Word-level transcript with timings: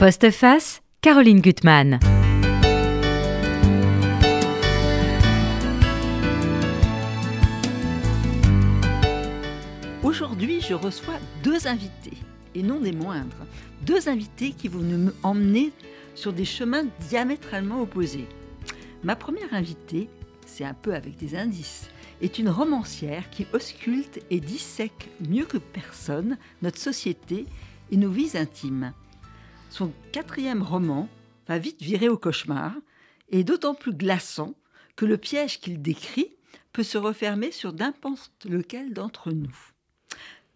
Postface, 0.00 0.80
Caroline 1.00 1.40
Gutmann. 1.40 1.98
Aujourd'hui, 10.04 10.60
je 10.60 10.74
reçois 10.74 11.18
deux 11.42 11.66
invités, 11.66 12.16
et 12.54 12.62
non 12.62 12.78
des 12.78 12.92
moindres. 12.92 13.44
Deux 13.82 14.08
invités 14.08 14.52
qui 14.52 14.68
vont 14.68 14.78
nous 14.78 15.10
emmener 15.24 15.72
sur 16.14 16.32
des 16.32 16.44
chemins 16.44 16.84
diamétralement 17.08 17.82
opposés. 17.82 18.28
Ma 19.02 19.16
première 19.16 19.52
invitée, 19.52 20.08
c'est 20.46 20.64
un 20.64 20.74
peu 20.74 20.94
avec 20.94 21.16
des 21.16 21.34
indices, 21.34 21.90
est 22.22 22.38
une 22.38 22.50
romancière 22.50 23.30
qui 23.30 23.48
ausculte 23.52 24.20
et 24.30 24.38
dissèque 24.38 25.10
mieux 25.28 25.44
que 25.44 25.58
personne 25.58 26.38
notre 26.62 26.78
société 26.78 27.46
et 27.90 27.96
nos 27.96 28.10
vies 28.10 28.36
intimes. 28.36 28.92
Son 29.70 29.92
quatrième 30.12 30.62
roman 30.62 31.08
va 31.46 31.58
vite 31.58 31.82
virer 31.82 32.08
au 32.08 32.16
cauchemar 32.16 32.72
et 33.30 33.44
d'autant 33.44 33.74
plus 33.74 33.92
glaçant 33.92 34.54
que 34.96 35.04
le 35.04 35.18
piège 35.18 35.60
qu'il 35.60 35.82
décrit 35.82 36.36
peut 36.72 36.82
se 36.82 36.98
refermer 36.98 37.52
sur 37.52 37.72
n'importe 37.72 38.44
lequel 38.44 38.92
d'entre 38.92 39.32
nous. 39.32 39.56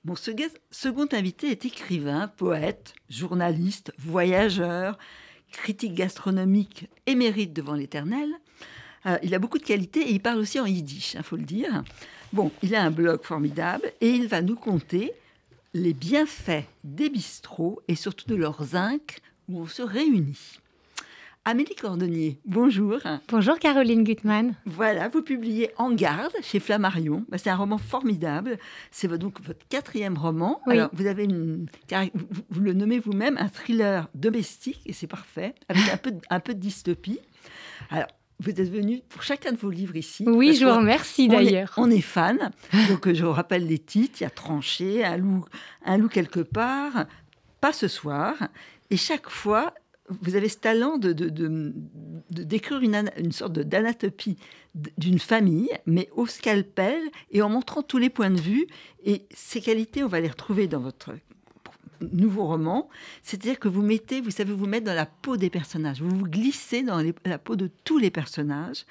Mon 0.05 0.17
second 0.17 1.09
invité 1.12 1.51
est 1.51 1.65
écrivain, 1.65 2.27
poète, 2.29 2.95
journaliste, 3.09 3.93
voyageur, 3.98 4.98
critique 5.53 5.95
gastronomique 5.95 6.89
émérite 7.06 7.53
devant 7.53 7.75
l'éternel. 7.75 8.29
Euh, 9.06 9.19
il 9.23 9.34
a 9.34 9.39
beaucoup 9.39 9.59
de 9.59 9.65
qualités 9.65 10.01
et 10.01 10.12
il 10.12 10.20
parle 10.20 10.39
aussi 10.39 10.59
en 10.59 10.67
yiddish, 10.67 11.15
il 11.15 11.19
hein, 11.19 11.23
faut 11.23 11.37
le 11.37 11.45
dire. 11.45 11.84
Bon, 12.33 12.51
il 12.62 12.75
a 12.75 12.83
un 12.83 12.91
blog 12.91 13.23
formidable 13.23 13.92
et 14.01 14.11
il 14.11 14.27
va 14.27 14.42
nous 14.42 14.56
conter 14.56 15.12
les 15.75 15.95
bienfaits 15.95 16.65
des 16.85 17.09
bistrots 17.09 17.81
et 17.89 17.95
surtout 17.95 18.29
de 18.29 18.35
leurs 18.35 18.62
zinc 18.62 19.21
où 19.49 19.61
on 19.61 19.67
se 19.67 19.83
réunit. 19.83 20.59
Amélie 21.45 21.75
Cordonnier, 21.75 22.39
bonjour. 22.45 22.98
Bonjour 23.28 23.59
Caroline 23.59 24.05
Gutmann. 24.05 24.55
Voilà, 24.65 25.09
vous 25.09 25.23
publiez 25.23 25.70
En 25.77 25.91
garde 25.91 26.33
chez 26.43 26.61
Flammarion. 26.61 27.25
Bah, 27.28 27.39
c'est 27.39 27.50
un 27.50 27.56
roman 27.56 27.78
formidable. 27.78 28.59
C'est 28.93 29.09
donc 29.19 29.41
votre 29.41 29.67
quatrième 29.69 30.17
roman. 30.17 30.61
Alors, 30.69 30.91
vous 30.93 31.06
avez 31.06 31.25
une, 31.25 31.67
vous, 32.50 32.61
le 32.61 32.75
nommez 32.75 33.00
vous-même 33.00 33.37
un 33.39 33.48
thriller 33.48 34.09
domestique 34.15 34.83
et 34.87 34.93
c'est 34.93 35.09
parfait, 35.09 35.55
avec 35.69 35.89
un 35.89 35.97
peu, 35.97 36.12
un 36.31 36.39
peu 36.39 36.55
de 36.55 36.61
dystopie. 36.61 37.19
Alors, 37.91 38.09
vous 38.43 38.51
êtes 38.51 38.71
venu 38.71 39.03
pour 39.09 39.23
chacun 39.23 39.53
de 39.53 39.57
vos 39.57 39.71
livres 39.71 39.97
ici. 39.97 40.25
Oui, 40.27 40.55
je 40.55 40.67
vous 40.67 40.75
remercie 40.75 41.29
d'ailleurs. 41.29 41.73
On 41.77 41.91
est 41.91 42.01
fan. 42.01 42.51
Donc 42.89 43.07
euh, 43.07 43.15
je 43.15 43.25
vous 43.25 43.33
rappelle 43.33 43.67
les 43.67 43.79
titres. 43.79 44.21
Il 44.21 44.25
y 44.25 44.27
a 44.27 44.31
Tranché, 44.31 45.05
Un 45.05 45.17
loup, 45.17 45.45
un 45.84 45.97
loup 45.99 46.09
quelque 46.09 46.41
part, 46.41 47.07
Pas 47.61 47.73
ce 47.73 47.89
soir. 47.89 48.34
Et 48.91 48.97
chaque 48.97 49.31
fois, 49.31 49.73
vous 50.21 50.34
avez 50.34 50.49
ce 50.49 50.59
talent 50.59 50.99
de, 50.99 51.12
de, 51.12 51.73
décrire 52.31 52.81
une, 52.81 53.11
une 53.17 53.33
sorte 53.33 53.53
d'anatopie 53.53 54.37
d'une 54.75 55.19
famille, 55.19 55.71
mais 55.87 56.09
au 56.15 56.27
scalpel 56.27 57.01
et 57.31 57.43
en 57.43 57.49
montrant 57.49 57.83
tous 57.83 57.99
les 57.99 58.11
points 58.11 58.31
de 58.31 58.41
vue. 58.41 58.67
Et 59.05 59.27
ces 59.31 59.61
qualités, 59.61 60.03
on 60.03 60.09
va 60.09 60.21
les 60.21 60.29
retrouver 60.29 60.67
dans 60.67 60.81
votre 60.81 61.12
nouveau 62.12 62.47
roman, 62.47 62.89
c'est-à-dire 63.22 63.58
que 63.58 63.69
vous 63.69 63.83
mettez, 63.83 64.20
vous 64.20 64.31
savez 64.31 64.53
vous 64.53 64.67
mettre 64.67 64.86
dans 64.86 64.95
la 64.95 65.06
peau 65.06 65.36
des 65.36 65.50
personnages, 65.50 66.00
vous 66.00 66.11
vous 66.11 66.28
glissez 66.28 66.83
dans 66.83 67.03
la 67.25 67.39
peau 67.39 67.56
de 67.56 67.70
tous 67.84 67.98
les 67.98 68.11
personnages, 68.11 68.84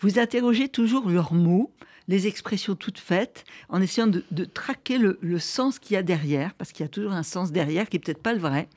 vous 0.00 0.18
interrogez 0.18 0.68
toujours 0.68 1.08
leurs 1.08 1.32
mots, 1.32 1.72
les 2.08 2.26
expressions 2.26 2.74
toutes 2.74 2.98
faites, 2.98 3.44
en 3.68 3.80
essayant 3.80 4.06
de, 4.06 4.44
traquer 4.44 4.98
le, 4.98 5.38
sens 5.38 5.78
qu'il 5.78 5.94
y 5.94 5.96
a 5.96 6.02
derrière, 6.02 6.54
parce 6.54 6.72
qu'il 6.72 6.84
y 6.84 6.86
a 6.86 6.90
toujours 6.90 7.12
un 7.12 7.22
sens 7.22 7.52
derrière 7.52 7.88
qui 7.88 7.96
est 7.96 8.00
peut-être 8.00 8.22
pas 8.22 8.34
le 8.34 8.40
vrai. 8.40 8.68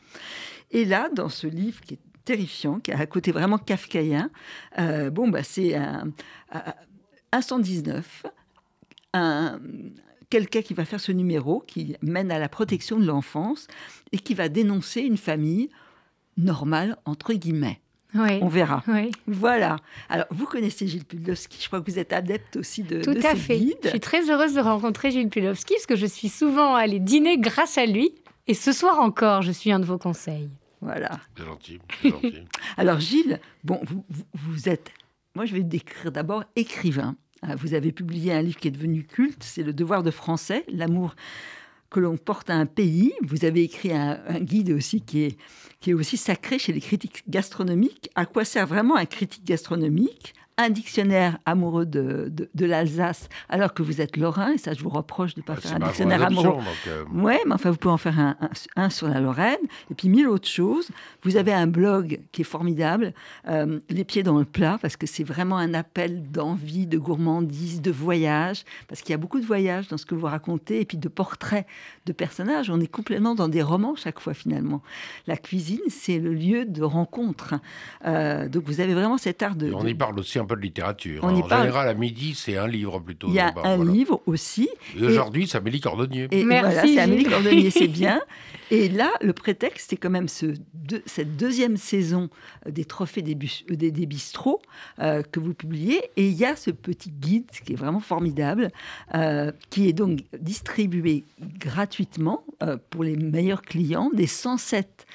Et 0.71 0.85
là, 0.85 1.09
dans 1.13 1.29
ce 1.29 1.47
livre 1.47 1.81
qui 1.81 1.95
est 1.95 1.99
terrifiant, 2.23 2.79
qui 2.79 2.91
a 2.91 2.99
un 2.99 3.05
côté 3.05 3.31
vraiment 3.31 3.57
kafkaïen, 3.57 4.29
euh, 4.79 5.09
bon, 5.09 5.27
bah, 5.27 5.43
c'est 5.43 5.75
un, 5.75 6.11
un 7.31 7.41
119, 7.41 8.25
un, 9.13 9.59
quelqu'un 10.29 10.61
qui 10.61 10.73
va 10.73 10.85
faire 10.85 10.99
ce 10.99 11.11
numéro, 11.11 11.63
qui 11.65 11.95
mène 12.01 12.31
à 12.31 12.39
la 12.39 12.49
protection 12.49 12.99
de 12.99 13.05
l'enfance 13.05 13.67
et 14.11 14.19
qui 14.19 14.33
va 14.33 14.49
dénoncer 14.49 15.01
une 15.01 15.17
famille 15.17 15.69
normale, 16.37 16.97
entre 17.05 17.33
guillemets. 17.33 17.81
On 18.13 18.47
verra. 18.47 18.83
Voilà. 19.27 19.77
Alors, 20.09 20.25
vous 20.31 20.45
connaissez 20.45 20.87
Gilles 20.87 21.05
Pudlowski. 21.05 21.61
Je 21.61 21.67
crois 21.67 21.81
que 21.81 21.91
vous 21.91 21.99
êtes 21.99 22.13
adepte 22.13 22.55
aussi 22.55 22.83
de, 22.83 23.01
Tout 23.01 23.17
à 23.23 23.35
fait. 23.35 23.59
Je 23.83 23.89
suis 23.89 23.99
très 23.99 24.29
heureuse 24.31 24.53
de 24.53 24.61
rencontrer 24.61 25.11
Gilles 25.11 25.29
Pudlowski 25.29 25.75
parce 25.75 25.85
que 25.85 25.95
je 25.95 26.05
suis 26.05 26.29
souvent 26.29 26.75
allée 26.75 26.99
dîner 26.99 27.37
grâce 27.37 27.77
à 27.77 27.85
lui. 27.85 28.15
Et 28.47 28.53
ce 28.53 28.71
soir 28.71 28.99
encore, 28.99 29.41
je 29.41 29.51
suis 29.51 29.71
un 29.71 29.79
de 29.79 29.85
vos 29.85 29.97
conseils. 29.97 30.49
Voilà. 30.81 31.19
C'est 31.37 31.45
gentil. 31.45 31.79
Alors, 32.77 32.99
Gilles, 32.99 33.39
bon, 33.63 33.79
vous, 33.83 34.03
vous 34.33 34.69
êtes. 34.69 34.91
Moi, 35.35 35.45
je 35.45 35.53
vais 35.53 35.63
décrire 35.63 36.11
d'abord 36.11 36.43
écrivain. 36.55 37.15
Ah, 37.41 37.55
vous 37.55 37.73
avez 37.73 37.91
publié 37.91 38.33
un 38.33 38.41
livre 38.41 38.57
qui 38.57 38.67
est 38.67 38.71
devenu 38.71 39.03
culte, 39.03 39.43
c'est 39.43 39.63
Le 39.63 39.73
devoir 39.73 40.03
de 40.03 40.11
français, 40.11 40.63
l'amour 40.69 41.15
que 41.89 41.99
l'on 41.99 42.17
porte 42.17 42.49
à 42.49 42.55
un 42.55 42.65
pays. 42.65 43.13
Vous 43.21 43.45
avez 43.45 43.63
écrit 43.63 43.93
un, 43.93 44.17
guide 44.39 44.71
aussi 44.71 45.01
qui 45.01 45.23
est, 45.23 45.37
qui 45.79 45.91
est 45.91 45.93
aussi 45.93 46.17
sacré 46.17 46.59
chez 46.59 46.73
les 46.73 46.81
critiques 46.81 47.23
gastronomiques. 47.29 48.09
À 48.15 48.25
quoi 48.25 48.43
sert 48.43 48.67
vraiment 48.67 48.95
un 48.97 49.05
critique 49.05 49.45
gastronomique? 49.45 50.33
Un 50.57 50.69
dictionnaire 50.71 51.37
amoureux 51.45 51.85
de, 51.85 52.33
de, 52.53 52.65
l'Alsace 52.65 53.29
alors 53.47 53.73
que 53.75 53.83
vous 53.83 54.01
êtes 54.01 54.17
lorrain, 54.17 54.53
et 54.53 54.57
ça 54.57 54.73
je 54.73 54.81
vous 54.81 54.89
reproche 54.89 55.35
de 55.35 55.41
ne 55.41 55.45
pas 55.45 55.53
ah, 55.55 55.61
faire 55.61 55.75
un 55.75 55.79
dictionnaire 55.79 56.23
amoureux. 56.23 56.57
Euh, 56.87 57.03
oui, 57.13 57.35
mais 57.45 57.53
enfin 57.53 57.69
vous 57.69 57.77
pouvez 57.77 57.93
en 57.93 57.97
faire 57.97 58.19
un, 58.19 58.35
un, 58.75 58.89
sur 58.89 59.07
la 59.07 59.19
Lorraine, 59.19 59.57
et 59.91 59.93
puis 59.93 60.09
mille 60.09 60.27
autres 60.27 60.47
choses. 60.47 60.89
Vous 61.21 61.37
avez 61.37 61.53
un 61.53 61.67
blog 61.67 62.21
qui 62.31 62.41
est 62.41 62.45
formidable, 62.45 63.13
euh, 63.47 63.79
Les 63.89 64.03
pieds 64.03 64.23
dans 64.23 64.39
le 64.39 64.45
plat, 64.45 64.79
parce 64.81 64.97
que 64.97 65.05
c'est 65.05 65.23
vraiment 65.23 65.57
un 65.57 65.75
appel 65.75 66.23
d'envie, 66.31 66.87
de 66.87 66.97
gourmandise, 66.97 67.81
de 67.81 67.91
voyage, 67.91 68.63
parce 68.87 69.01
qu'il 69.01 69.11
y 69.11 69.13
a 69.13 69.17
beaucoup 69.17 69.39
de 69.39 69.45
voyages 69.45 69.87
dans 69.89 69.97
ce 69.97 70.05
que 70.07 70.15
vous 70.15 70.25
racontez, 70.25 70.81
et 70.81 70.85
puis 70.85 70.97
de 70.97 71.07
portraits 71.07 71.67
de 72.07 72.13
personnages. 72.13 72.71
On 72.71 72.79
est 72.79 72.87
complètement 72.87 73.35
dans 73.35 73.47
des 73.47 73.61
romans 73.61 73.95
chaque 73.95 74.19
fois 74.19 74.33
finalement. 74.33 74.81
La 75.27 75.37
cuisine, 75.37 75.81
c'est 75.89 76.17
le 76.17 76.33
lieu 76.33 76.65
de 76.65 76.81
rencontre. 76.81 77.55
Euh, 78.05 78.49
donc 78.49 78.63
vous 78.63 78.81
avez 78.81 78.95
vraiment 78.95 79.17
cet 79.17 79.43
art 79.43 79.55
de... 79.55 79.71
on 79.71 79.85
y 79.85 79.93
parle 79.93 80.19
aussi 80.19 80.39
un 80.39 80.46
peu 80.47 80.55
de 80.55 80.61
littérature. 80.61 81.23
en 81.23 81.35
général, 81.35 81.87
à 81.87 81.93
midi, 81.93 82.33
c'est 82.35 82.57
un 82.57 82.67
livre 82.67 82.99
plutôt. 82.99 83.27
Il 83.29 83.35
y 83.35 83.39
a 83.39 83.53
un 83.63 83.83
livre 83.83 84.21
aussi. 84.25 84.69
Et, 84.97 85.03
aujourd'hui, 85.03 85.47
c'est 85.47 85.57
Amélie 85.57 85.81
Cordonnier. 85.81 86.27
Et 86.31 86.43
Merci. 86.43 86.71
Voilà, 86.73 86.87
c'est 86.87 86.99
Amélie 86.99 87.25
Cordonnier, 87.25 87.69
c'est 87.69 87.87
bien. 87.87 88.21
Et 88.69 88.89
là, 88.89 89.11
le 89.21 89.31
prétexte, 89.31 89.91
c'est 89.91 89.97
quand 89.97 90.09
même 90.09 90.27
ce, 90.27 90.53
cette 91.05 91.37
deuxième 91.37 91.77
saison 91.77 92.29
des 92.67 92.83
trophées 92.83 93.21
des, 93.21 93.35
euh, 93.35 93.75
des, 93.75 93.91
des 93.91 94.05
bistrots 94.05 94.61
euh, 94.99 95.23
que 95.23 95.39
vous 95.39 95.53
publiez. 95.53 96.01
Et 96.17 96.27
il 96.27 96.33
y 96.33 96.45
a 96.45 96.55
ce 96.55 96.71
petit 96.71 97.11
guide 97.11 97.49
qui 97.63 97.73
est 97.73 97.77
vraiment 97.77 98.01
formidable, 98.01 98.69
euh, 99.15 99.51
qui 99.69 99.87
est 99.87 99.93
donc 99.93 100.19
distribué 100.39 101.23
gratuitement 101.39 102.43
pour 102.89 103.03
les 103.03 103.15
meilleurs 103.15 103.61
clients 103.61 104.09
des 104.13 104.25
107 104.25 105.05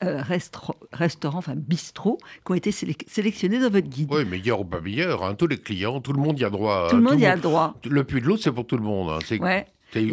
restaurants, 0.00 1.38
enfin 1.38 1.54
bistrots, 1.56 2.18
qui 2.44 2.52
ont 2.52 2.54
été 2.54 2.72
sélectionnés 2.72 3.58
dans 3.58 3.70
votre 3.70 3.88
guide. 3.88 4.08
Oui, 4.12 4.24
meilleurs 4.24 4.60
ou 4.60 4.64
pas 4.64 4.80
meilleurs, 4.80 5.24
hein, 5.24 5.34
tous 5.34 5.46
les 5.46 5.58
clients, 5.58 6.00
tout 6.00 6.12
le 6.12 6.20
monde 6.20 6.38
y 6.38 6.44
a 6.44 6.50
droit. 6.50 6.88
Tout 6.90 6.96
le 6.96 7.02
monde 7.02 7.20
y 7.20 7.26
a 7.26 7.36
droit. 7.36 7.74
Le 7.84 8.04
puits 8.04 8.20
de 8.20 8.26
l'eau, 8.26 8.36
c'est 8.36 8.52
pour 8.52 8.66
tout 8.66 8.76
le 8.76 8.84
monde. 8.84 9.10
Hein. 9.10 9.18
C'est, 9.26 9.40
ouais. 9.40 9.66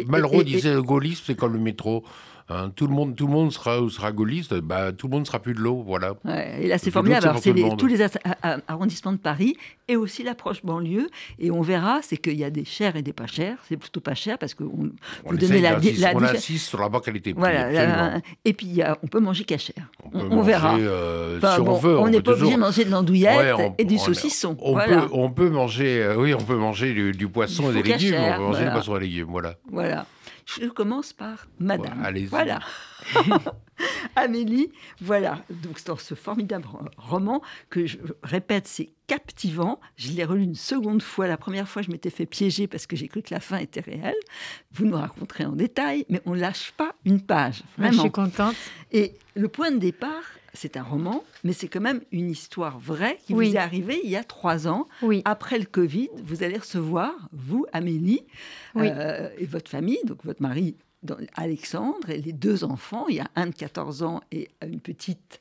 Malraux 0.06 0.42
disait 0.42 0.74
le 0.74 0.82
gaullisme, 0.82 1.22
c'est 1.26 1.36
comme 1.36 1.52
le 1.54 1.58
métro. 1.58 2.04
Hein, 2.50 2.72
tout, 2.74 2.88
le 2.88 2.94
monde, 2.94 3.14
tout 3.14 3.28
le 3.28 3.32
monde 3.32 3.52
sera, 3.52 3.78
sera 3.88 4.10
gaulliste, 4.10 4.54
bah, 4.54 4.90
tout 4.90 5.06
le 5.06 5.12
monde 5.12 5.26
sera 5.26 5.38
plus 5.38 5.54
de 5.54 5.60
l'eau, 5.60 5.84
voilà. 5.86 6.14
et 6.58 6.66
là, 6.66 6.78
c'est 6.78 6.90
formidable. 6.90 7.32
c'est 7.40 7.54
tous 7.78 7.86
les 7.86 8.00
arrondissements 8.66 9.12
de 9.12 9.18
Paris 9.18 9.56
et 9.86 9.96
aussi 9.96 10.24
l'approche 10.24 10.64
banlieue. 10.64 11.08
Et 11.38 11.50
on 11.50 11.62
verra, 11.62 12.00
c'est 12.02 12.16
qu'il 12.16 12.36
y 12.36 12.44
a 12.44 12.50
des 12.50 12.64
chers 12.64 12.96
et 12.96 13.02
des 13.02 13.12
pas 13.12 13.26
chers. 13.26 13.56
C'est 13.68 13.76
plutôt 13.76 14.00
pas 14.00 14.14
cher 14.14 14.36
parce 14.38 14.54
que 14.54 14.64
on, 14.64 14.90
vous 15.24 15.36
donnez 15.36 15.60
la, 15.60 15.78
la, 15.78 16.16
On 16.16 16.22
insiste 16.22 16.68
sur 16.68 16.80
la 16.80 16.88
bonne 16.88 17.00
qualité. 17.00 17.34
Voilà. 17.36 18.20
et 18.44 18.52
puis, 18.52 18.80
on 19.02 19.06
peut 19.06 19.20
manger 19.20 19.44
cachère. 19.44 19.90
On, 20.12 20.42
verra. 20.42 20.76
Euh, 20.76 21.38
si 21.40 21.60
on, 21.60 21.74
veut. 21.74 21.98
On 21.98 22.08
n'est 22.08 22.20
pas 22.20 22.32
obligé 22.32 22.54
de 22.54 22.60
manger 22.60 22.84
de 22.84 22.90
l'andouillette 22.90 23.74
et 23.78 23.84
du 23.84 23.98
saucisson. 23.98 24.56
On, 24.60 24.74
peut, 24.74 25.08
on 25.12 25.30
peut 25.30 25.50
manger, 25.50 26.02
euh, 26.02 26.16
oui, 26.16 26.34
on 26.34 26.42
peut 26.42 26.56
manger 26.56 27.12
du, 27.12 27.28
poisson 27.28 27.70
et 27.70 27.74
des 27.74 27.82
légumes. 27.82 28.16
On 28.18 28.36
peut 28.36 28.42
manger 28.42 28.64
du 28.64 28.70
poisson 28.70 28.96
et 28.96 29.00
des 29.00 29.06
légumes, 29.06 29.28
voilà. 29.30 29.54
Voilà. 29.70 30.06
Je 30.46 30.66
commence 30.66 31.12
par 31.12 31.46
Madame. 31.58 32.02
allez 32.04 32.26
voilà. 32.26 32.60
Amélie, 34.16 34.70
voilà. 35.00 35.44
Donc, 35.48 35.82
dans 35.84 35.96
ce 35.96 36.14
formidable 36.14 36.66
roman, 36.96 37.40
que 37.70 37.86
je 37.86 37.98
répète, 38.22 38.66
c'est 38.66 38.90
captivant. 39.06 39.80
Je 39.96 40.12
l'ai 40.12 40.24
relu 40.24 40.42
une 40.42 40.54
seconde 40.54 41.02
fois. 41.02 41.26
La 41.26 41.36
première 41.36 41.68
fois, 41.68 41.82
je 41.82 41.90
m'étais 41.90 42.10
fait 42.10 42.26
piéger 42.26 42.66
parce 42.66 42.86
que 42.86 42.96
j'ai 42.96 43.08
cru 43.08 43.22
que 43.22 43.32
la 43.32 43.40
fin 43.40 43.58
était 43.58 43.80
réelle. 43.80 44.16
Vous 44.72 44.84
nous 44.84 44.96
raconterez 44.96 45.44
en 45.44 45.52
détail, 45.52 46.04
mais 46.08 46.20
on 46.26 46.34
lâche 46.34 46.72
pas 46.76 46.94
une 47.04 47.20
page. 47.20 47.62
Vraiment. 47.78 47.92
Je 47.92 48.00
suis 48.00 48.10
contente. 48.10 48.56
Et 48.92 49.14
le 49.34 49.48
point 49.48 49.70
de 49.70 49.78
départ, 49.78 50.24
c'est 50.52 50.76
un 50.76 50.82
roman, 50.82 51.24
mais 51.44 51.52
c'est 51.52 51.68
quand 51.68 51.80
même 51.80 52.00
une 52.12 52.30
histoire 52.30 52.78
vraie 52.78 53.18
qui 53.26 53.34
vous 53.34 53.42
est 53.42 53.56
arrivée 53.56 54.00
il 54.04 54.10
y 54.10 54.16
a 54.16 54.24
trois 54.24 54.68
ans. 54.68 54.86
Oui. 55.02 55.22
Après 55.24 55.58
le 55.58 55.64
Covid, 55.64 56.08
vous 56.22 56.42
allez 56.42 56.58
recevoir, 56.58 57.12
vous, 57.32 57.66
Amélie, 57.72 58.24
euh, 58.76 59.28
et 59.38 59.46
votre 59.46 59.70
famille, 59.70 60.00
donc 60.04 60.24
votre 60.24 60.42
mari 60.42 60.76
Alexandre 61.34 62.10
et 62.10 62.20
les 62.20 62.32
deux 62.32 62.62
enfants, 62.62 63.06
il 63.08 63.16
y 63.16 63.20
a 63.20 63.28
un 63.34 63.46
de 63.46 63.54
14 63.54 64.02
ans 64.02 64.20
et 64.32 64.50
une 64.62 64.80
petite 64.80 65.40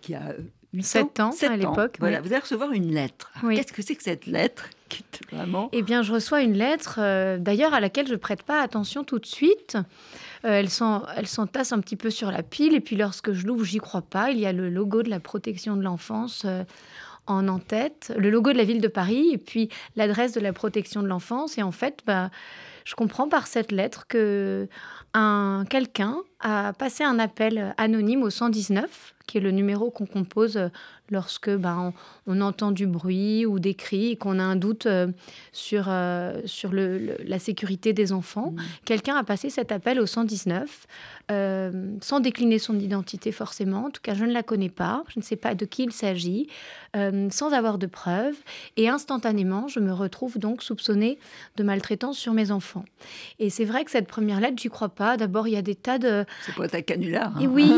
qui 0.00 0.14
a 0.14 0.34
8 0.72 0.82
7 0.84 1.20
ans, 1.20 1.30
à 1.42 1.56
l'époque. 1.56 1.96
Voilà, 1.98 2.20
vous 2.20 2.28
allez 2.28 2.38
recevoir 2.38 2.72
une 2.72 2.94
lettre. 2.94 3.32
Qu'est-ce 3.50 3.72
que 3.72 3.82
c'est 3.82 3.96
que 3.96 4.02
cette 4.02 4.26
lettre 4.26 4.70
vraiment... 5.32 5.70
Eh 5.72 5.82
bien, 5.82 6.02
je 6.02 6.12
reçois 6.12 6.42
une 6.42 6.54
lettre, 6.54 7.00
d'ailleurs, 7.38 7.74
à 7.74 7.80
laquelle 7.80 8.06
je 8.06 8.12
ne 8.12 8.18
prête 8.18 8.44
pas 8.44 8.62
attention 8.62 9.02
tout 9.02 9.18
de 9.18 9.26
suite. 9.26 9.76
Elle 10.42 10.68
s'entasse 10.68 11.72
un 11.72 11.80
petit 11.80 11.96
peu 11.96 12.10
sur 12.10 12.30
la 12.30 12.42
pile, 12.42 12.74
et 12.74 12.80
puis 12.80 12.96
lorsque 12.96 13.32
je 13.32 13.46
l'ouvre, 13.46 13.64
j'y 13.64 13.78
crois 13.78 14.02
pas. 14.02 14.30
Il 14.30 14.38
y 14.38 14.46
a 14.46 14.52
le 14.52 14.68
logo 14.68 15.02
de 15.02 15.10
la 15.10 15.20
protection 15.20 15.76
de 15.76 15.82
l'enfance 15.82 16.46
en 17.26 17.48
en-tête, 17.48 18.12
le 18.16 18.30
logo 18.30 18.52
de 18.52 18.58
la 18.58 18.64
ville 18.64 18.80
de 18.80 18.88
Paris 18.88 19.30
et 19.32 19.38
puis 19.38 19.68
l'adresse 19.94 20.32
de 20.32 20.40
la 20.40 20.52
protection 20.52 21.02
de 21.02 21.06
l'enfance. 21.06 21.56
Et 21.56 21.62
en 21.62 21.70
fait, 21.70 22.00
bah, 22.06 22.30
je 22.84 22.94
comprends 22.94 23.28
par 23.28 23.46
cette 23.46 23.70
lettre 23.70 24.06
que 24.08 24.68
un 25.14 25.64
quelqu'un 25.68 26.16
a 26.40 26.72
passé 26.72 27.04
un 27.04 27.18
appel 27.18 27.74
anonyme 27.76 28.22
au 28.22 28.30
119, 28.30 29.14
qui 29.26 29.38
est 29.38 29.40
le 29.40 29.52
numéro 29.52 29.90
qu'on 29.90 30.06
compose 30.06 30.58
lorsque 31.10 31.50
ben, 31.50 31.92
on, 32.26 32.40
entend 32.40 32.72
du 32.72 32.86
bruit 32.86 33.46
ou 33.46 33.58
des 33.58 33.74
cris 33.74 34.12
et 34.12 34.16
qu'on 34.16 34.38
a 34.38 34.42
un 34.42 34.56
doute 34.56 34.86
euh, 34.86 35.08
sur, 35.52 35.84
euh, 35.88 36.40
sur 36.46 36.72
le, 36.72 37.16
la 37.24 37.38
sécurité 37.38 37.92
des 37.92 38.12
enfants. 38.12 38.52
Mmh. 38.52 38.62
Quelqu'un 38.84 39.16
a 39.16 39.22
passé 39.22 39.50
cet 39.50 39.70
appel 39.70 40.00
au 40.00 40.06
119 40.06 40.86
euh, 41.30 41.96
sans 42.00 42.20
décliner 42.20 42.58
son 42.58 42.78
identité 42.78 43.30
forcément. 43.30 43.86
En 43.86 43.90
tout 43.90 44.00
cas, 44.02 44.14
je 44.14 44.24
ne 44.24 44.32
la 44.32 44.42
connais 44.42 44.68
pas, 44.68 45.04
je 45.08 45.20
ne 45.20 45.24
sais 45.24 45.36
pas 45.36 45.54
de 45.54 45.64
qui 45.64 45.84
il 45.84 45.92
s'agit, 45.92 46.48
sans 47.30 47.52
avoir 47.52 47.78
de 47.78 47.86
preuves. 47.86 48.36
Et 48.76 48.88
instantanément, 48.88 49.66
je 49.68 49.80
me 49.80 49.92
retrouve 49.92 50.38
donc 50.38 50.62
soupçonnée 50.62 51.18
de 51.56 51.62
maltraitance 51.62 52.18
sur 52.18 52.34
mes 52.34 52.50
enfants. 52.50 52.84
Et 53.38 53.50
c'est 53.50 53.64
vrai 53.64 53.84
que 53.84 53.90
cette 53.90 54.06
première 54.06 54.40
lettre, 54.40 54.60
j'y 54.60 54.68
crois 54.68 54.90
pas. 54.90 55.16
D'abord, 55.16 55.48
il 55.48 55.54
y 55.54 55.56
a 55.56 55.62
des 55.62 55.74
tas 55.74 55.98
de... 55.98 56.24
C'est 56.44 56.54
pas 56.54 56.68
ta 56.68 56.82
canular. 56.82 57.32
Et 57.40 57.46
oui, 57.46 57.70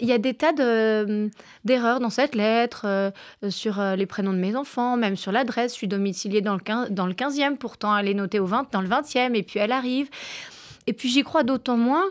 il 0.00 0.08
y 0.08 0.12
a 0.12 0.18
des 0.18 0.34
tas 0.34 0.52
d'erreurs 0.52 2.00
dans 2.00 2.10
cette 2.10 2.34
lettre 2.34 2.67
euh, 2.84 3.10
sur 3.50 3.80
euh, 3.80 3.96
les 3.96 4.06
prénoms 4.06 4.32
de 4.32 4.38
mes 4.38 4.56
enfants, 4.56 4.96
même 4.96 5.16
sur 5.16 5.32
l'adresse. 5.32 5.72
Je 5.72 5.76
suis 5.76 5.88
domiciliée 5.88 6.40
dans 6.40 6.54
le, 6.54 6.60
15, 6.60 6.90
dans 6.90 7.06
le 7.06 7.14
15e, 7.14 7.56
pourtant 7.56 7.96
elle 7.96 8.08
est 8.08 8.14
notée 8.14 8.40
au 8.40 8.46
20, 8.46 8.72
dans 8.72 8.80
le 8.80 8.88
20e, 8.88 9.34
et 9.34 9.42
puis 9.42 9.58
elle 9.58 9.72
arrive. 9.72 10.08
Et 10.86 10.92
puis 10.92 11.08
j'y 11.08 11.22
crois 11.22 11.42
d'autant 11.42 11.76
moins 11.76 12.04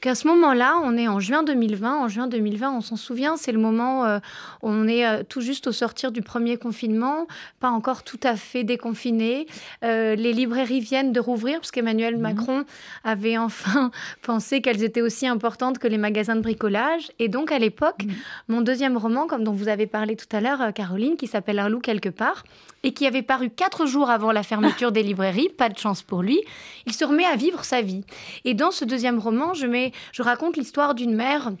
qu'à 0.00 0.14
ce 0.14 0.26
moment-là, 0.28 0.80
on 0.82 0.96
est 0.96 1.08
en 1.08 1.20
juin 1.20 1.42
2020. 1.42 2.04
En 2.04 2.08
juin 2.08 2.26
2020, 2.26 2.70
on 2.70 2.80
s'en 2.80 2.96
souvient, 2.96 3.36
c'est 3.36 3.52
le 3.52 3.58
moment 3.58 4.04
euh, 4.04 4.18
où 4.62 4.68
on 4.68 4.86
est 4.86 5.06
euh, 5.06 5.22
tout 5.28 5.40
juste 5.40 5.66
au 5.66 5.72
sortir 5.72 6.12
du 6.12 6.22
premier 6.22 6.56
confinement, 6.56 7.26
pas 7.60 7.70
encore 7.70 8.04
tout 8.04 8.20
à 8.22 8.36
fait 8.36 8.64
déconfiné. 8.64 9.46
Euh, 9.84 10.14
les 10.14 10.32
librairies 10.32 10.80
viennent 10.80 11.12
de 11.12 11.20
rouvrir 11.20 11.58
parce 11.58 11.70
qu'Emmanuel 11.70 12.16
mmh. 12.16 12.20
Macron 12.20 12.64
avait 13.04 13.38
enfin 13.38 13.90
pensé 14.22 14.60
qu'elles 14.60 14.84
étaient 14.84 15.02
aussi 15.02 15.26
importantes 15.26 15.78
que 15.78 15.88
les 15.88 15.98
magasins 15.98 16.36
de 16.36 16.42
bricolage. 16.42 17.10
Et 17.18 17.28
donc, 17.28 17.50
à 17.50 17.58
l'époque, 17.58 18.04
mmh. 18.04 18.12
mon 18.48 18.60
deuxième 18.60 18.96
roman, 18.96 19.26
comme 19.26 19.44
dont 19.44 19.52
vous 19.52 19.68
avez 19.68 19.86
parlé 19.86 20.16
tout 20.16 20.36
à 20.36 20.40
l'heure, 20.40 20.72
Caroline, 20.74 21.16
qui 21.16 21.26
s'appelle 21.26 21.58
Un 21.58 21.68
loup 21.68 21.80
quelque 21.80 22.08
part, 22.08 22.44
et 22.82 22.92
qui 22.92 23.06
avait 23.06 23.22
paru 23.22 23.50
quatre 23.50 23.86
jours 23.86 24.10
avant 24.10 24.32
la 24.32 24.42
fermeture 24.42 24.92
des 24.92 25.02
librairies, 25.02 25.48
pas 25.48 25.68
de 25.68 25.78
chance 25.78 26.02
pour 26.02 26.22
lui, 26.22 26.40
il 26.86 26.92
se 26.92 27.04
remet 27.04 27.24
à 27.24 27.36
vivre 27.36 27.64
sa 27.64 27.82
vie. 27.82 28.04
Et 28.44 28.54
dans 28.54 28.70
ce 28.70 28.84
deuxième 28.84 29.18
roman, 29.18 29.54
je, 29.54 29.66
mets, 29.66 29.87
je 30.12 30.22
raconte 30.22 30.56
l'histoire 30.56 30.94
d'une 30.94 31.14
mère 31.14 31.52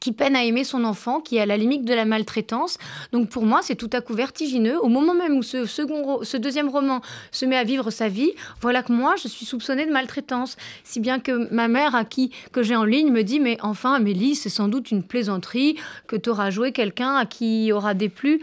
qui 0.00 0.12
peine 0.12 0.36
à 0.36 0.44
aimer 0.44 0.64
son 0.64 0.84
enfant, 0.84 1.20
qui 1.20 1.36
est 1.36 1.40
à 1.40 1.46
la 1.46 1.56
limite 1.56 1.84
de 1.84 1.94
la 1.94 2.04
maltraitance. 2.04 2.78
Donc 3.12 3.30
pour 3.30 3.44
moi, 3.44 3.60
c'est 3.62 3.74
tout 3.74 3.90
à 3.92 4.00
coup 4.00 4.14
vertigineux. 4.14 4.78
Au 4.80 4.88
moment 4.88 5.14
même 5.14 5.36
où 5.36 5.42
ce, 5.42 5.66
second, 5.66 6.22
ce 6.22 6.36
deuxième 6.36 6.68
roman 6.68 7.00
se 7.32 7.44
met 7.46 7.56
à 7.56 7.64
vivre 7.64 7.90
sa 7.90 8.08
vie, 8.08 8.32
voilà 8.60 8.82
que 8.82 8.92
moi, 8.92 9.16
je 9.16 9.28
suis 9.28 9.46
soupçonnée 9.46 9.86
de 9.86 9.92
maltraitance. 9.92 10.56
Si 10.84 11.00
bien 11.00 11.18
que 11.18 11.52
ma 11.52 11.68
mère, 11.68 11.94
à 11.94 12.04
qui 12.04 12.30
que 12.52 12.62
j'ai 12.62 12.76
en 12.76 12.84
ligne, 12.84 13.10
me 13.10 13.22
dit, 13.22 13.40
mais 13.40 13.58
enfin, 13.62 13.94
Amélie, 13.94 14.34
c'est 14.34 14.48
sans 14.48 14.68
doute 14.68 14.90
une 14.90 15.02
plaisanterie 15.02 15.76
que 16.06 16.16
tu 16.16 16.30
joué 16.50 16.72
quelqu'un 16.72 17.14
à 17.16 17.26
qui 17.26 17.72
aura 17.72 17.94
déplu 17.94 18.40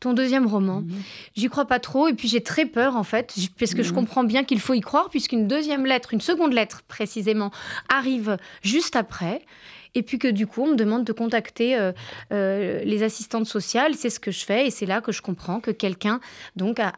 ton 0.00 0.14
deuxième 0.14 0.46
roman. 0.46 0.80
Mhm. 0.80 1.02
J'y 1.36 1.48
crois 1.48 1.66
pas 1.66 1.78
trop 1.78 2.08
et 2.08 2.14
puis 2.14 2.26
j'ai 2.26 2.42
très 2.42 2.66
peur 2.66 2.96
en 2.96 3.04
fait, 3.04 3.34
parce 3.58 3.74
que 3.74 3.82
je 3.82 3.90
mhm. 3.90 3.96
comprends 3.96 4.24
bien 4.24 4.44
qu'il 4.44 4.60
faut 4.60 4.74
y 4.74 4.80
croire 4.80 5.10
puisqu'une 5.10 5.46
deuxième 5.46 5.86
lettre, 5.86 6.14
une 6.14 6.20
seconde 6.20 6.52
lettre 6.52 6.82
précisément, 6.88 7.50
arrive 7.88 8.38
juste 8.62 8.96
après. 8.96 9.42
Et 9.94 10.02
puis 10.02 10.18
que 10.18 10.28
du 10.28 10.46
coup, 10.46 10.62
on 10.62 10.68
me 10.68 10.76
demande 10.76 11.04
de 11.04 11.12
contacter 11.12 11.76
euh, 11.76 11.92
euh, 12.32 12.80
les 12.84 13.02
assistantes 13.02 13.46
sociales. 13.46 13.94
C'est 13.94 14.10
ce 14.10 14.20
que 14.20 14.30
je 14.30 14.44
fais 14.44 14.66
et 14.68 14.70
c'est 14.70 14.86
là 14.86 15.00
que 15.00 15.10
je 15.10 15.20
comprends 15.20 15.58
que 15.58 15.72
quelqu'un 15.72 16.20
donc 16.54 16.78
a, 16.78 16.92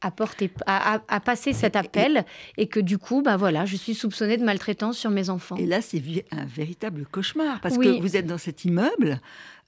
a 0.00 1.20
passé 1.20 1.52
cet 1.52 1.76
appel 1.76 2.24
et 2.58 2.66
que 2.66 2.80
du 2.80 2.98
coup, 2.98 3.22
bah 3.22 3.36
voilà, 3.36 3.64
je 3.64 3.76
suis 3.76 3.94
soupçonnée 3.94 4.36
de 4.36 4.44
maltraitance 4.44 4.98
sur 4.98 5.10
mes 5.10 5.30
enfants. 5.30 5.56
Et 5.56 5.66
là, 5.66 5.80
c'est 5.80 6.02
un 6.30 6.44
véritable 6.44 7.06
cauchemar 7.10 7.60
parce 7.60 7.78
que 7.78 8.00
vous 8.00 8.16
êtes 8.16 8.26
dans 8.26 8.38
cet 8.38 8.64
immeuble 8.64 9.20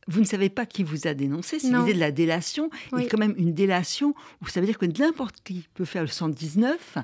vous 0.09 0.21
ne 0.21 0.25
savez 0.25 0.49
pas 0.49 0.67
qui 0.67 0.83
vous 0.83 1.07
a 1.07 1.15
dénoncé. 1.15 1.59
C'est 1.59 1.71
l'idée 1.71 1.95
de 1.95 2.01
la 2.01 2.13
délation. 2.13 2.71
Et 2.99 3.07
quand 3.07 3.19
même 3.19 3.35
une 3.37 3.55
délation, 3.55 4.15
où 4.43 4.49
ça 4.49 4.61
veut 4.61 4.67
dire 4.67 4.79
que 4.79 4.87
n'importe 4.87 5.37
qui 5.45 5.67
peut 5.75 5.85
faire 5.85 6.03
le 6.03 6.09
119. 6.09 6.99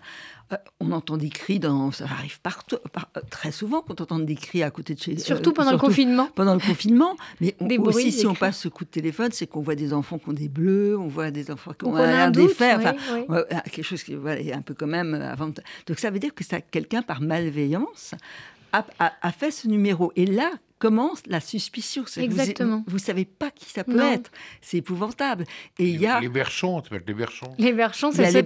Euh, 0.52 0.56
on 0.80 0.92
entend 0.92 1.16
des 1.16 1.30
cris, 1.30 1.58
dans, 1.58 1.92
ça 1.92 2.04
arrive 2.04 2.40
partout, 2.40 2.76
euh, 2.76 3.20
très 3.30 3.52
souvent 3.52 3.80
qu'on 3.80 3.94
entend 3.94 4.18
des 4.18 4.34
cris 4.34 4.62
à 4.62 4.70
côté 4.70 4.94
de 4.94 5.00
chez 5.00 5.18
Surtout 5.18 5.50
euh, 5.50 5.54
pendant 5.54 5.72
le 5.72 5.78
confinement. 5.78 6.28
Pendant 6.34 6.54
le 6.54 6.60
confinement. 6.60 7.16
Mais 7.40 7.78
aussi, 7.78 8.12
si 8.12 8.26
on 8.26 8.34
passe 8.34 8.58
ce 8.58 8.68
coup 8.68 8.84
de 8.84 8.90
téléphone, 8.90 9.30
c'est 9.32 9.46
qu'on 9.46 9.62
voit 9.62 9.74
des 9.74 9.92
enfants 9.92 10.18
qui 10.18 10.28
ont 10.28 10.34
des 10.34 10.48
bleus, 10.48 10.98
on 10.98 11.08
voit 11.08 11.30
des 11.30 11.50
enfants 11.50 11.72
qui 11.72 11.86
ont 11.86 11.96
un, 11.96 12.30
défait. 12.30 12.74
Enfin, 12.74 12.94
quelque 13.70 13.84
chose 13.84 14.02
qui 14.02 14.12
est 14.12 14.52
un 14.52 14.62
peu 14.62 14.74
quand 14.74 14.86
même 14.86 15.14
avant. 15.14 15.50
Donc 15.86 15.98
ça 15.98 16.10
veut 16.10 16.18
dire 16.18 16.34
que 16.34 16.44
quelqu'un, 16.70 17.02
par 17.02 17.20
malveillance, 17.20 18.14
a, 18.72 18.84
a, 18.98 19.32
fait 19.32 19.50
ce 19.50 19.68
numéro. 19.68 20.12
Et 20.16 20.26
là, 20.26 20.50
commence 20.82 21.22
la 21.28 21.38
suspicion. 21.38 22.02
Exactement. 22.16 22.82
Vous 22.88 22.96
ne 22.96 23.00
savez 23.00 23.24
pas 23.24 23.52
qui 23.52 23.66
ça 23.70 23.84
peut 23.84 24.00
être. 24.00 24.32
C'est 24.60 24.78
épouvantable. 24.78 25.44
Et 25.78 25.84
il 25.84 26.00
y 26.00 26.08
a 26.08 26.18
les 26.18 26.28
berchons, 26.28 26.82
les 26.90 27.14
berchons. 27.14 27.54
Les 27.56 27.72
berchons, 27.72 28.10
c'est 28.10 28.32
ceux, 28.32 28.42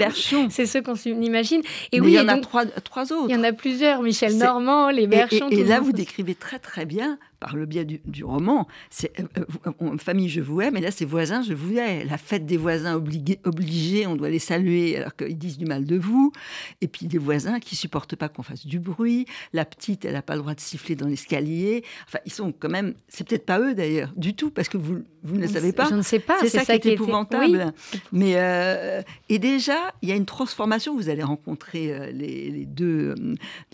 c'est 0.50 0.66
ceux 0.66 0.82
qu'on 0.82 0.96
imagine. 0.96 1.62
Et 1.92 2.00
oui, 2.02 2.12
il 2.12 2.14
y 2.16 2.20
en 2.20 2.28
a 2.28 2.36
trois, 2.38 2.66
trois 2.66 3.10
autres. 3.14 3.30
Il 3.30 3.34
y 3.34 3.38
en 3.38 3.42
a 3.42 3.54
plusieurs. 3.54 4.02
Michel 4.02 4.36
Normand, 4.36 4.90
les 4.90 5.06
berchons. 5.06 5.48
Et, 5.48 5.64
là, 5.64 5.80
vous 5.80 5.92
décrivez 5.92 6.34
très 6.34 6.58
très 6.58 6.84
bien 6.84 7.18
par 7.46 7.54
le 7.54 7.64
biais 7.64 7.84
du, 7.84 8.24
roman. 8.24 8.66
C'est 8.90 9.12
euh, 9.20 9.44
euh, 9.80 9.98
famille, 9.98 10.28
je 10.28 10.40
vous 10.40 10.60
aime, 10.62 10.76
et 10.76 10.80
là, 10.80 10.90
c'est 10.90 11.04
voisins, 11.04 11.42
je 11.42 11.54
vous 11.54 11.78
hais. 11.78 12.04
La 12.04 12.18
fête 12.18 12.44
des 12.44 12.56
voisins 12.56 12.96
obligés, 12.96 13.38
obligés, 13.44 14.04
on 14.08 14.16
doit 14.16 14.30
les 14.30 14.40
saluer 14.40 14.96
alors 14.96 15.14
qu'ils 15.14 15.38
disent 15.38 15.56
du 15.56 15.64
mal 15.64 15.84
de 15.84 15.96
vous. 15.96 16.32
Et 16.80 16.88
puis 16.88 17.06
des 17.06 17.18
voisins 17.18 17.60
qui 17.60 17.76
supportent 17.76 18.16
pas 18.16 18.28
qu'on 18.28 18.42
fasse 18.42 18.66
du 18.66 18.80
bruit. 18.80 19.26
La 19.52 19.64
petite, 19.64 20.04
elle 20.04 20.14
n'a 20.14 20.22
pas 20.22 20.34
le 20.34 20.40
droit 20.40 20.54
de 20.54 20.60
siffler 20.60 20.96
dans 20.96 21.06
l'escalier. 21.06 21.84
Enfin, 22.08 22.18
ils 22.26 22.32
sont 22.32 22.50
quand 22.50 22.68
même. 22.68 22.94
C'est 23.06 23.28
peut-être 23.28 23.46
pas 23.46 23.60
eux 23.60 23.76
d'ailleurs, 23.76 24.12
du 24.16 24.34
tout, 24.34 24.50
parce 24.50 24.68
que 24.68 24.76
vous, 24.76 25.04
vous 25.22 25.36
ne 25.36 25.42
le 25.42 25.46
savez 25.46 25.70
pas. 25.70 25.88
Je 25.88 25.94
ne 25.94 26.02
sais 26.02 26.18
pas. 26.18 26.38
C'est 26.40 26.48
ça, 26.48 26.78
qui 26.78 26.88
est 26.88 26.94
épouvantable. 26.94 27.72
Mais 28.10 28.32
euh, 28.38 29.02
et 29.28 29.38
déjà, 29.38 29.94
il 30.02 30.08
y 30.08 30.12
a 30.12 30.16
une 30.16 30.26
transformation. 30.26 30.96
Vous 30.96 31.10
allez 31.10 31.22
rencontrer 31.22 32.12
les, 32.12 32.66
deux, 32.66 33.14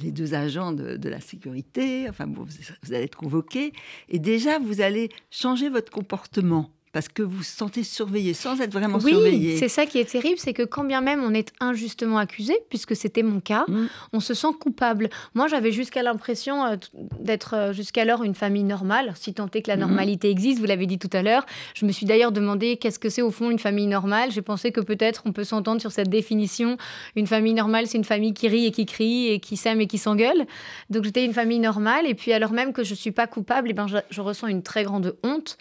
les 0.03 0.11
deux 0.11 0.35
agents 0.35 0.73
de, 0.73 0.99
de 0.99 1.09
la 1.09 1.21
sécurité. 1.23 2.07
Enfin, 2.11 2.27
bon, 2.27 2.45
vous 2.83 2.93
allez 2.93 3.05
être 3.05 3.17
convoqués 3.17 3.62
et 4.09 4.19
déjà 4.19 4.59
vous 4.59 4.81
allez 4.81 5.11
changer 5.31 5.69
votre 5.69 5.93
comportement 5.93 6.71
parce 6.93 7.09
que 7.09 7.23
vous 7.23 7.39
vous 7.39 7.43
sentez 7.43 7.83
surveillé 7.83 8.35
sans 8.35 8.61
être 8.61 8.73
vraiment 8.73 9.01
surveillé. 9.01 9.53
Oui, 9.53 9.59
c'est 9.59 9.69
ça 9.69 9.87
qui 9.87 9.99
est 9.99 10.11
terrible, 10.11 10.39
c'est 10.39 10.53
que 10.53 10.63
quand 10.63 10.85
bien 10.85 11.01
même 11.01 11.25
on 11.25 11.33
est 11.33 11.53
injustement 11.59 12.19
accusé, 12.19 12.55
puisque 12.69 12.95
c'était 12.95 13.23
mon 13.23 13.41
cas, 13.41 13.65
mm. 13.67 13.87
on 14.13 14.21
se 14.21 14.35
sent 14.35 14.49
coupable. 14.61 15.09
Moi, 15.35 15.49
j'avais 15.49 15.73
jusqu'à 15.73 16.03
l'impression 16.03 16.65
euh, 16.65 16.77
d'être 17.19 17.55
euh, 17.55 17.73
jusqu'alors 17.73 18.23
une 18.23 18.35
famille 18.35 18.65
normale, 18.65 19.13
si 19.17 19.33
tant 19.33 19.49
est 19.55 19.63
que 19.63 19.71
la 19.71 19.77
mm. 19.77 19.81
normalité 19.81 20.31
existe, 20.31 20.59
vous 20.59 20.67
l'avez 20.67 20.87
dit 20.87 20.99
tout 20.99 21.11
à 21.13 21.23
l'heure. 21.23 21.47
Je 21.75 21.87
me 21.87 21.93
suis 21.93 22.05
d'ailleurs 22.05 22.31
demandé 22.31 22.77
qu'est-ce 22.77 22.99
que 22.99 23.09
c'est 23.09 23.23
au 23.23 23.31
fond 23.31 23.51
une 23.51 23.59
famille 23.59 23.87
normale. 23.87 24.31
J'ai 24.31 24.43
pensé 24.43 24.71
que 24.71 24.81
peut-être 24.81 25.23
on 25.25 25.33
peut 25.33 25.45
s'entendre 25.45 25.81
sur 25.81 25.93
cette 25.93 26.11
définition. 26.11 26.77
Une 27.17 27.27
famille 27.27 27.55
normale, 27.55 27.87
c'est 27.87 27.99
une 27.99 28.05
famille 28.05 28.35
qui 28.35 28.49
rit 28.49 28.67
et 28.67 28.71
qui 28.71 28.85
crie 28.85 29.29
et 29.29 29.41
qui 29.41 29.57
s'aime 29.57 29.81
et 29.81 29.87
qui 29.87 29.99
s'engueule. 29.99 30.47
Donc 30.91 31.05
j'étais 31.05 31.25
une 31.25 31.33
famille 31.33 31.59
normale, 31.59 32.07
et 32.07 32.15
puis 32.15 32.33
alors 32.33 32.53
même 32.53 32.75
que 32.75 32.85
je 32.85 32.91
ne 32.91 32.97
suis 32.97 33.13
pas 33.13 33.27
coupable, 33.27 33.69
et 33.69 33.71
eh 33.71 33.75
ben, 33.75 33.87
je 34.11 34.21
ressens 34.21 34.49
une 34.49 34.63
très 34.63 34.85
grande 34.85 35.17
honte 35.23 35.57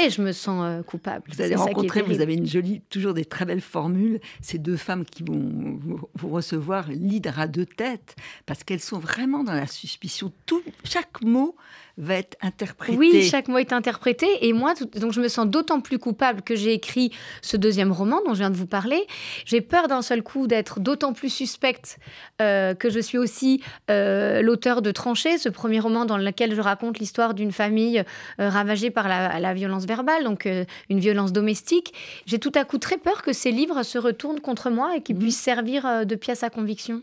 et 0.00 0.10
je 0.10 0.22
me 0.22 0.32
sens 0.32 0.62
euh, 0.64 0.82
coupable. 0.82 1.24
Vous 1.28 1.42
allez 1.42 1.54
rencontrer, 1.54 2.02
vous 2.02 2.20
avez 2.20 2.34
une 2.34 2.46
jolie, 2.46 2.80
toujours 2.88 3.12
des 3.12 3.24
très 3.24 3.44
belles 3.44 3.60
formules, 3.60 4.20
ces 4.40 4.58
deux 4.58 4.76
femmes 4.76 5.04
qui 5.04 5.22
vont 5.22 5.78
vous, 6.14 6.28
recevoir 6.28 6.88
l'hydre 6.88 7.38
à 7.38 7.46
deux 7.46 7.66
têtes, 7.66 8.16
parce 8.46 8.64
qu'elles 8.64 8.80
sont 8.80 8.98
vraiment 8.98 9.44
dans 9.44 9.52
la 9.52 9.66
suspicion. 9.66 10.32
Tout, 10.46 10.62
chaque 10.84 11.22
mot 11.22 11.56
va 11.96 12.14
être 12.14 12.36
interprété. 12.42 12.96
Oui, 12.96 13.22
chaque 13.22 13.48
mot 13.48 13.58
est 13.58 13.72
interprété. 13.72 14.26
Et 14.46 14.52
moi, 14.52 14.74
donc 14.96 15.12
je 15.12 15.20
me 15.20 15.28
sens 15.28 15.46
d'autant 15.46 15.80
plus 15.80 15.98
coupable 15.98 16.42
que 16.42 16.54
j'ai 16.54 16.72
écrit 16.72 17.12
ce 17.42 17.56
deuxième 17.56 17.92
roman 17.92 18.20
dont 18.26 18.34
je 18.34 18.38
viens 18.38 18.50
de 18.50 18.56
vous 18.56 18.66
parler. 18.66 19.06
J'ai 19.44 19.60
peur 19.60 19.88
d'un 19.88 20.02
seul 20.02 20.22
coup 20.22 20.46
d'être 20.46 20.80
d'autant 20.80 21.12
plus 21.12 21.28
suspecte 21.28 21.98
euh, 22.40 22.74
que 22.74 22.90
je 22.90 23.00
suis 23.00 23.18
aussi 23.18 23.62
euh, 23.90 24.42
l'auteur 24.42 24.82
de 24.82 24.90
Tranché, 24.90 25.38
ce 25.38 25.48
premier 25.48 25.80
roman 25.80 26.04
dans 26.04 26.18
lequel 26.18 26.54
je 26.54 26.60
raconte 26.60 26.98
l'histoire 26.98 27.34
d'une 27.34 27.52
famille 27.52 28.02
euh, 28.40 28.48
ravagée 28.48 28.90
par 28.90 29.08
la, 29.08 29.52
violence 29.52 29.84
verbale, 29.84 30.24
donc 30.24 30.48
une 30.88 30.98
violence 30.98 31.32
domestique. 31.32 31.92
J'ai 32.24 32.38
tout 32.38 32.52
à 32.54 32.64
coup 32.64 32.78
très 32.78 32.96
peur 32.96 33.22
que 33.22 33.34
ces 33.34 33.50
livres 33.50 33.82
se 33.82 33.98
retournent 33.98 34.40
contre 34.40 34.70
moi 34.70 34.96
et 34.96 35.02
qu'ils 35.02 35.16
mmh. 35.16 35.18
puissent 35.18 35.40
servir 35.40 36.06
de 36.06 36.14
pièce 36.14 36.42
à 36.42 36.48
conviction. 36.48 37.02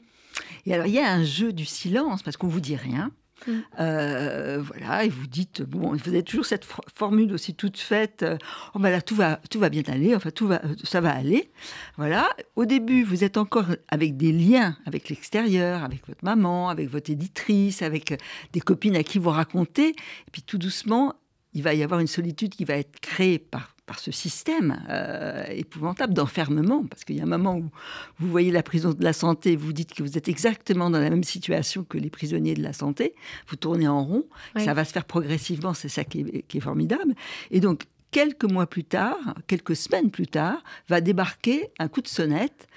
Et 0.65 0.74
alors, 0.74 0.88
il 0.88 0.93
y 0.93 1.00
a 1.00 1.12
un 1.12 1.24
jeu 1.24 1.53
du 1.53 1.65
silence, 1.65 2.24
parce 2.24 2.38
qu'on 2.38 2.48
vous 2.48 2.60
dit 2.60 2.75
rien. 2.75 3.12
Mm. 3.48 3.51
Euh, 3.79 4.62
voilà, 4.62 5.05
et 5.05 5.10
vous 5.10 5.27
dites, 5.27 5.62
bon, 5.62 5.96
vous 5.96 6.10
avez 6.10 6.24
toujours 6.24 6.46
cette 6.46 6.65
formule 6.93 7.34
aussi 7.34 7.53
toute 7.53 7.77
faite, 7.77 8.24
euh, 8.24 8.38
oh 8.74 8.79
ben 8.79 9.01
tout 9.01 9.15
va, 9.15 9.39
tout 9.50 9.60
va 9.60 9.69
bien 9.69 9.84
aller, 9.88 10.15
enfin, 10.15 10.31
tout 10.31 10.48
va, 10.48 10.62
ça 10.84 11.01
va 11.01 11.13
aller. 11.13 11.50
Voilà, 11.98 12.29
au 12.55 12.65
début, 12.65 13.03
vous 13.03 13.24
êtes 13.24 13.38
encore 13.38 13.65
avec 13.88 14.17
des 14.17 14.31
liens 14.31 14.77
avec 14.86 15.10
l'extérieur, 15.10 15.84
avec 15.84 16.08
votre 16.08 16.24
maman, 16.24 16.69
avec 16.69 16.89
votre 16.89 17.10
éditrice, 17.10 17.81
avec 17.81 18.19
des 18.53 18.62
copines 18.62 18.96
à 18.96 19.03
qui 19.03 19.19
vous 19.19 19.29
racontez, 19.29 19.89
et 19.89 20.31
puis 20.31 20.41
tout 20.41 20.58
doucement, 20.58 21.15
il 21.53 21.63
va 21.63 21.74
y 21.74 21.84
avoir 21.84 22.00
une 22.00 22.08
solitude 22.08 22.53
qui 22.53 22.65
va 22.65 22.75
être 22.75 23.00
créée 23.00 23.39
par 23.39 23.75
par 23.89 23.98
ce 23.98 24.12
système 24.12 24.86
euh, 24.91 25.43
épouvantable 25.50 26.13
d'enfermement, 26.13 26.84
parce 26.84 27.03
qu'il 27.03 27.15
y 27.15 27.22
a 27.22 27.24
un 27.24 27.25
moment 27.25 27.58
où 27.58 27.72
vous 28.19 28.29
voyez 28.29 28.51
la 28.51 28.62
prison 28.62 28.93
de 28.93 29.03
la 29.03 29.13
santé, 29.13 29.55
vous 29.55 29.74
dites 29.74 29.96
que 29.96 30.03
vous 30.03 30.15
êtes 30.15 30.27
exactement 30.27 30.91
dans 30.91 31.00
la 31.00 31.10
même 31.10 31.24
situation 31.24 31.84
que 31.84 31.98
les 31.98 32.12
prisonniers 32.12 32.53
de 32.53 32.62
la 32.62 32.72
santé, 32.72 33.15
vous 33.48 33.55
tournez 33.55 33.88
en 33.88 34.03
rond, 34.05 34.25
ça 34.58 34.75
va 34.75 34.86
se 34.86 34.91
faire 34.91 35.05
progressivement, 35.05 35.74
c'est 35.74 35.89
ça 35.89 36.03
qui 36.03 36.19
est, 36.19 36.60
formidable. 36.60 37.15
Et 37.50 37.62
donc, 37.62 37.86
quelques 38.12 38.43
mois 38.43 38.67
plus 38.67 38.84
tard, 38.84 39.17
quelques 39.48 39.75
semaines 39.75 40.12
plus 40.12 40.27
tard, 40.27 40.63
va 40.88 41.01
débarquer 41.01 41.72
un 41.79 41.88
coup 41.88 42.01
de 42.01 42.08
sonnette. 42.08 42.67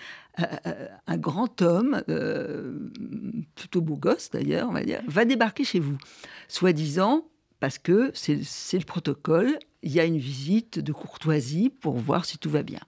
Euh, 0.40 0.44
euh, 0.66 0.88
un 1.08 1.18
grand 1.18 1.60
homme, 1.60 2.02
plutôt 3.54 3.82
beau 3.82 3.96
gosse 3.96 4.30
d'ailleurs, 4.30 4.66
on 4.70 4.72
va 4.72 4.82
dire, 4.82 5.02
va 5.06 5.26
débarquer 5.26 5.64
chez 5.64 5.78
vous, 5.78 5.98
soi-disant 6.48 7.26
parce 7.60 7.78
que 7.78 8.10
c'est 8.14 8.78
le 8.78 8.86
protocole. 8.86 9.58
Il 9.82 9.92
y 9.92 10.00
a 10.00 10.04
une 10.04 10.18
visite 10.18 10.78
de 10.78 10.92
courtoisie 10.92 11.70
pour 11.70 11.94
voir 11.94 12.24
si 12.24 12.38
tout 12.38 12.50
va 12.50 12.62
bien. 12.62 12.78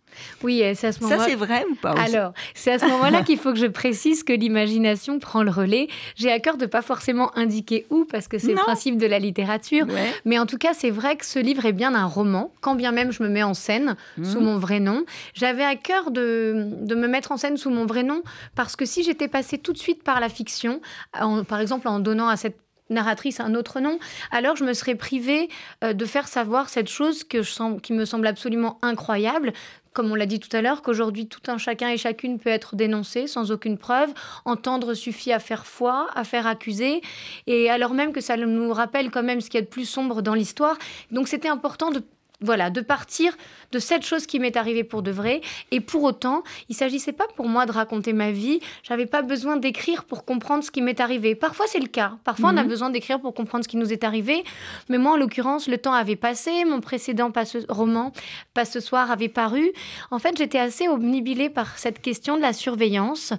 Oui, 0.43 0.63
c'est 0.75 0.89
à 0.89 0.93
ce 0.93 1.03
moment. 1.03 1.19
Ça, 1.19 1.25
c'est 1.25 1.35
vrai 1.35 1.65
ou 1.71 1.75
pas 1.75 1.93
Alors, 1.93 2.33
c'est 2.55 2.73
à 2.73 2.79
ce 2.79 2.87
moment-là 2.87 3.23
qu'il 3.23 3.39
faut 3.39 3.53
que 3.53 3.59
je 3.59 3.67
précise 3.67 4.23
que 4.23 4.33
l'imagination 4.33 5.19
prend 5.19 5.43
le 5.43 5.51
relais. 5.51 5.89
J'ai 6.15 6.31
à 6.31 6.39
cœur 6.39 6.57
de 6.57 6.67
pas 6.67 6.83
forcément 6.83 7.37
indiquer 7.37 7.87
où, 7.91 8.05
parce 8.05 8.29
que 8.29 8.39
c'est 8.39 8.53
le 8.53 8.55
principe 8.55 8.97
de 8.97 9.07
la 9.07 9.19
littérature. 9.19 9.87
Mais 10.25 10.39
en 10.39 10.47
tout 10.47 10.59
cas, 10.59 10.73
c'est 10.73 10.91
vrai 10.91 11.17
que 11.17 11.27
ce 11.27 11.39
livre 11.39 11.65
est 11.65 11.73
bien 11.73 11.95
un 11.95 12.07
roman, 12.07 12.53
quand 12.61 12.75
bien 12.75 12.93
même 12.93 13.13
je 13.13 13.23
me 13.23 13.29
mets 13.29 13.43
en 13.43 13.55
scène 13.55 13.97
sous 14.23 14.41
mmh. 14.41 14.45
mon 14.45 14.59
vrai 14.59 14.81
nom. 14.81 15.05
J'avais 15.35 15.65
à 15.65 15.77
cœur 15.77 16.11
de, 16.11 16.69
de, 16.81 16.95
me 16.95 17.09
mettre 17.09 17.33
en 17.33 17.37
scène 17.37 17.57
sous 17.57 17.71
mon 17.71 17.87
vrai 17.87 18.03
nom, 18.03 18.23
parce 18.55 18.77
que 18.77 18.85
si 18.85 19.03
j'étais 19.03 19.29
passée 19.29 19.59
tout 19.59 19.73
de 19.73 19.79
suite 19.79 20.03
par 20.03 20.21
la 20.21 20.29
fiction, 20.29 20.81
par 21.13 21.61
exemple 21.61 21.89
en 21.89 21.99
donnant 21.99 22.29
à 22.29 22.37
cette 22.37 22.64
narratrice 22.91 23.41
un 23.41 23.55
autre 23.55 23.81
nom, 23.81 23.99
alors 24.31 24.57
je 24.57 24.65
me 24.65 24.73
serais 24.73 24.95
privée 24.95 25.49
euh, 25.83 25.93
de 25.93 26.05
faire 26.05 26.29
savoir 26.29 26.69
cette 26.69 26.89
chose 26.89 27.25
que 27.25 27.43
je 27.43 27.55
qui 27.81 27.93
me 27.93 28.05
semble 28.05 28.27
absolument 28.27 28.79
incroyable, 28.83 29.53
comme 29.95 30.11
on 30.11 30.17
l'a 30.17 30.27
dit 30.27 30.41
tout 30.41 30.55
à 30.55 30.61
l'heure, 30.61 30.83
qu'aujourd'hui 30.83 31.29
tout 31.29 31.51
un 31.51 31.57
chacun 31.57 31.89
et 31.89 31.97
chacune 31.97 32.39
peut 32.39 32.51
être 32.51 32.75
dénoncé 32.75 33.27
sans 33.27 33.53
aucune 33.53 33.79
preuve. 33.79 34.13
Entendre 34.45 34.93
suffit 34.93 35.33
à 35.33 35.39
faire 35.39 35.67
foi, 35.67 36.09
à 36.15 36.25
faire 36.25 36.47
accuser, 36.47 37.01
et 37.47 37.71
alors 37.71 37.95
même 37.95 38.13
que 38.13 38.21
ça 38.21 38.37
nous 38.37 38.73
rappelle 38.73 39.11
quand 39.11 39.23
même 39.23 39.41
ce 39.41 39.49
qu'il 39.49 39.59
y 39.59 39.63
a 39.63 39.65
de 39.65 39.71
plus 39.71 39.89
sombre 39.89 40.21
dans 40.21 40.35
l'histoire. 40.35 40.77
Donc 41.13 41.29
c'était 41.29 41.49
important 41.49 41.91
de 41.91 42.03
voilà, 42.41 42.71
de 42.71 42.81
partir 42.81 43.37
de 43.73 43.79
cette 43.79 44.05
chose 44.05 44.27
qui 44.27 44.39
m'est 44.39 44.57
arrivée 44.57 44.85
pour 44.85 45.03
de 45.03 45.11
vrai. 45.11 45.41
Et 45.71 45.81
pour 45.81 46.03
autant, 46.03 46.43
il 46.69 46.75
s'agissait 46.75 47.13
pas 47.13 47.27
pour 47.37 47.49
moi 47.49 47.65
de 47.65 47.73
raconter 47.73 48.13
ma 48.13 48.33
vie. 48.33 48.61
J'avais 48.83 49.07
pas 49.07 49.23
besoin 49.23 49.57
d'écrire 49.57 50.05
pour 50.05 50.25
comprendre 50.25 50.65
ce 50.65 50.71
qui 50.71 50.83
m'est 50.83 51.01
arrivé. 51.01 51.35
Parfois, 51.35 51.67
c'est 51.69 51.81
le 51.81 51.87
cas. 51.87 52.15
Parfois, 52.25 52.51
on 52.53 52.57
a 52.57 52.63
mhm. 52.63 52.69
besoin 52.69 52.91
d'écrire 52.91 53.21
pour 53.21 53.35
comprendre 53.35 53.65
ce 53.65 53.69
qui 53.69 53.77
nous 53.77 53.93
est 53.93 54.05
arrivé. 54.05 54.45
Mais 54.89 54.99
moi, 54.99 55.13
en 55.13 55.17
l'occurrence, 55.17 55.69
le 55.69 55.79
temps 55.79 55.93
avait 55.93 56.17
passé. 56.17 56.65
Mon 56.65 56.81
précédent 56.81 57.33
roman, 57.69 58.13
Pas 58.53 58.65
ce 58.65 58.81
soir, 58.81 59.11
avait 59.11 59.29
paru. 59.29 59.71
En 60.11 60.19
fait, 60.19 60.37
j'étais 60.37 60.59
assez 60.59 60.89
omnibilée 60.89 61.51
par 61.51 61.79
cette 61.79 62.03
question 62.03 62.37
de 62.37 62.43
la 62.43 62.53
surveillance. 62.53 63.33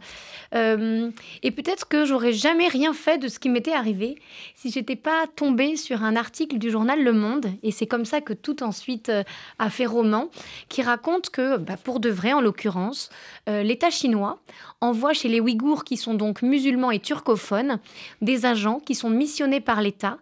Euh, 0.53 1.11
et 1.43 1.51
peut-être 1.51 1.87
que 1.87 2.05
j'aurais 2.05 2.33
jamais 2.33 2.67
rien 2.67 2.93
fait 2.93 3.17
de 3.17 3.27
ce 3.27 3.39
qui 3.39 3.49
m'était 3.49 3.73
arrivé 3.73 4.15
si 4.53 4.71
j'étais 4.71 4.95
pas 4.95 5.25
tombée 5.35 5.75
sur 5.75 6.03
un 6.03 6.15
article 6.15 6.57
du 6.57 6.69
journal 6.69 7.03
Le 7.03 7.13
Monde. 7.13 7.47
Et 7.61 7.71
c'est 7.71 7.87
comme 7.87 8.05
ça 8.05 8.21
que 8.21 8.33
tout 8.33 8.63
ensuite 8.63 8.84
euh, 9.09 9.23
a 9.59 9.69
fait 9.69 9.85
roman, 9.85 10.29
qui 10.69 10.81
raconte 10.81 11.29
que, 11.29 11.57
bah, 11.57 11.77
pour 11.81 11.99
de 11.99 12.09
vrai 12.09 12.33
en 12.33 12.41
l'occurrence, 12.41 13.09
euh, 13.49 13.63
l'État 13.63 13.89
chinois 13.89 14.39
envoie 14.81 15.13
chez 15.13 15.29
les 15.29 15.39
Ouïghours, 15.39 15.83
qui 15.83 15.97
sont 15.97 16.13
donc 16.13 16.41
musulmans 16.41 16.91
et 16.91 16.99
turcophones, 16.99 17.79
des 18.21 18.45
agents 18.45 18.79
qui 18.79 18.95
sont 18.95 19.09
missionnés 19.09 19.61
par 19.61 19.81
l'État 19.81 20.17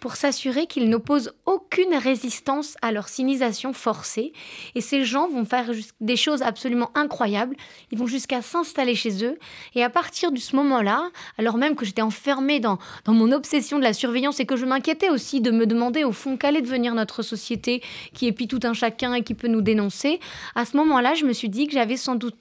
pour 0.00 0.14
s'assurer 0.14 0.66
qu'ils 0.66 0.88
n'opposent 0.88 1.32
aucune 1.46 1.94
résistance 1.94 2.76
à 2.80 2.92
leur 2.92 3.08
sinisation 3.08 3.72
forcée. 3.72 4.32
Et 4.76 4.80
ces 4.80 5.04
gens 5.04 5.28
vont 5.28 5.44
faire 5.44 5.70
des 6.00 6.16
choses 6.16 6.42
absolument 6.42 6.90
incroyables. 6.94 7.56
Ils 7.90 7.98
vont 7.98 8.06
jusqu'à 8.06 8.40
s'installer 8.40 8.94
chez 8.94 9.24
eux. 9.24 9.36
Et 9.74 9.82
à 9.82 9.90
partir 9.90 10.30
de 10.30 10.38
ce 10.38 10.54
moment-là, 10.54 11.10
alors 11.38 11.58
même 11.58 11.74
que 11.74 11.84
j'étais 11.84 12.02
enfermée 12.02 12.60
dans, 12.60 12.78
dans 13.04 13.14
mon 13.14 13.32
obsession 13.32 13.78
de 13.78 13.82
la 13.82 13.92
surveillance 13.92 14.38
et 14.38 14.46
que 14.46 14.54
je 14.56 14.64
m'inquiétais 14.64 15.10
aussi 15.10 15.40
de 15.40 15.50
me 15.50 15.66
demander 15.66 16.04
au 16.04 16.12
fond 16.12 16.36
qu'allait 16.36 16.62
devenir 16.62 16.94
notre 16.94 17.22
société 17.22 17.82
qui 18.16 18.26
épie 18.26 18.48
tout 18.48 18.60
un 18.64 18.72
chacun 18.72 19.14
et 19.14 19.22
qui 19.22 19.34
peut 19.34 19.46
nous 19.46 19.60
dénoncer, 19.60 20.18
à 20.54 20.64
ce 20.64 20.76
moment-là, 20.78 21.14
je 21.14 21.26
me 21.26 21.32
suis 21.32 21.50
dit 21.50 21.66
que 21.66 21.74
j'avais 21.74 21.98
sans 21.98 22.16
doute 22.16 22.34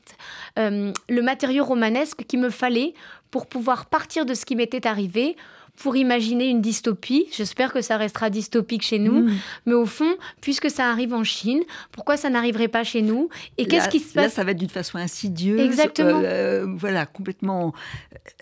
euh, 0.58 0.91
le 1.10 1.22
matériau 1.22 1.65
romanesque 1.65 2.25
qu'il 2.25 2.39
me 2.39 2.50
fallait 2.50 2.94
pour 3.29 3.46
pouvoir 3.46 3.88
partir 3.88 4.25
de 4.25 4.34
ce 4.34 4.46
qui 4.46 4.55
m'était 4.55 4.88
arrivé, 4.88 5.36
pour 5.75 5.96
imaginer 5.96 6.48
une 6.48 6.62
dystopie. 6.62 7.27
J'espère 7.32 7.74
que 7.74 7.82
ça 7.82 7.98
restera 7.98 8.29
dystopique 8.29 8.82
chez 8.82 9.00
nous. 9.00 9.24
Mm. 9.24 9.38
Mais 9.65 9.74
au 9.74 9.86
fond, 9.86 10.15
puisque 10.41 10.70
ça 10.70 10.89
arrive 10.89 11.13
en 11.13 11.24
Chine, 11.24 11.62
pourquoi 11.91 12.17
ça 12.17 12.29
n'arriverait 12.29 12.67
pas 12.67 12.84
chez 12.84 13.01
nous 13.01 13.29
Et 13.58 13.65
qu'est-ce 13.65 13.89
qui 13.89 14.00
se 14.00 14.13
passe 14.13 14.24
Là, 14.24 14.29
ça 14.29 14.44
va 14.44 14.51
être 14.51 14.58
d'une 14.58 14.70
façon 14.70 14.98
insidieuse. 14.98 15.60
Exactement. 15.60 16.22
Euh, 16.24 16.65
voilà, 16.77 17.05
complètement 17.05 17.74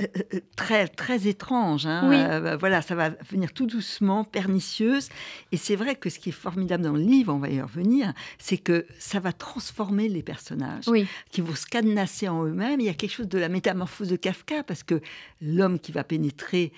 euh, 0.01 0.05
euh, 0.33 0.39
très, 0.55 0.87
très 0.87 1.27
étrange. 1.27 1.85
Hein. 1.85 2.57
voilà, 2.57 2.81
ça 2.81 2.95
va 2.95 3.09
venir 3.29 3.51
tout 3.53 3.65
doucement, 3.65 4.23
pernicieuse. 4.23 5.09
Et 5.51 5.57
c'est 5.57 5.75
vrai 5.75 5.95
que 5.95 6.09
ce 6.09 6.19
qui 6.19 6.29
est 6.29 6.33
formidable 6.33 6.83
dans 6.83 6.93
le 6.93 7.01
livre, 7.01 7.33
on 7.33 7.39
va 7.39 7.49
y 7.49 7.61
revenir, 7.61 8.13
c'est 8.37 8.57
que 8.57 8.85
ça 8.99 9.19
va 9.19 9.33
transformer 9.33 10.09
les 10.09 10.23
personnages 10.23 10.85
qui 11.31 11.41
vont 11.41 11.55
se 11.55 11.65
cadenasser 11.65 12.27
en 12.27 12.45
eux-mêmes. 12.45 12.79
Il 12.79 12.85
y 12.85 12.89
a 12.89 12.93
quelque 12.93 13.13
chose 13.13 13.27
de 13.27 13.39
la 13.39 13.49
métamorphose 13.49 14.09
de 14.09 14.15
Kafka, 14.15 14.63
parce 14.63 14.83
que 14.83 15.01
l'homme 15.41 15.79
qui 15.79 15.91
va 15.91 16.03
pénétrer 16.03 16.71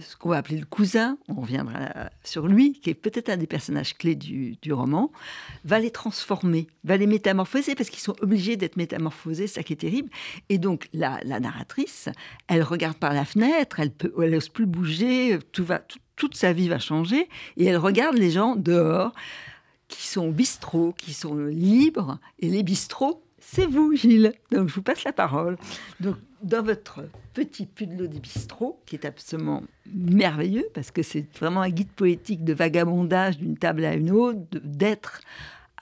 ce 0.00 0.16
qu'on 0.16 0.30
va 0.30 0.36
appeler 0.38 0.58
le 0.58 0.66
cousin, 0.66 1.18
on 1.28 1.40
reviendra 1.40 2.10
sur 2.24 2.46
lui, 2.46 2.72
qui 2.72 2.90
est 2.90 2.94
peut-être 2.94 3.28
un 3.28 3.36
des 3.36 3.46
personnages 3.46 3.96
clés 3.96 4.14
du, 4.14 4.72
roman, 4.72 5.10
va 5.64 5.78
les 5.78 5.90
transformer, 5.90 6.66
va 6.84 6.96
les 6.96 7.06
métamorphoser, 7.06 7.74
parce 7.74 7.90
qu'ils 7.90 8.00
sont 8.00 8.16
obligés 8.20 8.56
d'être 8.56 8.76
métamorphosés, 8.76 9.46
ça 9.46 9.62
qui 9.62 9.72
est 9.72 9.76
terrible. 9.76 10.10
Et 10.48 10.58
donc 10.58 10.88
la, 10.92 11.20
narratrice, 11.24 12.08
elle 12.48 12.62
regarde 12.62 12.96
par 12.96 13.12
la 13.12 13.24
fenêtre, 13.24 13.80
elle 13.80 13.90
peut, 13.90 14.12
elle 14.22 14.30
n'ose 14.30 14.48
plus 14.48 14.66
bouger, 14.66 15.38
tout 15.52 15.64
va, 15.64 15.82
toute 16.16 16.34
sa 16.34 16.52
vie 16.52 16.68
va 16.68 16.78
changer, 16.78 17.28
et 17.56 17.66
elle 17.66 17.78
regarde 17.78 18.16
les 18.16 18.30
gens 18.30 18.56
dehors 18.56 19.12
qui 19.88 20.06
sont 20.06 20.30
bistrots, 20.30 20.94
qui 20.96 21.12
sont 21.12 21.36
libres, 21.36 22.18
et 22.40 22.48
les 22.48 22.62
bistrots, 22.62 23.22
c'est 23.38 23.66
vous, 23.66 23.94
Gilles. 23.94 24.32
Donc, 24.50 24.68
je 24.68 24.74
vous 24.74 24.82
passe 24.82 25.04
la 25.04 25.12
parole. 25.12 25.56
Donc, 26.00 26.16
dans 26.46 26.62
votre 26.62 27.02
petit 27.34 27.66
pudelot 27.66 28.06
des 28.06 28.20
bistrots, 28.20 28.80
qui 28.86 28.94
est 28.94 29.04
absolument 29.04 29.62
merveilleux, 29.92 30.66
parce 30.74 30.92
que 30.92 31.02
c'est 31.02 31.26
vraiment 31.38 31.60
un 31.60 31.70
guide 31.70 31.90
poétique 31.90 32.44
de 32.44 32.54
vagabondage 32.54 33.36
d'une 33.36 33.58
table 33.58 33.84
à 33.84 33.94
une 33.94 34.12
autre, 34.12 34.38
d'être 34.62 35.20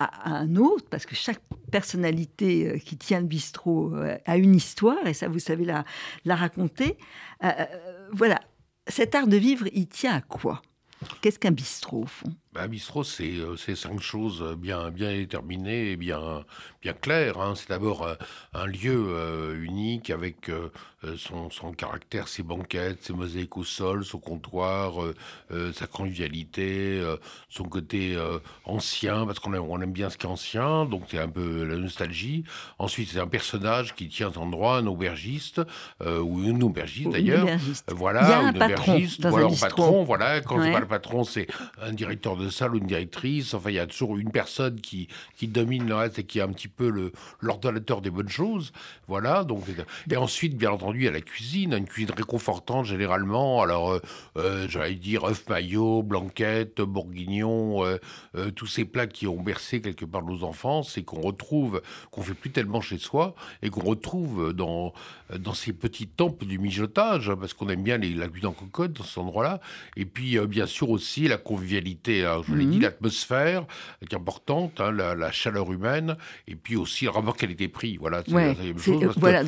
à, 0.00 0.30
un 0.30 0.56
autre, 0.56 0.86
parce 0.90 1.04
que 1.04 1.14
chaque 1.14 1.40
personnalité 1.70 2.68
euh, 2.68 2.78
qui 2.78 2.96
tient 2.96 3.20
le 3.20 3.26
bistrot 3.26 3.94
euh, 3.94 4.16
a 4.24 4.36
une 4.38 4.56
histoire, 4.56 5.06
et 5.06 5.12
ça, 5.12 5.28
vous 5.28 5.38
savez 5.38 5.66
la, 5.66 5.84
la 6.24 6.34
raconter. 6.34 6.96
Euh, 7.44 7.50
voilà, 8.12 8.40
cet 8.88 9.14
art 9.14 9.26
de 9.26 9.36
vivre, 9.36 9.66
il 9.72 9.86
tient 9.86 10.14
à 10.14 10.20
quoi? 10.22 10.62
Qu'est-ce 11.20 11.38
qu'un 11.38 11.50
bistrot, 11.50 12.02
au 12.02 12.06
fond? 12.06 12.34
Un 12.56 12.68
bistrot, 12.68 13.04
c'est 13.04 13.76
cinq 13.76 14.00
choses 14.00 14.56
bien, 14.56 14.90
bien 14.90 15.12
déterminées 15.12 15.92
et 15.92 15.96
bien, 15.96 16.44
bien 16.82 16.92
claires. 16.92 17.40
Hein. 17.40 17.54
C'est 17.56 17.68
d'abord 17.68 18.08
un 18.52 18.66
lieu 18.66 19.54
unique 19.62 20.10
avec 20.10 20.50
euh, 21.04 21.16
son, 21.16 21.50
son, 21.50 21.72
caractère, 21.72 22.28
ses 22.28 22.42
banquettes, 22.42 23.02
ses 23.02 23.12
mosaïques 23.12 23.56
au 23.56 23.64
sol, 23.64 24.04
son 24.04 24.18
comptoir, 24.18 25.02
euh, 25.02 25.14
euh, 25.52 25.72
sa 25.72 25.86
convivialité, 25.86 27.02
son 27.48 27.64
côté 27.64 28.16
ancien, 28.64 29.26
parce 29.26 29.38
qu'on 29.38 29.54
aime, 29.54 29.62
on 29.62 29.80
aime 29.80 29.92
bien 29.92 30.10
ce 30.10 30.16
qui 30.16 30.26
est 30.26 30.30
ancien, 30.30 30.84
donc 30.84 31.04
c'est 31.10 31.18
un 31.18 31.28
peu 31.28 31.64
la 31.64 31.76
nostalgie. 31.76 32.44
Ensuite, 32.78 33.10
c'est 33.12 33.20
un 33.20 33.26
personnage 33.26 33.94
qui 33.94 34.08
tient 34.08 34.32
en 34.36 34.46
droit, 34.46 34.76
un 34.76 34.86
aubergiste, 34.86 35.60
ou 36.04 36.42
une 36.42 36.62
aubergiste 36.62 37.10
d'ailleurs. 37.10 37.46
Voilà, 37.88 38.50
une 38.50 38.56
aubergiste, 38.56 39.24
ou 39.24 39.36
alors 39.36 39.52
un 39.52 39.56
patron, 39.56 40.04
voilà. 40.04 40.40
Quand 40.40 40.62
je 40.62 40.70
parle 40.70 40.86
patron, 40.86 41.24
c'est 41.24 41.46
un 41.80 41.92
directeur 41.92 42.36
de 42.36 42.43
de 42.44 42.50
salle 42.50 42.74
ou 42.74 42.78
une 42.78 42.86
directrice. 42.86 43.54
Enfin, 43.54 43.70
il 43.70 43.76
y 43.76 43.78
a 43.78 43.86
toujours 43.86 44.16
une 44.18 44.30
personne 44.30 44.80
qui, 44.80 45.08
qui 45.36 45.48
domine 45.48 45.86
le 45.86 45.94
reste 45.94 46.18
et 46.18 46.24
qui 46.24 46.38
est 46.38 46.42
un 46.42 46.52
petit 46.52 46.68
peu 46.68 47.10
l'ordonnateur 47.40 48.00
des 48.00 48.10
bonnes 48.10 48.28
choses. 48.28 48.72
Voilà. 49.08 49.44
Donc, 49.44 49.64
et 50.10 50.16
ensuite, 50.16 50.56
bien 50.56 50.70
entendu, 50.70 51.00
il 51.00 51.04
y 51.04 51.08
a 51.08 51.10
la 51.10 51.20
cuisine, 51.20 51.72
une 51.74 51.86
cuisine 51.86 52.14
réconfortante 52.14 52.86
généralement. 52.86 53.62
Alors, 53.62 53.92
euh, 53.92 54.00
euh, 54.36 54.66
j'allais 54.68 54.94
dire 54.94 55.24
œuf 55.24 55.48
maillot, 55.48 56.02
blanquette, 56.02 56.80
bourguignon, 56.80 57.84
euh, 57.84 58.50
tous 58.54 58.66
ces 58.66 58.84
plats 58.84 59.06
qui 59.06 59.26
ont 59.26 59.40
bercé 59.40 59.80
quelque 59.80 60.04
part 60.04 60.22
nos 60.22 60.44
enfances 60.44 60.96
et 60.98 61.02
qu'on 61.02 61.20
retrouve, 61.20 61.82
qu'on 62.10 62.22
fait 62.22 62.34
plus 62.34 62.50
tellement 62.50 62.80
chez 62.80 62.98
soi 62.98 63.34
et 63.62 63.70
qu'on 63.70 63.82
retrouve 63.82 64.52
dans, 64.52 64.92
dans 65.36 65.54
ces 65.54 65.72
petits 65.72 66.06
temples 66.06 66.46
du 66.46 66.58
mijotage, 66.58 67.32
parce 67.34 67.54
qu'on 67.54 67.68
aime 67.68 67.82
bien 67.82 67.98
les, 67.98 68.14
la 68.14 68.28
cuisine 68.28 68.50
en 68.50 68.52
cocotte 68.52 68.92
dans 68.92 69.04
cet 69.04 69.18
endroit-là. 69.18 69.60
Et 69.96 70.04
puis, 70.04 70.38
bien 70.46 70.66
sûr, 70.66 70.90
aussi 70.90 71.28
la 71.28 71.38
convivialité. 71.38 72.24
Hein, 72.34 72.42
je 72.48 72.54
l'ai 72.54 72.64
dit, 72.64 72.76
mhm. 72.76 72.82
l'atmosphère 72.82 73.66
qui 74.06 74.14
est 74.14 74.18
importante, 74.18 74.80
hein, 74.80 74.92
la, 74.92 75.32
chaleur 75.32 75.72
humaine, 75.72 76.16
et 76.46 76.54
puis 76.54 76.76
aussi 76.76 77.04
le 77.04 77.10
rapport 77.10 77.36
qualité-prix. 77.36 77.96
Voilà, 77.96 78.22
ouais, 78.28 78.56
voilà 79.16 79.42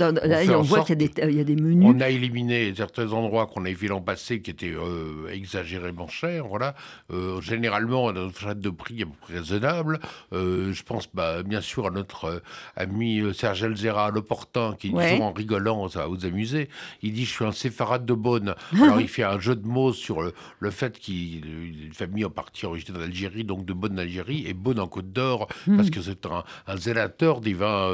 on, 0.58 0.62
voit 0.62 0.84
qu'il 0.84 1.00
y, 1.00 1.40
a 1.40 1.44
des 1.44 1.56
menus. 1.56 1.84
On 1.86 2.00
a 2.00 2.08
éliminé 2.08 2.72
certains 2.74 3.12
endroits 3.12 3.46
qu'on 3.46 3.64
avait 3.64 3.74
vu 3.74 3.88
l'an 3.88 4.00
passé 4.00 4.40
qui 4.40 4.50
étaient 4.50 4.74
euh, 4.74 5.28
exagérément 5.32 6.08
chers. 6.08 6.46
Voilà. 6.46 6.74
Euh, 7.12 7.40
généralement, 7.40 8.12
notre 8.12 8.32
fourchette 8.32 8.60
de 8.60 8.70
prix 8.70 9.02
est 9.02 9.32
raisonnable. 9.32 10.00
Euh, 10.32 10.72
je 10.72 10.82
pense 10.82 11.08
bah, 11.12 11.42
bien 11.42 11.60
sûr 11.60 11.86
à 11.86 11.90
notre 11.90 12.42
ami 12.76 13.22
Serge 13.34 13.62
Elzera, 13.62 14.10
l'opportun, 14.10 14.74
qui 14.78 14.88
dit 14.88 14.94
toujours 14.94 15.22
en 15.22 15.32
rigolant, 15.32 15.88
ça 15.88 16.00
va 16.00 16.06
vous 16.06 16.26
amuser. 16.26 16.68
Il 17.02 17.12
dit 17.12 17.24
Je 17.24 17.32
suis 17.32 17.44
un 17.44 17.52
séfarade 17.52 18.04
de 18.04 18.14
Bonne. 18.14 18.54
Alors 18.74 19.00
il 19.00 19.08
fait 19.16 19.24
un 19.24 19.38
jeu 19.38 19.54
de 19.54 19.66
mots 19.66 19.92
sur 19.92 20.22
le, 20.22 20.70
fait 20.70 20.98
qu'il 20.98 21.44
une 21.86 21.92
famille 21.92 22.24
en 22.24 22.30
partie 22.30 22.66
originaire 22.76 23.00
d'Algérie, 23.00 23.44
donc 23.44 23.64
de 23.64 23.72
Bonne 23.72 23.96
d'Algérie, 23.96 24.46
et 24.46 24.54
Bonne 24.54 24.78
en 24.78 24.86
Côte 24.86 25.12
d'Or, 25.12 25.48
hmm. 25.66 25.76
parce 25.76 25.90
que 25.90 26.00
c'est 26.00 26.26
un, 26.26 26.44
un, 26.66 26.76
zélateur 26.76 27.40
des 27.40 27.54
vins 27.54 27.90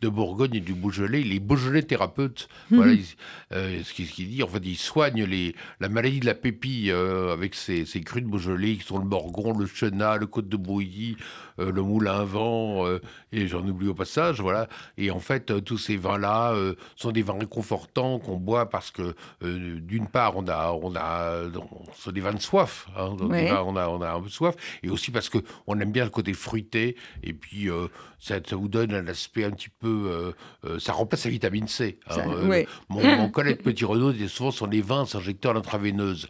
de 0.00 0.08
Bourgogne 0.08 0.56
et 0.56 0.60
du 0.60 0.74
Beaujolais. 0.74 1.22
Les 1.22 1.40
Beaujolais 1.40 1.82
thérapeutes, 1.82 2.48
mhm. 2.70 2.76
voilà 2.76 2.92
euh, 3.52 3.82
ce 3.82 3.92
qu'il 3.92 4.28
dit. 4.28 4.42
En 4.42 4.48
fait, 4.48 4.62
il 4.64 4.76
soigne 4.76 5.24
les, 5.24 5.54
la 5.80 5.88
maladie 5.88 6.20
de 6.20 6.26
la 6.26 6.34
pépille 6.34 6.90
euh, 6.90 7.32
avec 7.32 7.54
ses, 7.54 7.84
ses 7.84 8.00
crus 8.00 8.22
de 8.22 8.28
Beaujolais 8.28 8.76
qui 8.76 8.84
sont 8.84 8.98
le 8.98 9.04
Morgon, 9.04 9.56
le 9.56 9.66
Chenat, 9.66 10.16
le 10.18 10.26
Côte 10.26 10.48
de 10.48 10.56
Bouilly, 10.56 11.16
euh, 11.58 11.72
le 11.72 11.82
Moulin 11.82 12.24
Vent, 12.24 12.84
et 13.32 13.48
j'en 13.48 13.66
oublie 13.66 13.88
au 13.88 13.94
passage, 13.94 14.40
voilà. 14.40 14.68
Et 14.98 15.10
en 15.10 15.20
fait, 15.20 15.64
tous 15.64 15.78
ces 15.78 15.96
vins-là 15.96 16.54
sont 16.96 17.12
des 17.12 17.22
vins 17.22 17.38
réconfortants 17.38 18.18
qu'on 18.18 18.36
boit 18.36 18.68
parce 18.68 18.90
que, 18.90 19.14
d'une 19.42 20.08
part, 20.08 20.36
on 20.36 20.46
a, 20.48 20.72
on 20.72 20.94
a, 20.94 21.42
sont 21.96 22.12
des 22.12 22.20
vins 22.20 22.34
de 22.34 22.40
soif, 22.40 22.88
hein, 22.96 23.16
on, 23.20 23.76
a, 23.76 23.88
on 23.88 24.02
a 24.02 24.15
un 24.16 24.22
peu 24.22 24.28
soif, 24.28 24.54
et 24.82 24.90
aussi 24.90 25.10
parce 25.10 25.28
que 25.28 25.38
on 25.66 25.78
aime 25.80 25.92
bien 25.92 26.04
le 26.04 26.10
côté 26.10 26.32
fruité, 26.32 26.96
et 27.22 27.32
puis 27.32 27.68
ça, 28.18 28.36
ça, 28.46 28.56
vous 28.56 28.68
donne 28.68 28.94
un 28.94 29.06
aspect 29.06 29.44
un 29.44 29.50
petit 29.50 29.68
peu, 29.68 30.32
ça 30.78 30.92
remplace 30.92 31.24
la 31.24 31.30
vitamine 31.30 31.68
C. 31.68 31.98
Hein, 32.08 32.16
euh, 32.28 32.64
mon, 32.88 33.28
collègue 33.28 33.62
Petit 33.62 33.84
Renaud 33.84 34.12
disait 34.12 34.28
souvent 34.28 34.50
sur 34.50 34.66
les 34.66 34.80
vins 34.80 35.06
s'injecteur 35.06 35.52
à 35.52 35.54
l'intraveineuse. 35.54 36.28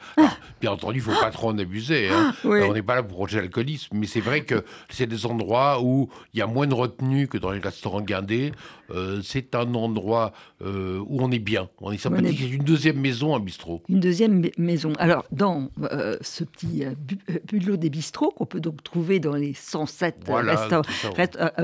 Bien 0.61 0.73
entendu, 0.73 0.99
il 0.99 1.02
faut 1.02 1.21
pas 1.21 1.31
trop 1.31 1.50
en 1.50 1.59
abuser. 1.59 2.09
Hein. 2.09 2.35
On 2.45 2.73
n'est 2.73 2.83
pas 2.83 2.95
là 2.95 3.02
pour 3.02 3.19
protéger 3.19 3.40
l'alcoolisme, 3.40 3.97
mais 3.97 4.07
c'est 4.07 4.21
vrai 4.21 4.43
que 4.43 4.64
c'est 4.88 5.07
des 5.07 5.26
endroits 5.26 5.83
où 5.83 6.09
il 6.35 6.38
y 6.38 6.43
a 6.43 6.47
moins 6.47 6.66
de 6.66 6.75
retenue 6.75 7.28
que 7.28 7.38
dans 7.38 7.50
les 7.50 7.61
restaurants 7.61 8.00
guindés. 8.00 8.52
Euh, 8.90 9.21
c'est 9.23 9.55
un 9.57 9.75
endroit 9.75 10.33
euh, 10.62 11.02
où 11.07 11.21
on 11.21 11.31
est 11.33 11.40
bien. 11.40 11.69
On 11.81 11.90
est 11.90 11.99
sympathique. 11.99 12.38
C'est 12.40 12.50
une 12.50 12.64
deuxième 12.64 13.00
maison, 13.00 13.35
un 13.35 13.40
bistrot. 13.40 13.83
Une 13.88 14.00
deuxième 14.00 14.43
maison. 14.59 14.93
Alors, 14.99 15.25
dans 15.33 15.71
ce 16.21 16.45
petit 16.45 16.85
bulot 17.45 17.75
des 17.76 17.90
bistrots, 17.90 18.30
qu'on 18.30 18.47
peut 18.47 18.61
donc 18.61 18.83
trouver 18.83 19.21
dans 19.21 19.35
les 19.35 19.52
107 19.54 20.25
restaurants, 20.28 20.83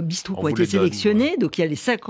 bistrots 0.02 0.34
qui 0.34 0.44
ont 0.44 0.48
été 0.48 0.66
sélectionnés, 0.66 1.36
donc 1.36 1.58
il 1.58 1.62
y 1.62 1.64
a 1.64 1.66
les 1.66 1.76
5, 1.76 2.00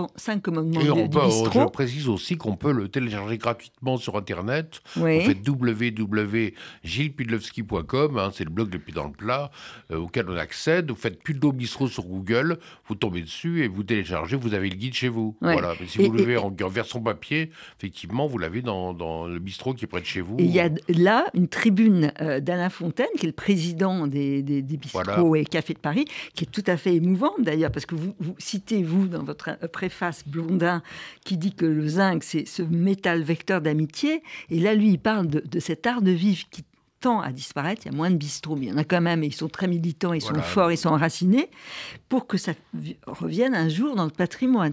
commandements 0.42 0.80
Et 0.80 0.90
on 0.90 1.10
Je 1.10 1.70
précise 1.70 2.08
aussi 2.08 2.36
qu'on 2.36 2.56
peut 2.56 2.72
le 2.72 2.88
télécharger 2.88 3.38
gratuitement 3.38 3.96
sur 3.96 4.16
Internet. 4.16 4.80
Oui. 4.96 5.20
Vous 5.20 5.26
faites 5.26 5.48
www.gilpudlowski.com, 5.48 8.18
hein, 8.18 8.30
c'est 8.32 8.42
le 8.44 8.50
blog 8.50 8.70
depuis 8.70 8.92
dans 8.92 9.04
le 9.04 9.12
plat, 9.12 9.52
euh, 9.90 9.98
auquel 9.98 10.28
on 10.28 10.36
accède. 10.36 10.90
Vous 10.90 10.96
faites 10.96 11.22
Pudlo 11.22 11.52
Bistro 11.52 11.88
sur 11.88 12.04
Google, 12.04 12.58
vous 12.86 12.94
tombez 12.94 13.22
dessus 13.22 13.64
et 13.64 13.68
vous 13.68 13.82
téléchargez, 13.82 14.36
vous 14.36 14.52
avez 14.54 14.68
le 14.68 14.76
guide 14.76 14.94
chez 14.94 15.08
vous. 15.08 15.36
Voilà. 15.40 15.74
Mais 15.80 15.86
si 15.86 15.98
vous 15.98 16.12
le 16.12 16.38
en, 16.38 16.50
version 16.68 17.00
papier, 17.00 17.50
effectivement, 17.78 18.26
vous 18.26 18.38
l'avez 18.38 18.62
dans, 18.62 18.94
dans, 18.94 19.26
le 19.26 19.38
bistrot 19.38 19.74
qui 19.74 19.84
est 19.84 19.88
près 19.88 20.00
de 20.00 20.06
chez 20.06 20.20
vous. 20.20 20.36
il 20.38 20.50
y 20.50 20.60
a 20.60 20.70
là 20.88 21.26
une 21.34 21.48
tribune 21.48 22.12
euh, 22.20 22.40
d'Alain 22.40 22.70
Fontaine, 22.70 23.08
qui 23.16 23.26
est 23.26 23.28
le 23.28 23.34
président 23.34 23.81
des, 24.06 24.42
des, 24.42 24.62
bistrots 24.62 25.36
et 25.36 25.44
cafés 25.44 25.74
de 25.74 25.78
Paris, 25.78 26.04
qui 26.34 26.44
est 26.44 26.50
tout 26.50 26.64
à 26.66 26.76
fait 26.76 26.94
émouvante 26.94 27.40
d'ailleurs, 27.40 27.70
parce 27.70 27.86
que 27.86 27.94
vous, 27.94 28.14
vous 28.20 28.34
citez, 28.38 28.82
vous, 28.82 29.08
dans 29.08 29.22
votre 29.22 29.56
préface, 29.68 30.26
Blondin, 30.26 30.82
qui 31.24 31.36
dit 31.36 31.52
que 31.52 31.66
le 31.66 31.86
zinc, 31.86 32.22
c'est 32.22 32.46
ce 32.46 32.62
métal 32.62 33.22
vecteur 33.22 33.60
d'amitié. 33.60 34.22
Et 34.50 34.60
là, 34.60 34.74
lui, 34.74 34.90
il 34.90 34.98
parle 34.98 35.26
de, 35.26 35.40
de 35.40 35.60
cet 35.60 35.86
art 35.86 36.02
de 36.02 36.10
vivre 36.10 36.44
qui 36.50 36.64
à 37.20 37.32
disparaître. 37.32 37.82
Il 37.84 37.92
y 37.92 37.94
a 37.94 37.96
moins 37.96 38.10
de 38.10 38.16
bistrots, 38.16 38.56
mais 38.56 38.66
il 38.66 38.68
y 38.70 38.72
en 38.72 38.76
a 38.76 38.84
quand 38.84 39.00
même. 39.00 39.22
Et 39.22 39.26
ils 39.26 39.34
sont 39.34 39.48
très 39.48 39.66
militants, 39.66 40.12
ils 40.12 40.22
sont 40.22 40.34
forts, 40.34 40.72
ils 40.72 40.76
sont 40.76 40.90
enracinés 40.90 41.50
pour 42.08 42.26
que 42.26 42.36
ça 42.36 42.52
revienne 43.06 43.54
un 43.54 43.68
jour 43.68 43.96
dans 43.96 44.04
le 44.04 44.10
patrimoine. 44.10 44.72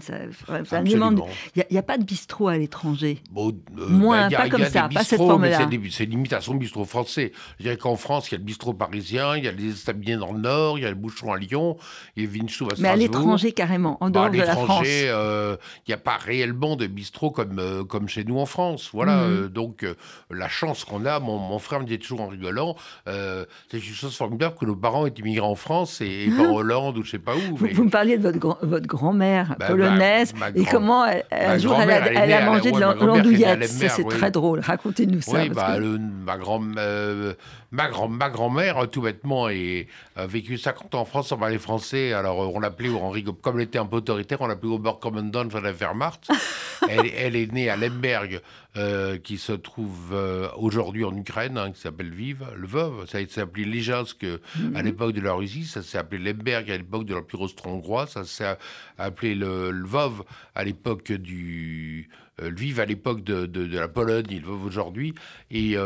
Il 1.56 1.64
n'y 1.70 1.78
a, 1.78 1.82
pas 1.82 1.98
de 1.98 2.04
bistrot 2.04 2.48
à 2.48 2.58
l'étranger. 2.58 3.18
Bon, 3.30 3.48
euh, 3.78 3.88
Moins, 3.88 4.28
bah, 4.28 4.36
pas 4.36 4.48
comme 4.48 4.64
ça, 4.66 4.88
pas 4.88 5.04
cette 5.04 5.18
forme-là. 5.18 5.68
C'est 5.90 6.04
l'imitation 6.04 6.54
bistrot 6.54 6.84
français. 6.84 7.32
Je 7.58 7.64
dirais 7.64 7.76
qu'en 7.76 7.96
France, 7.96 8.28
il 8.28 8.32
y 8.32 8.34
a 8.34 8.38
le 8.38 8.44
bistrot 8.44 8.74
parisien, 8.74 9.36
il 9.36 9.44
y 9.44 9.48
a 9.48 9.52
les 9.52 9.70
Establiers 9.70 10.16
dans 10.16 10.32
le 10.32 10.40
Nord, 10.40 10.78
il 10.78 10.82
y 10.82 10.86
a 10.86 10.90
le 10.90 10.94
Bouchon 10.94 11.32
à 11.32 11.38
Lyon, 11.38 11.76
il 12.16 12.24
y 12.24 12.26
a 12.26 12.30
Vinchou 12.30 12.66
à 12.66 12.76
Strasbourg. 12.76 12.82
Mais 12.82 12.88
à 12.88 12.96
l'étranger, 12.96 13.52
carrément, 13.52 13.96
en 14.00 14.10
dehors 14.10 14.26
bah, 14.26 14.30
de 14.30 14.38
la 14.38 14.56
France. 14.56 14.86
Euh, 14.86 15.56
il 15.86 15.90
n'y 15.90 15.94
a 15.94 15.98
pas 15.98 16.16
réellement 16.16 16.76
de 16.76 16.86
bistrot 16.86 17.30
comme, 17.30 17.58
euh, 17.58 17.84
comme 17.84 18.08
chez 18.08 18.24
nous 18.24 18.38
en 18.38 18.46
France. 18.46 18.90
Voilà. 18.92 19.26
Mhm. 19.26 19.48
donc, 19.48 19.86
la 20.30 20.48
chance 20.48 20.84
qu'on 20.84 21.06
a, 21.06 21.20
mon, 21.20 21.38
mon 21.38 21.58
frère 21.58 21.80
me 21.80 21.86
dit 21.86 21.98
toujours 21.98 22.19
en 22.24 22.28
rigolant, 22.28 22.76
euh, 23.08 23.44
c'est 23.70 23.78
une 23.78 23.94
chose 23.94 24.16
formidable 24.16 24.54
que 24.58 24.64
nos 24.64 24.76
parents 24.76 25.06
aient 25.06 25.14
immigrés 25.18 25.46
en 25.46 25.54
France 25.54 26.00
et, 26.00 26.28
pas 26.36 26.48
en 26.48 26.54
Hollande 26.54 26.98
ou 26.98 27.04
je 27.04 27.10
sais 27.12 27.18
pas 27.18 27.34
où. 27.34 27.56
Vous, 27.56 27.84
me 27.84 27.90
parliez 27.90 28.18
de 28.18 28.22
votre, 28.22 28.66
votre 28.66 28.86
grand-mère 28.86 29.56
bah, 29.58 29.66
polonaise 29.66 30.34
et 30.54 30.64
comment 30.64 31.04
un 31.04 31.58
jour 31.58 31.80
elle 31.80 32.32
a, 32.32 32.44
mangé 32.44 32.72
de 32.72 32.78
l'andouillette. 32.78 33.64
c'est 33.64 34.08
très 34.08 34.30
drôle. 34.30 34.60
Racontez-nous 34.60 35.20
ça. 35.20 35.40
Oui, 35.40 35.48
bah, 35.48 35.78
ma 35.78 36.36
grand 36.36 36.62
euh, 36.76 37.34
Ma, 37.72 37.88
grand, 37.88 38.08
ma 38.08 38.30
grand-mère, 38.30 38.88
tout 38.90 39.02
bêtement, 39.02 39.46
a 39.46 40.26
vécu 40.26 40.58
50 40.58 40.94
ans 40.96 41.02
en 41.02 41.04
France 41.04 41.28
sans 41.28 41.36
parler 41.36 41.58
français. 41.58 42.12
Alors, 42.12 42.42
euh, 42.42 42.50
on 42.52 42.58
l'appelait 42.58 42.90
Henri, 42.90 43.24
comme 43.40 43.60
elle 43.60 43.66
était 43.66 43.78
un 43.78 43.86
peu 43.86 43.98
autoritaire, 43.98 44.40
on 44.40 44.48
l'appelait 44.48 44.72
Oberkommandant 44.72 45.46
von 45.46 45.60
der 45.60 45.72
Wehrmacht. 45.72 46.28
elle, 46.88 47.06
elle, 47.16 47.36
est 47.36 47.52
née 47.52 47.70
à 47.70 47.76
Lemberg, 47.76 48.40
euh, 48.76 49.18
qui 49.18 49.36
se 49.36 49.52
trouve 49.52 50.12
euh, 50.12 50.48
aujourd'hui 50.56 51.04
en 51.04 51.16
Ukraine, 51.16 51.58
hein, 51.58 51.72
qui 51.72 51.80
s'appelle 51.80 52.10
Vive, 52.10 52.46
le 52.56 52.66
Veuve. 52.66 53.06
Ça 53.06 53.18
s'est 53.26 53.40
appelé 53.40 53.64
Lejansk 53.64 54.22
mhm. 54.22 54.76
à 54.76 54.82
l'époque 54.82 55.12
de 55.12 55.20
la 55.20 55.32
Russie, 55.32 55.64
ça 55.64 55.82
s'est 55.82 55.98
appelé 55.98 56.22
Lemberg 56.32 56.70
à 56.70 56.76
l'époque 56.76 57.04
de 57.04 57.14
l'Empire 57.14 57.40
austro-hongrois, 57.40 58.06
ça 58.06 58.24
s'est 58.24 58.56
appelé 58.96 59.34
le, 59.34 59.70
Lvov 59.70 60.22
à 60.54 60.64
l'époque 60.64 61.12
du. 61.12 62.08
Lviv 62.40 62.80
à 62.80 62.86
l'époque 62.86 63.22
de, 63.22 63.44
de, 63.44 63.76
la 63.76 63.86
Pologne, 63.88 64.24
il 64.30 64.40
Lvov 64.40 64.64
aujourd'hui. 64.64 65.14
Et 65.50 65.76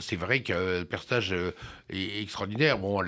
c'est 0.00 0.16
vrai 0.16 0.42
que 0.42 0.80
le 0.80 0.84
personnage 0.84 1.32
euh, 1.32 1.52
est 1.90 2.22
extraordinaire. 2.22 2.78
Bon, 2.78 3.02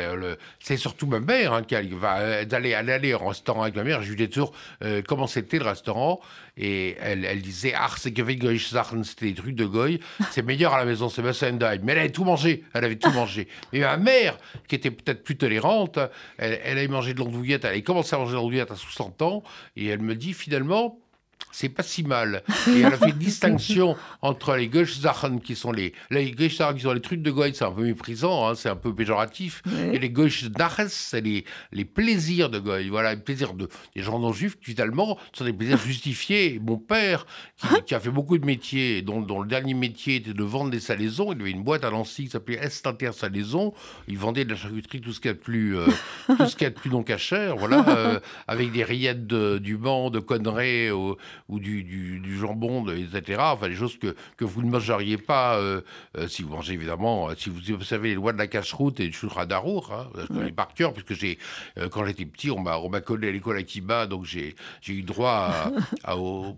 c'est 0.61 0.77
surtout 0.77 1.07
ma 1.07 1.21
mère 1.21 1.53
hein, 1.53 1.63
qui 1.63 1.75
va 1.89 2.19
euh, 2.19 2.45
aller, 2.53 2.75
aller 2.75 3.15
au 3.15 3.29
restaurant 3.29 3.63
avec 3.63 3.77
ma 3.77 3.85
mère. 3.85 4.03
Je 4.03 4.11
lui 4.11 4.17
disais 4.17 4.29
toujours 4.29 4.53
euh, 4.83 5.03
comment 5.07 5.27
c'était 5.27 5.59
le 5.59 5.65
restaurant? 5.65 6.21
Et 6.57 6.97
elle, 7.01 7.25
elle 7.25 7.43
disait 7.43 7.75
Ah, 7.77 7.89
c'était 7.97 8.23
des 8.23 9.35
trucs 9.35 9.55
de 9.55 9.65
goy. 9.65 10.01
C'est 10.31 10.43
meilleur 10.43 10.75
à 10.75 10.79
la 10.79 10.85
maison, 10.85 11.09
c'est 11.09 11.23
Massendheim. 11.23 11.81
Mais 11.83 11.93
elle 11.93 11.99
avait 11.99 12.13
tout 12.13 12.25
mangé. 12.25 12.65
Elle 12.73 12.85
avait 12.85 12.97
tout 12.97 13.11
mangé. 13.11 13.49
Mais 13.73 13.81
ma 13.81 13.97
mère, 13.97 14.39
qui 14.69 14.75
était 14.75 14.91
peut-être 14.91 15.23
plus 15.23 15.37
tolérante, 15.37 15.99
elle, 16.39 16.61
elle 16.65 16.79
avait 16.79 16.89
mangé 16.89 17.15
de 17.15 17.19
l'andouillette. 17.19 17.65
Elle 17.65 17.73
avait 17.73 17.83
commencé 17.83 18.15
à 18.15 18.19
manger 18.19 18.33
de 18.33 18.37
l'andouillette 18.37 18.71
à 18.71 18.77
60 18.77 19.23
ans. 19.23 19.43
Et 19.77 19.87
elle 19.87 20.01
me 20.01 20.15
dit 20.15 20.33
finalement, 20.33 20.99
c'est 21.57 21.71
pas 21.71 21.83
si 21.83 22.03
mal. 22.03 22.43
Et 22.69 22.81
elle 22.81 22.93
a 22.93 22.99
fait 22.99 23.11
une 23.11 23.19
distinction 23.19 23.97
entre 24.21 24.57
les 24.57 24.69
Goeschsachen, 24.69 25.41
qui 25.41 25.57
sont 25.57 25.73
les, 25.73 25.95
les 26.11 26.35
qui 26.35 26.51
sont 26.51 26.93
les 26.93 27.01
trucs 27.01 27.23
de 27.23 27.31
Goethe, 27.31 27.57
c'est 27.57 27.65
un 27.65 27.73
peu 27.73 27.85
méprisant, 27.85 28.47
hein, 28.47 28.55
c'est 28.55 28.69
un 28.69 28.77
peu 28.77 28.95
péjoratif, 28.95 29.63
et 29.93 29.99
les 29.99 30.11
Goeschnaches, 30.11 30.89
c'est 30.89 31.23
les, 31.23 31.45
les 31.73 31.87
plaisirs 31.87 32.51
de 32.51 32.59
Goethe. 32.59 32.89
Voilà, 32.89 33.15
les 33.15 33.21
plaisirs 33.21 33.55
de, 33.55 33.69
des 33.95 34.03
gens 34.03 34.19
non 34.19 34.35
juifs, 34.35 34.59
qui 34.59 34.73
finalement 34.73 35.19
sont 35.33 35.45
des 35.45 35.55
plaisirs 35.55 35.79
justifiés. 35.79 36.61
Mon 36.63 36.77
père, 36.77 37.27
qui, 37.87 37.95
a 37.95 38.01
fait 38.01 38.11
beaucoup 38.11 38.37
de 38.37 38.45
métiers, 38.45 39.01
dont, 39.01 39.23
dont, 39.23 39.41
le 39.41 39.49
dernier 39.49 39.73
métier 39.73 40.17
était 40.17 40.35
de 40.35 40.45
vendre 40.45 40.71
des 40.71 40.81
salaisons, 40.81 41.33
il 41.33 41.41
avait 41.41 41.51
une 41.53 41.63
boîte 41.65 41.85
à 41.85 41.91
Nancy 41.91 42.25
qui 42.25 42.31
s'appelait 42.31 42.59
Estinter 42.59 43.13
Salaison, 43.13 43.73
il 44.09 44.19
vendait 44.19 44.45
de 44.45 44.51
la 44.51 44.57
charcuterie, 44.57 45.01
tout 45.01 45.13
ce 45.13 45.21
qu'il 45.21 45.31
y 45.31 45.33
a 45.33 45.35
de 45.35 45.39
plus, 45.39 45.79
euh, 45.79 45.87
tout 46.37 46.47
ce 46.47 46.55
qu'il 46.55 46.65
y 46.65 46.67
a 46.67 46.71
de 46.71 46.75
plus 46.75 46.91
non 46.91 47.03
cachère, 47.03 47.57
voilà, 47.57 47.83
euh, 47.97 48.21
avec 48.47 48.73
des 48.73 48.85
rillettes 48.85 49.27
de, 49.27 49.57
du 49.57 49.79
banc, 49.79 50.11
de 50.11 50.19
conneries, 50.19 50.91
ou 51.49 51.59
du, 51.59 51.83
du, 51.83 52.39
jambon, 52.39 52.87
etc. 52.89 53.41
Enfin, 53.41 53.69
des 53.69 53.75
choses 53.75 53.99
que, 53.99 54.15
que 54.37 54.45
vous 54.45 54.63
ne 54.63 54.71
mangeriez 54.71 55.19
pas 55.19 55.61
si 56.29 56.43
vous 56.43 56.51
mangez 56.51 56.75
évidemment, 56.75 57.31
si 57.37 57.51
vous 57.51 57.83
savez 57.83 58.11
les 58.11 58.15
lois 58.15 58.33
de 58.33 58.39
la 58.39 58.47
cache-route 58.47 59.01
et 59.01 59.09
du 59.09 59.13
chouradarour, 59.13 59.93
hein, 59.93 60.09
je 60.17 60.27
connais 60.27 60.53
par 60.53 60.75
cœur, 60.75 60.93
puisque 60.93 61.15
j'ai, 61.15 61.39
quand 61.91 62.05
j'étais 62.05 62.27
petit, 62.27 62.51
on 62.51 62.61
m'a, 62.61 62.79
on 62.79 62.89
m'a 62.89 63.01
collé 63.01 63.29
à 63.29 63.33
l'école 63.33 63.57
à 63.59 63.63
Kiba, 63.63 64.07
donc 64.07 64.25
j'ai, 64.25 64.55
j'ai 64.81 64.95
eu 64.95 65.03
droit 65.03 65.73
à, 66.05 66.17
au, 66.17 66.57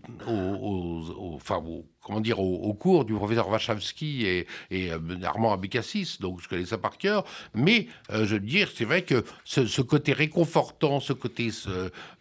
enfin, 1.35 1.63
comment 2.09 2.21
dire, 2.23 2.41
au, 2.41 2.73
cours 2.73 3.05
du 3.05 3.13
professeur 3.13 3.51
Wachowski 3.51 4.25
et, 4.25 4.47
euh, 4.73 4.99
Armand 5.25 5.53
Abécassis, 5.53 6.17
donc 6.21 6.41
je 6.41 6.49
connais 6.49 6.65
ça 6.65 6.79
par 6.79 6.97
cœur. 6.97 7.23
Mais 7.55 7.87
euh, 8.11 8.25
je 8.25 8.35
veux 8.35 8.41
dire, 8.41 8.71
c'est 8.75 8.87
vrai 8.87 9.03
que 9.03 9.25
ce, 9.45 9.83
côté 9.83 10.15
réconfortant, 10.15 11.01
ce 11.01 11.13
côté, 11.13 11.51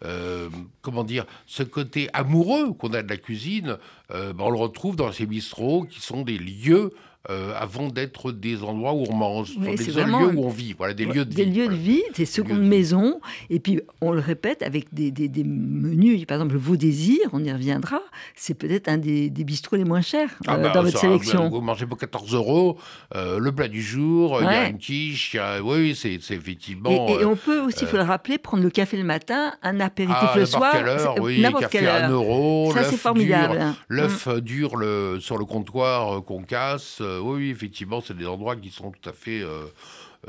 euh, 0.04 0.50
comment 0.82 1.04
dire, 1.04 1.24
ce 1.46 1.62
côté 1.62 2.10
amoureux 2.12 2.74
qu'on 2.74 2.92
a 2.92 3.02
de 3.02 3.08
la 3.08 3.16
cuisine, 3.16 3.78
ben, 4.10 4.34
on 4.38 4.50
le 4.50 4.58
retrouve 4.58 4.94
dans 4.94 5.10
ces 5.10 5.24
bistrots 5.26 5.84
qui 5.84 6.00
sont 6.00 6.22
des 6.22 6.38
lieux 6.38 6.92
euh, 7.30 7.52
avant 7.54 7.88
d'être 7.88 8.32
des 8.32 8.62
endroits 8.62 8.94
où 8.94 9.04
on 9.10 9.14
mange, 9.14 9.58
des 9.58 9.74
lieux 9.76 10.34
où 10.34 10.44
on 10.44 10.48
vit, 10.48 10.72
voilà, 10.72 10.94
des 10.94 11.04
lieux 11.04 11.26
de 11.26 11.34
des 11.34 11.44
vie. 11.44 11.50
Lieux 11.50 11.68
de 11.68 11.74
vie, 11.74 12.02
des 12.14 12.24
secondes 12.24 12.62
maisons, 12.62 13.20
et 13.50 13.58
puis 13.58 13.82
on 14.00 14.12
le 14.12 14.20
répète 14.20 14.62
avec 14.62 14.94
des, 14.94 15.10
des, 15.10 15.28
des, 15.28 15.44
menus, 15.44 16.24
par 16.24 16.36
exemple 16.36 16.56
vos 16.56 16.76
désirs, 16.76 17.28
on 17.34 17.44
y 17.44 17.52
reviendra, 17.52 18.00
c'est 18.34 18.54
peut-être 18.54 18.88
un 18.88 18.96
des, 18.96 19.28
bistrots 19.30 19.76
les 19.76 19.84
moins 19.84 20.00
chers 20.00 20.30
ah 20.46 20.54
euh, 20.54 20.62
bah, 20.62 20.70
dans 20.70 20.82
votre 20.82 20.98
sélection. 20.98 21.50
Vous 21.50 21.60
mangez 21.60 21.86
pour 21.86 21.98
14 21.98 22.34
euros, 22.34 22.78
euh, 23.14 23.38
le 23.38 23.52
plat 23.52 23.68
du 23.68 23.82
jour, 23.82 24.38
il 24.40 24.44
y 24.44 24.48
a 24.48 24.68
une 24.68 24.78
quiche, 24.78 25.36
oui, 25.64 25.94
c'est 25.94 26.14
effectivement... 26.14 27.08
Et, 27.08 27.26
on 27.26 27.36
peut 27.36 27.60
aussi, 27.60 27.80
il 27.82 27.88
faut 27.88 27.98
le 27.98 28.04
rappeler, 28.04 28.38
prendre 28.38 28.62
le 28.62 28.70
café 28.70 28.96
le 28.96 29.04
matin, 29.04 29.52
un 29.62 29.80
apéritif 29.80 30.16
ah, 30.18 30.38
le 30.38 30.46
soir, 30.46 30.72
n'importe 30.72 30.86
quelle 30.86 30.98
heure, 30.98 31.20
oui, 31.20 31.42
café 31.60 31.86
à 31.88 32.06
1 32.06 32.10
euro, 32.10 32.70
ça 32.72 32.84
c'est 32.84 32.96
formidable. 32.96 33.60
L'œuf 33.88 34.28
dur, 34.28 34.40
dur 34.70 34.76
le, 34.76 35.18
sur 35.20 35.36
le 35.36 35.44
comptoir 35.44 36.24
qu'on 36.24 36.42
casse, 36.42 37.02
euh, 37.08 37.20
oui, 37.20 37.50
effectivement, 37.50 38.00
c'est 38.00 38.16
des 38.16 38.26
endroits 38.26 38.56
qui 38.56 38.70
sont 38.70 38.90
tout 38.90 39.08
à 39.08 39.12
fait 39.12 39.40
euh, 39.40 39.66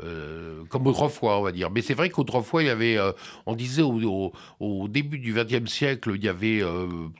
euh, 0.02 0.64
comme 0.68 0.86
autrefois, 0.86 1.38
on 1.38 1.42
va 1.42 1.52
dire. 1.52 1.70
Mais 1.70 1.82
c'est 1.82 1.94
vrai 1.94 2.10
qu'autrefois, 2.10 2.62
il 2.62 2.66
y 2.66 2.70
avait, 2.70 2.98
on 3.46 3.54
disait 3.54 3.82
au, 3.82 4.88
début 4.88 5.18
du 5.18 5.34
XXe 5.34 5.70
siècle, 5.70 6.12
il 6.14 6.24
y 6.24 6.28
avait 6.28 6.60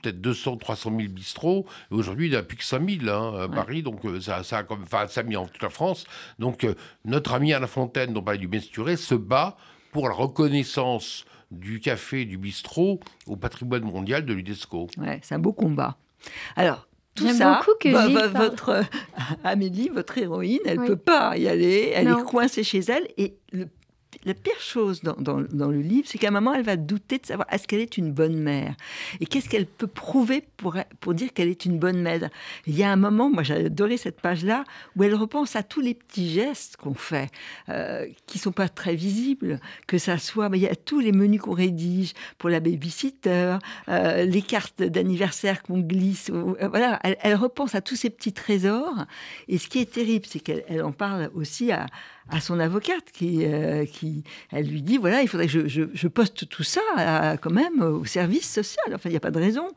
peut-être 0.01 0.21
200, 0.21 0.57
300 0.57 0.91
000 0.97 1.13
bistrots. 1.13 1.65
Aujourd'hui, 1.89 2.27
il 2.27 2.31
n'y 2.31 2.37
en 2.37 2.39
a 2.39 2.43
plus 2.43 2.57
que 2.57 2.63
5 2.63 2.89
000 2.89 3.09
hein, 3.09 3.43
à 3.43 3.47
Paris. 3.47 3.83
Donc, 3.83 4.01
ça, 4.21 4.43
ça 4.43 4.59
a 4.59 4.63
comme, 4.63 4.83
enfin, 4.83 5.07
5 5.07 5.29
000 5.29 5.43
en 5.43 5.47
toute 5.47 5.61
la 5.61 5.69
France. 5.69 6.05
Donc, 6.39 6.67
notre 7.05 7.33
ami 7.33 7.53
Alain 7.53 7.67
Fontaine, 7.67 8.13
dont 8.13 8.21
parlait 8.21 8.39
du 8.39 8.47
Mesturé, 8.47 8.97
se 8.97 9.15
bat 9.15 9.57
pour 9.91 10.07
la 10.07 10.15
reconnaissance 10.15 11.25
du 11.51 11.81
café 11.81 12.23
du 12.25 12.37
bistrot 12.37 13.01
au 13.27 13.35
patrimoine 13.35 13.83
mondial 13.83 14.25
de 14.25 14.33
l'UNESCO. 14.33 14.87
Ouais, 14.97 15.19
c'est 15.21 15.35
un 15.35 15.39
beau 15.39 15.51
combat. 15.51 15.97
Alors, 16.55 16.87
tout 17.15 17.27
ça, 17.29 17.61
votre 18.29 18.83
Amélie, 19.43 19.89
votre 19.89 20.17
héroïne, 20.17 20.59
elle 20.65 20.79
ne 20.79 20.87
peut 20.87 20.95
pas 20.95 21.37
y 21.37 21.47
aller, 21.47 21.91
elle 21.93 22.07
est 22.07 22.23
coincée 22.23 22.63
chez 22.63 22.79
elle 22.79 23.07
et 23.17 23.35
le 23.51 23.67
la 24.25 24.33
pire 24.33 24.59
chose 24.59 25.01
dans, 25.01 25.69
le 25.69 25.81
livre, 25.81 26.07
c'est 26.07 26.17
qu'à 26.17 26.27
un 26.27 26.31
moment, 26.31 26.53
elle 26.53 26.63
va 26.63 26.75
douter 26.75 27.17
de 27.17 27.25
savoir 27.25 27.47
est-ce 27.51 27.67
qu'elle 27.67 27.79
est 27.79 27.97
une 27.97 28.11
bonne 28.11 28.37
mère? 28.37 28.75
Et 29.19 29.25
qu'est-ce 29.25 29.49
qu'elle 29.49 29.65
peut 29.65 29.87
prouver 29.87 30.43
pour, 30.57 30.77
pour 30.99 31.13
dire 31.13 31.33
qu'elle 31.33 31.47
est 31.47 31.65
une 31.65 31.79
bonne 31.79 32.01
mère? 32.01 32.29
Il 32.67 32.77
y 32.77 32.83
a 32.83 32.91
un 32.91 32.97
moment, 32.97 33.29
moi 33.29 33.43
j'ai 33.43 33.65
adoré 33.65 33.97
cette 33.97 34.21
page-là, 34.21 34.63
où 34.95 35.03
elle 35.03 35.15
repense 35.15 35.55
à 35.55 35.63
tous 35.63 35.81
les 35.81 35.93
petits 35.93 36.29
gestes 36.29 36.77
qu'on 36.77 36.93
fait, 36.93 37.29
euh, 37.69 38.07
qui 38.27 38.37
sont 38.37 38.51
pas 38.51 38.69
très 38.69 38.95
visibles, 38.95 39.59
que 39.87 39.97
ça 39.97 40.17
soit, 40.17 40.49
il 40.53 40.61
y 40.61 40.67
a 40.67 40.75
tous 40.75 40.99
les 40.99 41.11
menus 41.11 41.41
qu'on 41.41 41.53
rédige 41.53 42.13
pour 42.37 42.49
la 42.49 42.59
babysitter, 42.59 43.57
euh, 43.89 44.25
les 44.25 44.41
cartes 44.41 44.83
d'anniversaire 44.83 45.63
qu'on 45.63 45.79
glisse, 45.79 46.29
euh, 46.29 46.67
voilà, 46.67 46.99
elle, 47.03 47.35
repense 47.35 47.75
à 47.75 47.81
tous 47.81 47.95
ces 47.95 48.09
petits 48.09 48.33
trésors. 48.33 49.05
Et 49.47 49.57
ce 49.57 49.67
qui 49.67 49.79
est 49.79 49.91
terrible, 49.91 50.25
c'est 50.27 50.39
qu'elle 50.39 50.83
en 50.83 50.91
parle 50.91 51.31
aussi 51.33 51.71
à, 51.71 51.87
à 52.31 52.41
son 52.41 52.59
avocate 52.59 53.11
qui, 53.11 53.45
euh, 53.45 53.85
qui, 53.85 54.23
elle 54.51 54.67
lui 54.67 54.81
dit 54.81 54.97
voilà, 54.97 55.21
il 55.21 55.27
faudrait 55.27 55.47
que 55.47 55.67
je, 55.67 55.87
je, 55.93 56.07
poste 56.07 56.47
tout 56.47 56.63
ça 56.63 56.81
quand 57.41 57.51
même 57.51 57.81
au 57.81 58.05
service 58.05 58.49
social. 58.51 58.85
Enfin, 58.93 59.09
il 59.09 59.11
n'y 59.11 59.17
a 59.17 59.21
pas 59.21 59.31
de 59.31 59.39
raison. 59.39 59.67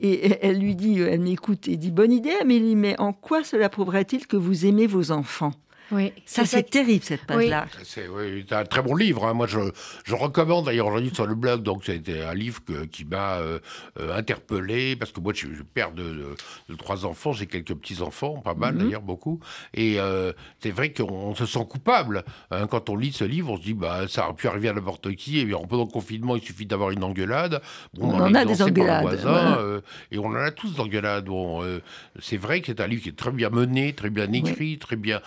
Et 0.00 0.32
elle 0.42 0.58
lui 0.58 0.76
dit, 0.76 1.00
elle 1.00 1.20
m'écoute 1.20 1.66
et 1.66 1.76
dit 1.76 1.90
bonne 1.90 2.12
idée, 2.12 2.32
Amélie, 2.40 2.76
mais 2.76 2.98
en 3.00 3.12
quoi 3.12 3.42
cela 3.42 3.68
prouverait-il 3.68 4.26
que 4.28 4.36
vous 4.36 4.64
aimez 4.64 4.86
vos 4.86 5.10
enfants? 5.10 5.52
Oui, 5.90 6.12
ça, 6.26 6.44
c'est 6.44 6.64
terrible, 6.64 7.02
cette 7.02 7.24
page-là. 7.24 7.66
C'est 7.82 8.08
oui, 8.08 8.44
un 8.50 8.64
très 8.64 8.82
bon 8.82 8.94
livre. 8.94 9.26
Hein. 9.26 9.32
Moi, 9.32 9.46
je, 9.46 9.58
je 10.04 10.14
recommande 10.14 10.66
d'ailleurs 10.66 10.88
aujourd'hui 10.88 11.10
sur 11.14 11.26
le 11.26 11.34
blog. 11.34 11.62
Donc, 11.62 11.84
c'était 11.84 12.22
un 12.22 12.34
livre 12.34 12.60
qui 12.90 13.04
m'a 13.06 13.36
euh, 13.36 13.58
euh, 13.98 14.16
interpellé 14.16 14.96
parce 14.96 15.12
que 15.12 15.20
moi, 15.20 15.32
je 15.32 15.46
suis 15.46 15.48
père 15.74 15.92
de, 15.92 16.36
de, 16.68 16.74
trois 16.74 17.06
enfants. 17.06 17.32
J'ai 17.32 17.46
quelques 17.46 17.74
petits-enfants, 17.74 18.42
pas 18.44 18.54
mal 18.54 18.74
mhm. 18.74 18.84
d'ailleurs, 18.84 19.02
beaucoup. 19.02 19.40
Et 19.72 19.98
euh, 19.98 20.32
c'est 20.60 20.70
vrai 20.70 20.92
qu'on 20.92 21.34
se 21.34 21.46
sent 21.46 21.66
coupable. 21.68 22.24
Hein. 22.50 22.66
Quand 22.66 22.90
on 22.90 22.96
lit 22.96 23.12
ce 23.12 23.24
livre, 23.24 23.50
on 23.50 23.56
se 23.56 23.62
dit, 23.62 23.74
bah, 23.74 24.06
ça 24.08 24.26
aurait 24.26 24.34
pu 24.34 24.46
arriver 24.46 24.68
à 24.68 24.74
n'importe 24.74 25.14
qui. 25.14 25.38
Et 25.38 25.46
bien, 25.46 25.58
pendant 25.68 25.84
le 25.84 25.90
confinement, 25.90 26.36
il 26.36 26.42
suffit 26.42 26.66
d'avoir 26.66 26.90
une 26.90 27.02
engueulade. 27.02 27.62
on, 27.98 28.10
en 28.10 28.34
a 28.34 28.44
des 28.44 28.60
engueulades. 28.60 29.18
Et 30.10 30.18
on 30.18 30.26
en 30.26 30.34
a 30.34 30.50
tous 30.50 30.74
d'engueulades. 30.74 31.24
Bon, 31.24 31.62
c'est 32.20 32.36
vrai 32.36 32.60
que 32.60 32.66
c'est 32.66 32.80
un 32.80 32.86
livre 32.86 33.02
qui 33.02 33.08
est 33.08 33.16
très 33.16 33.30
bien 33.30 33.48
mené, 33.48 33.94
très 33.94 34.10
bien 34.10 34.30
écrit, 34.32 34.78
très 34.78 34.96
bien 34.96 35.20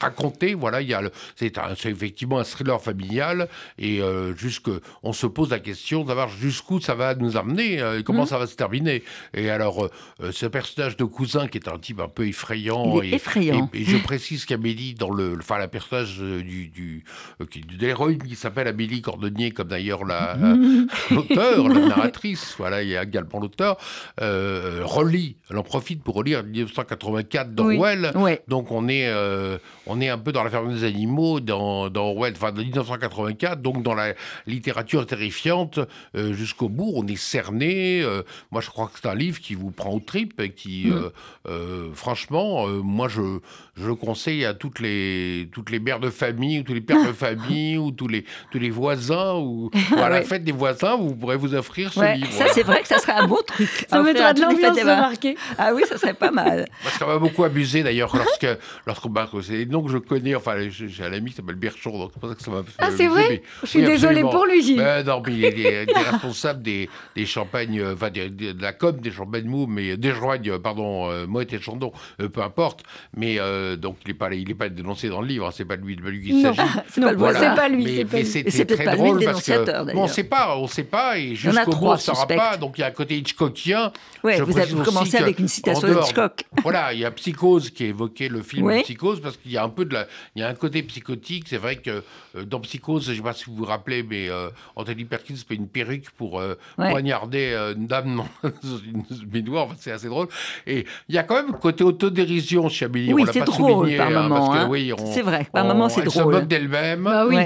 raconter. 0.00 0.54
Voilà, 0.54 0.80
il 0.80 0.88
y 0.88 0.94
a 0.94 1.02
c'est 1.36 1.52
effectivement 1.86 2.38
un 2.38 2.44
thriller 2.44 2.80
familial 2.80 3.48
et 3.78 4.00
euh, 4.00 4.34
jusque 4.36 4.70
on 5.02 5.12
se 5.12 5.26
pose 5.26 5.50
la 5.50 5.58
question 5.58 6.04
d'avoir 6.04 6.28
jusqu'où 6.28 6.80
ça 6.80 6.94
va 6.94 7.14
nous 7.14 7.36
amener 7.36 7.80
euh, 7.80 8.00
et 8.00 8.02
comment 8.02 8.24
mmh. 8.24 8.28
ça 8.28 8.38
va 8.38 8.46
se 8.46 8.56
terminer. 8.56 9.02
Et 9.34 9.50
alors 9.50 9.88
euh, 10.20 10.32
ce 10.32 10.46
personnage 10.46 10.96
de 10.96 11.04
cousin 11.04 11.48
qui 11.48 11.58
est 11.58 11.68
un 11.68 11.78
type 11.78 12.00
un 12.00 12.08
peu 12.08 12.26
effrayant, 12.26 13.02
et, 13.02 13.14
effrayant. 13.14 13.70
Et, 13.72 13.84
je 13.84 13.96
précise 14.02 14.44
qu'Amélie 14.44 14.94
dans 14.94 15.10
le, 15.10 15.36
enfin 15.38 15.58
la 15.58 15.68
personnage 15.68 16.18
du, 16.18 16.68
du 16.68 17.04
de 17.40 17.78
l'héroïne 17.78 18.22
qui 18.22 18.36
s'appelle 18.36 18.68
Amélie 18.68 19.02
Cordonnier 19.02 19.50
comme 19.50 19.68
d'ailleurs 19.68 20.04
la 20.04 20.36
l'auteur, 21.10 21.68
la 21.68 21.80
narratrice, 21.86 22.54
voilà, 22.58 22.82
il 22.82 22.88
y 22.88 22.96
a 22.96 23.02
également 23.02 23.40
l'auteur 23.40 23.76
relit, 24.18 25.36
elle 25.50 25.58
en 25.58 25.62
profite 25.62 26.02
pour 26.02 26.14
relire 26.14 26.42
1984 26.44 27.54
d'Orwell. 27.54 28.12
Donc 28.48 28.70
on 28.70 28.88
est 28.88 29.08
euh, 29.08 29.49
on 29.86 30.00
est 30.00 30.08
un 30.08 30.18
peu 30.18 30.32
dans 30.32 30.44
la 30.44 30.50
ferme 30.50 30.72
des 30.72 30.84
animaux, 30.84 31.40
dans, 31.40 31.90
dans 31.90 32.08
Orwell, 32.08 32.34
enfin, 32.36 32.52
de 32.52 32.62
1984, 32.62 33.60
donc 33.62 33.82
dans 33.82 33.94
la 33.94 34.14
littérature 34.46 35.06
terrifiante 35.06 35.80
euh, 36.16 36.32
jusqu'au 36.32 36.68
bout. 36.68 36.92
On 36.94 37.06
est 37.06 37.16
cerné. 37.16 38.02
Euh, 38.02 38.22
moi, 38.50 38.60
je 38.60 38.70
crois 38.70 38.86
que 38.86 38.98
c'est 39.00 39.08
un 39.08 39.14
livre 39.14 39.40
qui 39.40 39.54
vous 39.54 39.70
prend 39.70 39.90
au 39.90 40.00
trip 40.00 40.40
et 40.40 40.50
qui, 40.50 40.90
mm. 40.90 41.94
franchement, 41.94 42.66
moi, 42.68 43.08
je, 43.08 43.40
je 43.76 43.90
conseille 43.90 44.44
à 44.44 44.54
toutes 44.54 44.80
les, 44.80 45.48
toutes 45.52 45.70
les 45.70 45.80
mères 45.80 46.00
de 46.00 46.10
famille, 46.10 46.60
ou 46.60 46.62
tous 46.62 46.74
les 46.74 46.80
pères 46.80 47.06
de 47.06 47.12
famille, 47.12 47.78
ou 47.78 47.90
tous 47.90 48.08
les, 48.08 48.24
tous 48.50 48.58
les 48.58 48.70
voisins, 48.70 49.34
ou, 49.34 49.70
à 49.96 50.08
la 50.08 50.22
fête 50.22 50.44
des 50.44 50.52
voisins, 50.52 50.96
vous 50.96 51.14
pourrez 51.14 51.36
vous 51.36 51.54
offrir 51.54 51.92
ce 51.92 52.14
livre. 52.14 52.32
Ça, 52.32 52.46
c'est 52.52 52.62
vrai 52.62 52.82
que 52.82 52.88
ça 52.88 52.98
serait 52.98 53.12
un 53.12 53.26
beau 53.26 53.40
truc. 53.42 53.86
Ça 53.88 54.02
mettra 54.02 54.32
de 54.32 54.40
l'ambiance 54.40 54.78
remarquer. 54.78 55.36
Ah 55.58 55.72
oui, 55.74 55.82
ça 55.88 55.98
serait 55.98 56.14
pas 56.14 56.30
mal. 56.30 56.68
Parce 56.82 56.98
qu'on 56.98 57.06
m'a 57.06 57.18
beaucoup 57.18 57.44
abusé 57.44 57.82
d'ailleurs 57.82 58.14
lorsque, 58.16 58.46
lorsqu'on 58.86 59.10
c'est 59.42 59.64
donc 59.64 59.88
je 59.88 59.98
connais, 59.98 60.34
enfin, 60.34 60.56
j'ai 60.68 61.04
un 61.04 61.12
ami 61.12 61.30
qui 61.30 61.36
s'appelle 61.36 61.56
Birchon, 61.56 61.98
donc 61.98 62.10
c'est 62.12 62.20
pour 62.20 62.28
ça 62.28 62.34
que 62.34 62.42
ça 62.42 62.50
m'a 62.50 62.62
fait. 62.62 62.72
Ah, 62.78 62.90
c'est 62.96 63.06
vrai 63.06 63.42
Je 63.62 63.66
suis 63.66 63.82
désolé 63.82 64.22
pour 64.22 64.46
lui, 64.46 64.76
ben, 64.76 65.04
non, 65.04 65.22
mais 65.26 65.34
il 65.34 65.44
est, 65.44 65.86
responsable 65.92 66.62
des, 66.62 66.88
des 67.16 67.26
champagnes, 67.26 67.80
euh, 67.80 67.94
enfin, 67.94 68.10
de 68.10 68.60
la 68.60 68.72
com 68.72 68.98
des 69.00 69.10
champagnes 69.10 69.46
mou, 69.46 69.66
mais 69.66 69.96
des 69.96 70.12
joignes, 70.12 70.58
pardon, 70.58 71.10
euh, 71.10 71.26
Moët 71.26 71.52
et 71.52 71.60
Chandon, 71.60 71.92
euh, 72.20 72.28
peu 72.28 72.42
importe. 72.42 72.82
Mais 73.16 73.38
donc, 73.76 73.98
il 74.04 74.08
n'est 74.08 74.14
pas, 74.14 74.32
il 74.32 74.50
est 74.50 74.54
pas 74.54 74.68
dénoncé 74.68 75.08
dans 75.08 75.20
le 75.20 75.28
livre, 75.28 75.46
hein, 75.46 75.52
c'est 75.54 75.64
pas 75.64 75.76
lui, 75.76 75.96
de 75.96 76.02
lui 76.02 76.22
qu'il 76.22 76.42
s'agit. 76.42 76.60
c'est 76.88 77.00
pas, 77.00 77.12
voilà. 77.14 77.54
pas, 77.54 77.68
lui. 77.68 77.84
Mais, 77.84 78.06
mais 78.12 78.24
c'est 78.24 78.66
très 78.66 78.96
drôle 78.96 79.24
parce 79.24 79.42
que. 79.42 79.96
on 79.96 80.04
ne 80.04 80.08
sait 80.08 80.24
pas, 80.24 80.56
on 80.56 80.62
ne 80.62 80.68
sait 80.68 80.84
pas, 80.84 81.18
et 81.18 81.34
jusqu'au 81.34 81.72
bout, 81.72 81.86
on 81.86 81.92
ne 81.92 81.98
saura 81.98 82.26
pas. 82.26 82.56
Donc, 82.56 82.78
il 82.78 82.82
y 82.82 82.84
a 82.84 82.88
un 82.88 82.92
côté 82.92 83.16
Hitchcockien. 83.16 83.92
Ouais, 84.22 84.40
vous 84.40 84.58
avez 84.58 84.74
commencé 84.74 85.16
avec 85.16 85.38
une 85.38 85.48
citation 85.48 85.88
de 85.88 85.94
Hitchcock. 85.94 86.44
Voilà, 86.62 86.92
il 86.92 87.00
y 87.00 87.04
a 87.04 87.10
Psychose 87.10 87.70
qui 87.70 87.84
évoquait 87.84 88.28
le 88.28 88.42
film 88.42 88.70
Psychose, 88.82 89.20
parce 89.30 89.42
qu'il 89.42 89.52
y 89.52 89.56
a 89.56 89.64
un 89.64 89.68
peu 89.68 89.84
de 89.84 89.94
la, 89.94 90.06
il 90.34 90.42
y 90.42 90.44
a 90.44 90.48
un 90.48 90.54
côté 90.54 90.82
psychotique. 90.82 91.46
C'est 91.48 91.56
vrai 91.56 91.76
que 91.76 92.02
euh, 92.36 92.44
dans 92.44 92.60
Psychose, 92.60 93.06
je 93.06 93.10
ne 93.12 93.16
sais 93.16 93.22
pas 93.22 93.32
si 93.32 93.44
vous 93.46 93.54
vous 93.54 93.64
rappelez, 93.64 94.02
mais 94.02 94.28
euh, 94.28 94.48
Anthony 94.76 95.04
Perkins 95.04 95.36
fait 95.36 95.54
une 95.54 95.68
perruque 95.68 96.10
pour 96.10 96.40
euh, 96.40 96.54
poignarder 96.76 97.54
une 97.76 97.86
dame 97.86 98.16
dans 98.16 98.28
une 98.84 99.04
baignoire. 99.26 99.68
c'est 99.78 99.92
assez 99.92 100.08
drôle. 100.08 100.28
Et 100.66 100.84
il 101.08 101.14
y 101.14 101.18
a 101.18 101.22
quand 101.22 101.36
même 101.36 101.50
un 101.50 101.58
côté 101.58 101.84
autodérision 101.84 102.68
chez 102.68 102.86
Amélie. 102.86 103.12
Oui, 103.12 103.24
c'est 103.32 103.40
drôle 103.40 103.96
par 103.96 104.08
hein, 104.08 104.22
moment. 104.22 104.52
Hein. 104.52 104.66
Oui, 104.68 104.92
c'est 105.12 105.22
vrai, 105.22 105.46
par 105.52 105.64
moment 105.64 105.88
c'est 105.88 106.02
drôle. 106.02 106.22
Elle 106.22 106.32
se 106.34 106.40
moque 106.40 106.48
d'elle-même. 106.48 107.04
Bah 107.04 107.26
oui. 107.26 107.36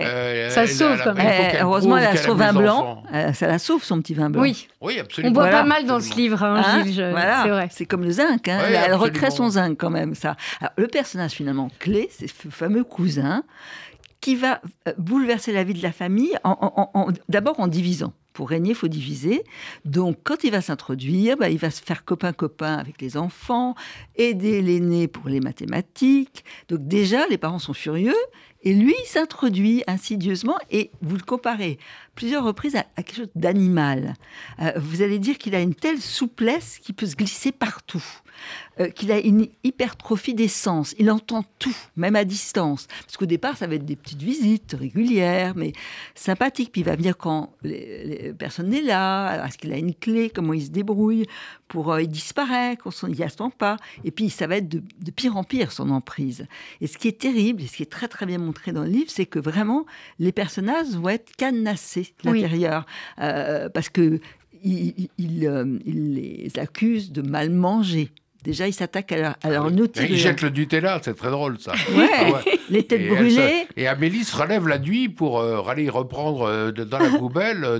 ça 0.48 0.66
sauve 0.66 1.00
quand 1.02 1.14
même. 1.14 1.56
heureusement, 1.60 1.98
elle 1.98 2.06
a 2.06 2.16
son 2.16 2.34
vin 2.34 2.52
blanc. 2.52 3.02
ça 3.34 3.46
la 3.46 3.58
sauve 3.58 3.84
son 3.84 4.00
petit 4.00 4.14
vin 4.14 4.30
blanc. 4.30 4.42
Oui. 4.42 4.68
Oui, 4.80 4.98
absolument. 4.98 5.30
On 5.30 5.34
boit 5.34 5.50
pas 5.50 5.64
mal 5.64 5.86
dans 5.86 6.00
ce 6.00 6.14
livre, 6.14 6.42
hein, 6.42 6.62
hein 6.64 6.84
Gilles. 6.84 7.08
Voilà. 7.10 7.42
C'est 7.42 7.48
vrai. 7.48 7.68
C'est 7.70 7.86
comme 7.86 8.04
le 8.04 8.10
zinc. 8.10 8.46
elle 8.48 8.94
recrée 8.94 9.30
son 9.30 9.50
zinc 9.50 9.76
quand 9.78 9.90
même, 9.90 10.14
ça. 10.14 10.36
le 10.76 10.86
personnage 10.88 11.32
finalement 11.32 11.70
clé, 11.78 12.08
c'est 12.10 12.28
ce 12.28 12.48
fameux 12.48 12.84
cousin 12.84 13.44
qui 14.20 14.36
va 14.36 14.62
euh, 14.88 14.92
bouleverser 14.96 15.52
la 15.52 15.64
vie 15.64 15.74
de 15.74 15.82
la 15.82 15.92
famille, 15.92 16.34
en, 16.44 17.08
d'abord 17.28 17.60
en 17.60 17.66
divisant. 17.66 18.14
Pour 18.32 18.48
régner, 18.48 18.70
il 18.70 18.74
faut 18.74 18.88
diviser. 18.88 19.44
Donc, 19.84 20.16
quand 20.24 20.42
il 20.42 20.50
va 20.50 20.60
s'introduire, 20.60 21.36
bah, 21.36 21.50
il 21.50 21.58
va 21.58 21.70
se 21.70 21.82
faire 21.82 22.04
copain-copain 22.04 22.74
avec 22.74 23.00
les 23.00 23.16
enfants, 23.16 23.74
aider 24.16 24.60
l'aîné 24.60 25.08
pour 25.08 25.28
les 25.28 25.40
mathématiques. 25.40 26.44
Donc, 26.68 26.88
déjà, 26.88 27.26
les 27.28 27.38
parents 27.38 27.60
sont 27.60 27.74
furieux. 27.74 28.16
Et 28.62 28.72
lui, 28.72 28.94
il 29.04 29.06
s'introduit 29.06 29.84
insidieusement 29.86 30.56
et 30.70 30.90
vous 31.02 31.16
le 31.16 31.22
comparez 31.22 31.78
plusieurs 32.14 32.44
reprises 32.44 32.76
à, 32.76 33.02
quelque 33.02 33.16
chose 33.16 33.30
d'animal. 33.34 34.14
Euh, 34.60 34.72
vous 34.76 35.02
allez 35.02 35.18
dire 35.18 35.36
qu'il 35.36 35.54
a 35.54 35.60
une 35.60 35.74
telle 35.74 36.00
souplesse 36.00 36.78
qu'il 36.78 36.94
peut 36.94 37.06
se 37.06 37.14
glisser 37.14 37.52
partout. 37.52 38.02
Euh, 38.80 38.88
qu'il 38.88 39.12
a 39.12 39.20
une 39.20 39.46
hypertrophie 39.62 40.34
des 40.34 40.48
sens. 40.48 40.96
Il 40.98 41.08
entend 41.08 41.44
tout, 41.60 41.76
même 41.96 42.16
à 42.16 42.24
distance. 42.24 42.88
Parce 43.04 43.16
qu'au 43.16 43.26
départ, 43.26 43.56
ça 43.56 43.68
va 43.68 43.76
être 43.76 43.84
des 43.84 43.94
petites 43.94 44.22
visites 44.22 44.74
régulières, 44.76 45.52
mais 45.54 45.72
sympathiques. 46.16 46.72
Puis 46.72 46.80
il 46.80 46.84
va 46.84 46.96
venir 46.96 47.16
quand 47.16 47.52
les, 47.62 48.34
personne 48.36 48.70
n'est 48.70 48.82
là. 48.82 49.46
Est-ce 49.46 49.58
qu'il 49.58 49.72
a 49.72 49.76
une 49.76 49.94
clé 49.94 50.28
Comment 50.28 50.54
il 50.54 50.64
se 50.64 50.70
débrouille 50.70 51.26
pour 51.68 51.92
euh, 51.92 52.02
Il 52.02 52.08
disparaît 52.08 52.76
quand 52.76 52.90
il 53.04 53.14
n'y 53.14 53.22
attend 53.22 53.50
pas. 53.50 53.76
Et 54.02 54.10
puis 54.10 54.28
ça 54.28 54.48
va 54.48 54.56
être 54.56 54.68
de, 54.68 54.82
pire 55.12 55.36
en 55.36 55.44
pire, 55.44 55.70
son 55.70 55.90
emprise. 55.90 56.48
Et 56.80 56.88
ce 56.88 56.98
qui 56.98 57.06
est 57.06 57.20
terrible, 57.20 57.62
et 57.62 57.66
ce 57.68 57.76
qui 57.76 57.84
est 57.84 57.92
très 57.92 58.08
très 58.08 58.26
bien 58.26 58.38
montré 58.38 58.72
dans 58.72 58.82
le 58.82 58.90
livre, 58.90 59.10
c'est 59.10 59.26
que 59.26 59.38
vraiment, 59.38 59.86
les 60.18 60.32
personnages 60.32 60.88
vont 60.88 61.10
être 61.10 61.30
cadenassés 61.36 62.12
de 62.24 62.30
l'intérieur. 62.30 62.86
Euh, 63.20 63.68
parce 63.68 63.88
que 63.88 64.18
il, 64.64 65.10
les 65.86 66.58
accuse 66.58 67.12
de 67.12 67.22
mal 67.22 67.50
manger. 67.50 68.10
Déjà, 68.44 68.68
ils 68.68 68.74
s'attaquent 68.74 69.12
à 69.12 69.16
leur, 69.16 69.36
à 69.42 69.48
leur 69.48 69.66
outil. 69.72 70.02
Ils 70.06 70.18
jettent 70.18 70.42
le 70.42 70.50
Nutella, 70.50 71.00
c'est 71.02 71.16
très 71.16 71.30
drôle 71.30 71.58
ça. 71.58 71.72
Ouais, 71.96 72.10
ah 72.12 72.42
les 72.68 72.86
têtes 72.86 73.08
brûlées. 73.08 73.66
Et 73.78 73.88
Amélie 73.88 74.22
se 74.22 74.36
relève 74.36 74.68
la 74.68 74.78
nuit 74.78 75.08
pour 75.08 75.40
euh, 75.40 75.62
aller 75.62 75.88
reprendre 75.88 76.42
euh, 76.42 76.70
dans 76.70 76.98
la 76.98 77.08
poubelle 77.18 77.64
euh, 77.64 77.78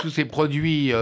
tous 0.00 0.08
ces 0.08 0.24
produits 0.24 0.92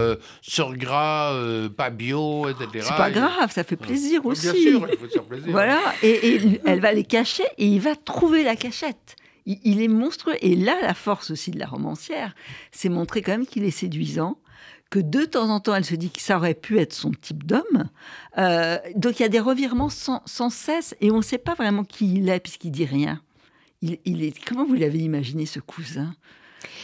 sur 0.41 0.75
gras, 0.75 1.33
pas 1.77 1.89
bio, 1.91 2.49
etc. 2.49 2.85
C'est 2.89 2.97
pas 2.97 3.09
grave, 3.09 3.51
ça 3.51 3.63
fait 3.63 3.77
plaisir 3.77 4.25
aussi. 4.25 4.51
Bien 4.51 4.53
sûr, 4.53 4.87
il 4.91 4.97
faut 4.97 5.07
faire 5.07 5.23
plaisir. 5.23 5.51
Voilà, 5.51 5.79
et, 6.03 6.59
elle 6.65 6.81
va 6.81 6.91
les 6.91 7.05
cacher 7.05 7.45
et 7.57 7.65
il 7.65 7.79
va 7.79 7.95
trouver 7.95 8.43
la 8.43 8.57
cachette. 8.57 9.15
Il, 9.45 9.59
il 9.63 9.81
est 9.81 9.87
monstrueux. 9.87 10.35
Et 10.41 10.55
là, 10.55 10.75
la 10.81 10.93
force 10.93 11.31
aussi 11.31 11.51
de 11.51 11.59
la 11.59 11.67
romancière, 11.67 12.35
c'est 12.71 12.89
montrer 12.89 13.21
quand 13.21 13.31
même 13.31 13.45
qu'il 13.45 13.63
est 13.63 13.71
séduisant 13.71 14.37
que 14.89 14.99
de 14.99 15.25
temps 15.25 15.49
en 15.49 15.59
temps, 15.59 15.75
elle 15.75 15.85
se 15.85 15.95
dit 15.95 16.09
que 16.09 16.21
ça 16.21 16.37
aurait 16.37 16.53
pu 16.53 16.79
être 16.79 16.93
son 16.93 17.11
type 17.11 17.45
d'homme. 17.45 17.89
Euh, 18.37 18.77
donc 18.95 19.19
il 19.19 19.23
y 19.23 19.25
a 19.25 19.29
des 19.29 19.39
revirements 19.39 19.89
sans, 19.89 20.21
cesse 20.49 20.95
et 21.01 21.11
on 21.11 21.17
ne 21.17 21.21
sait 21.21 21.37
pas 21.37 21.53
vraiment 21.53 21.83
qui 21.83 22.15
il 22.15 22.29
est 22.29 22.39
puisqu'il 22.39 22.71
dit 22.71 22.85
rien. 22.85 23.21
Il, 23.81 24.23
est 24.23 24.33
comment 24.45 24.65
vous 24.65 24.73
l'avez 24.73 24.99
imaginé 24.99 25.45
ce 25.45 25.59
cousin? 25.59 26.15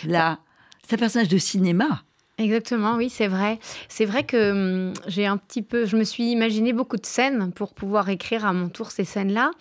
Là, 0.05 0.39
c'est 0.87 0.95
un 0.95 0.99
personnage 0.99 1.29
de 1.29 1.37
cinéma. 1.37 2.03
Exactement, 2.37 2.95
oui, 2.95 3.09
c'est 3.09 3.27
vrai. 3.27 3.59
C'est 3.87 4.05
vrai 4.05 4.23
que 4.23 4.51
hum, 4.51 4.93
j'ai 5.07 5.25
un 5.25 5.37
petit 5.37 5.61
peu, 5.61 5.85
je 5.85 5.95
me 5.95 6.03
suis 6.03 6.31
imaginé 6.31 6.73
beaucoup 6.73 6.97
de 6.97 7.05
scènes 7.05 7.51
pour 7.53 7.73
pouvoir 7.73 8.09
écrire 8.09 8.45
à 8.45 8.53
mon 8.53 8.69
tour 8.69 8.91
ces 8.91 9.03
scènes-là. 9.03 9.51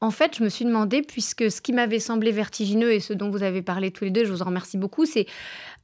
En 0.00 0.12
fait, 0.12 0.36
je 0.36 0.44
me 0.44 0.48
suis 0.48 0.64
demandé, 0.64 1.02
puisque 1.02 1.50
ce 1.50 1.60
qui 1.60 1.72
m'avait 1.72 1.98
semblé 1.98 2.30
vertigineux 2.30 2.92
et 2.92 3.00
ce 3.00 3.12
dont 3.12 3.30
vous 3.30 3.42
avez 3.42 3.62
parlé 3.62 3.90
tous 3.90 4.04
les 4.04 4.10
deux, 4.10 4.24
je 4.24 4.30
vous 4.30 4.42
en 4.42 4.46
remercie 4.46 4.78
beaucoup, 4.78 5.06
c'est 5.06 5.26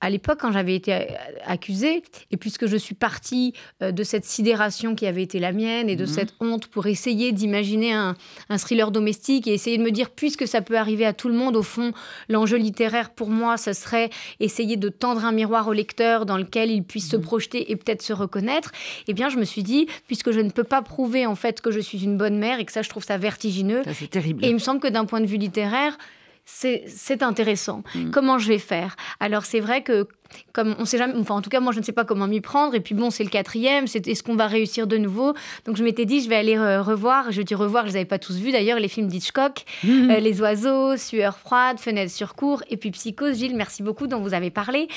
à 0.04 0.10
l'époque, 0.10 0.38
quand 0.38 0.52
j'avais 0.52 0.74
été 0.74 1.08
accusée, 1.46 2.02
et 2.30 2.36
puisque 2.36 2.66
je 2.66 2.76
suis 2.76 2.94
partie 2.94 3.54
euh, 3.82 3.90
de 3.90 4.02
cette 4.02 4.26
sidération 4.26 4.94
qui 4.94 5.06
avait 5.06 5.22
été 5.22 5.38
la 5.38 5.50
mienne 5.50 5.88
et 5.88 5.96
de 5.96 6.04
mhm. 6.04 6.10
cette 6.10 6.34
honte 6.40 6.66
pour 6.66 6.86
essayer 6.86 7.32
d'imaginer 7.32 7.94
un, 7.94 8.14
thriller 8.58 8.90
domestique 8.90 9.46
et 9.46 9.54
essayer 9.54 9.78
de 9.78 9.82
me 9.82 9.90
dire, 9.90 10.10
puisque 10.10 10.46
ça 10.46 10.60
peut 10.60 10.76
arriver 10.76 11.06
à 11.06 11.14
tout 11.14 11.28
le 11.28 11.34
monde, 11.34 11.56
au 11.56 11.62
fond, 11.62 11.92
l'enjeu 12.28 12.58
littéraire 12.58 13.10
pour 13.10 13.30
moi, 13.30 13.56
ce 13.56 13.72
serait 13.72 14.10
essayer 14.40 14.76
de 14.76 14.90
tendre 14.90 15.24
un 15.24 15.32
miroir 15.32 15.68
au 15.68 15.72
lecteur 15.72 16.26
dans 16.26 16.36
lequel 16.36 16.70
il 16.70 16.84
puisse 16.84 17.08
se 17.08 17.16
mhm. 17.16 17.22
projeter 17.22 17.72
et 17.72 17.76
peut-être 17.76 18.02
se 18.02 18.12
reconnaître. 18.12 18.72
Eh 19.08 19.14
bien, 19.14 19.30
je 19.30 19.38
me 19.38 19.44
suis 19.44 19.62
dit, 19.62 19.86
puisque 20.06 20.32
je 20.32 20.40
ne 20.40 20.50
peux 20.50 20.64
pas 20.64 20.82
prouver 20.82 21.24
en 21.24 21.34
fait 21.34 21.62
que 21.62 21.70
je 21.70 21.80
suis 21.80 22.04
une 22.04 22.18
bonne 22.18 22.36
mère 22.36 22.60
et 22.60 22.66
que 22.66 22.72
ça, 22.72 22.82
je 22.82 22.90
trouve 22.90 23.04
ça 23.04 23.16
vertigineux. 23.16 23.82
c'est 23.94 24.10
terrible. 24.10 24.44
Et 24.44 24.48
il 24.48 24.54
me 24.54 24.58
semble 24.58 24.80
que 24.80 24.88
d'un 24.88 25.06
point 25.06 25.22
de 25.22 25.26
vue 25.26 25.38
littéraire, 25.38 25.96
c'est 26.44 27.22
intéressant. 27.22 27.82
Mm. 27.94 28.10
Comment 28.10 28.38
je 28.38 28.48
vais 28.48 28.58
faire? 28.58 28.96
Alors 29.20 29.44
c'est 29.44 29.60
vrai 29.60 29.82
que 29.82 30.06
comme 30.52 30.74
on 30.78 30.84
sait 30.84 30.98
jamais, 30.98 31.14
enfin 31.16 31.34
en 31.34 31.42
tout 31.42 31.50
cas 31.50 31.60
moi 31.60 31.72
je 31.72 31.78
ne 31.78 31.84
sais 31.84 31.92
pas 31.92 32.04
comment 32.04 32.26
m'y 32.26 32.40
prendre 32.40 32.74
et 32.74 32.80
puis 32.80 32.94
bon 32.94 33.10
c'est 33.10 33.24
le 33.24 33.30
quatrième, 33.30 33.86
c'est 33.86 34.06
est-ce 34.06 34.22
qu'on 34.22 34.36
va 34.36 34.46
réussir 34.46 34.86
de 34.86 34.96
nouveau? 34.96 35.34
Donc 35.64 35.76
je 35.76 35.84
m'étais 35.84 36.04
dit 36.04 36.20
je 36.20 36.28
vais 36.28 36.36
aller 36.36 36.56
euh, 36.56 36.82
revoir, 36.82 37.32
je 37.32 37.42
dis 37.42 37.54
revoir, 37.54 37.84
je 37.84 37.90
les 37.90 37.96
avais 37.96 38.04
pas 38.04 38.18
tous 38.18 38.36
vus 38.36 38.52
d'ailleurs 38.52 38.78
les 38.78 38.88
films 38.88 39.06
d'Hitchcock, 39.06 39.64
mm. 39.84 40.10
euh, 40.10 40.20
Les 40.20 40.40
oiseaux, 40.40 40.96
Sueur 40.96 41.38
froide, 41.38 41.78
Fenêtre 41.78 42.12
sur 42.12 42.34
cour 42.34 42.62
et 42.68 42.76
puis 42.76 42.90
Psychose, 42.90 43.38
Gilles 43.38 43.56
merci 43.56 43.82
beaucoup 43.82 44.06
dont 44.06 44.20
vous 44.20 44.34
avez 44.34 44.50
parlé 44.50 44.88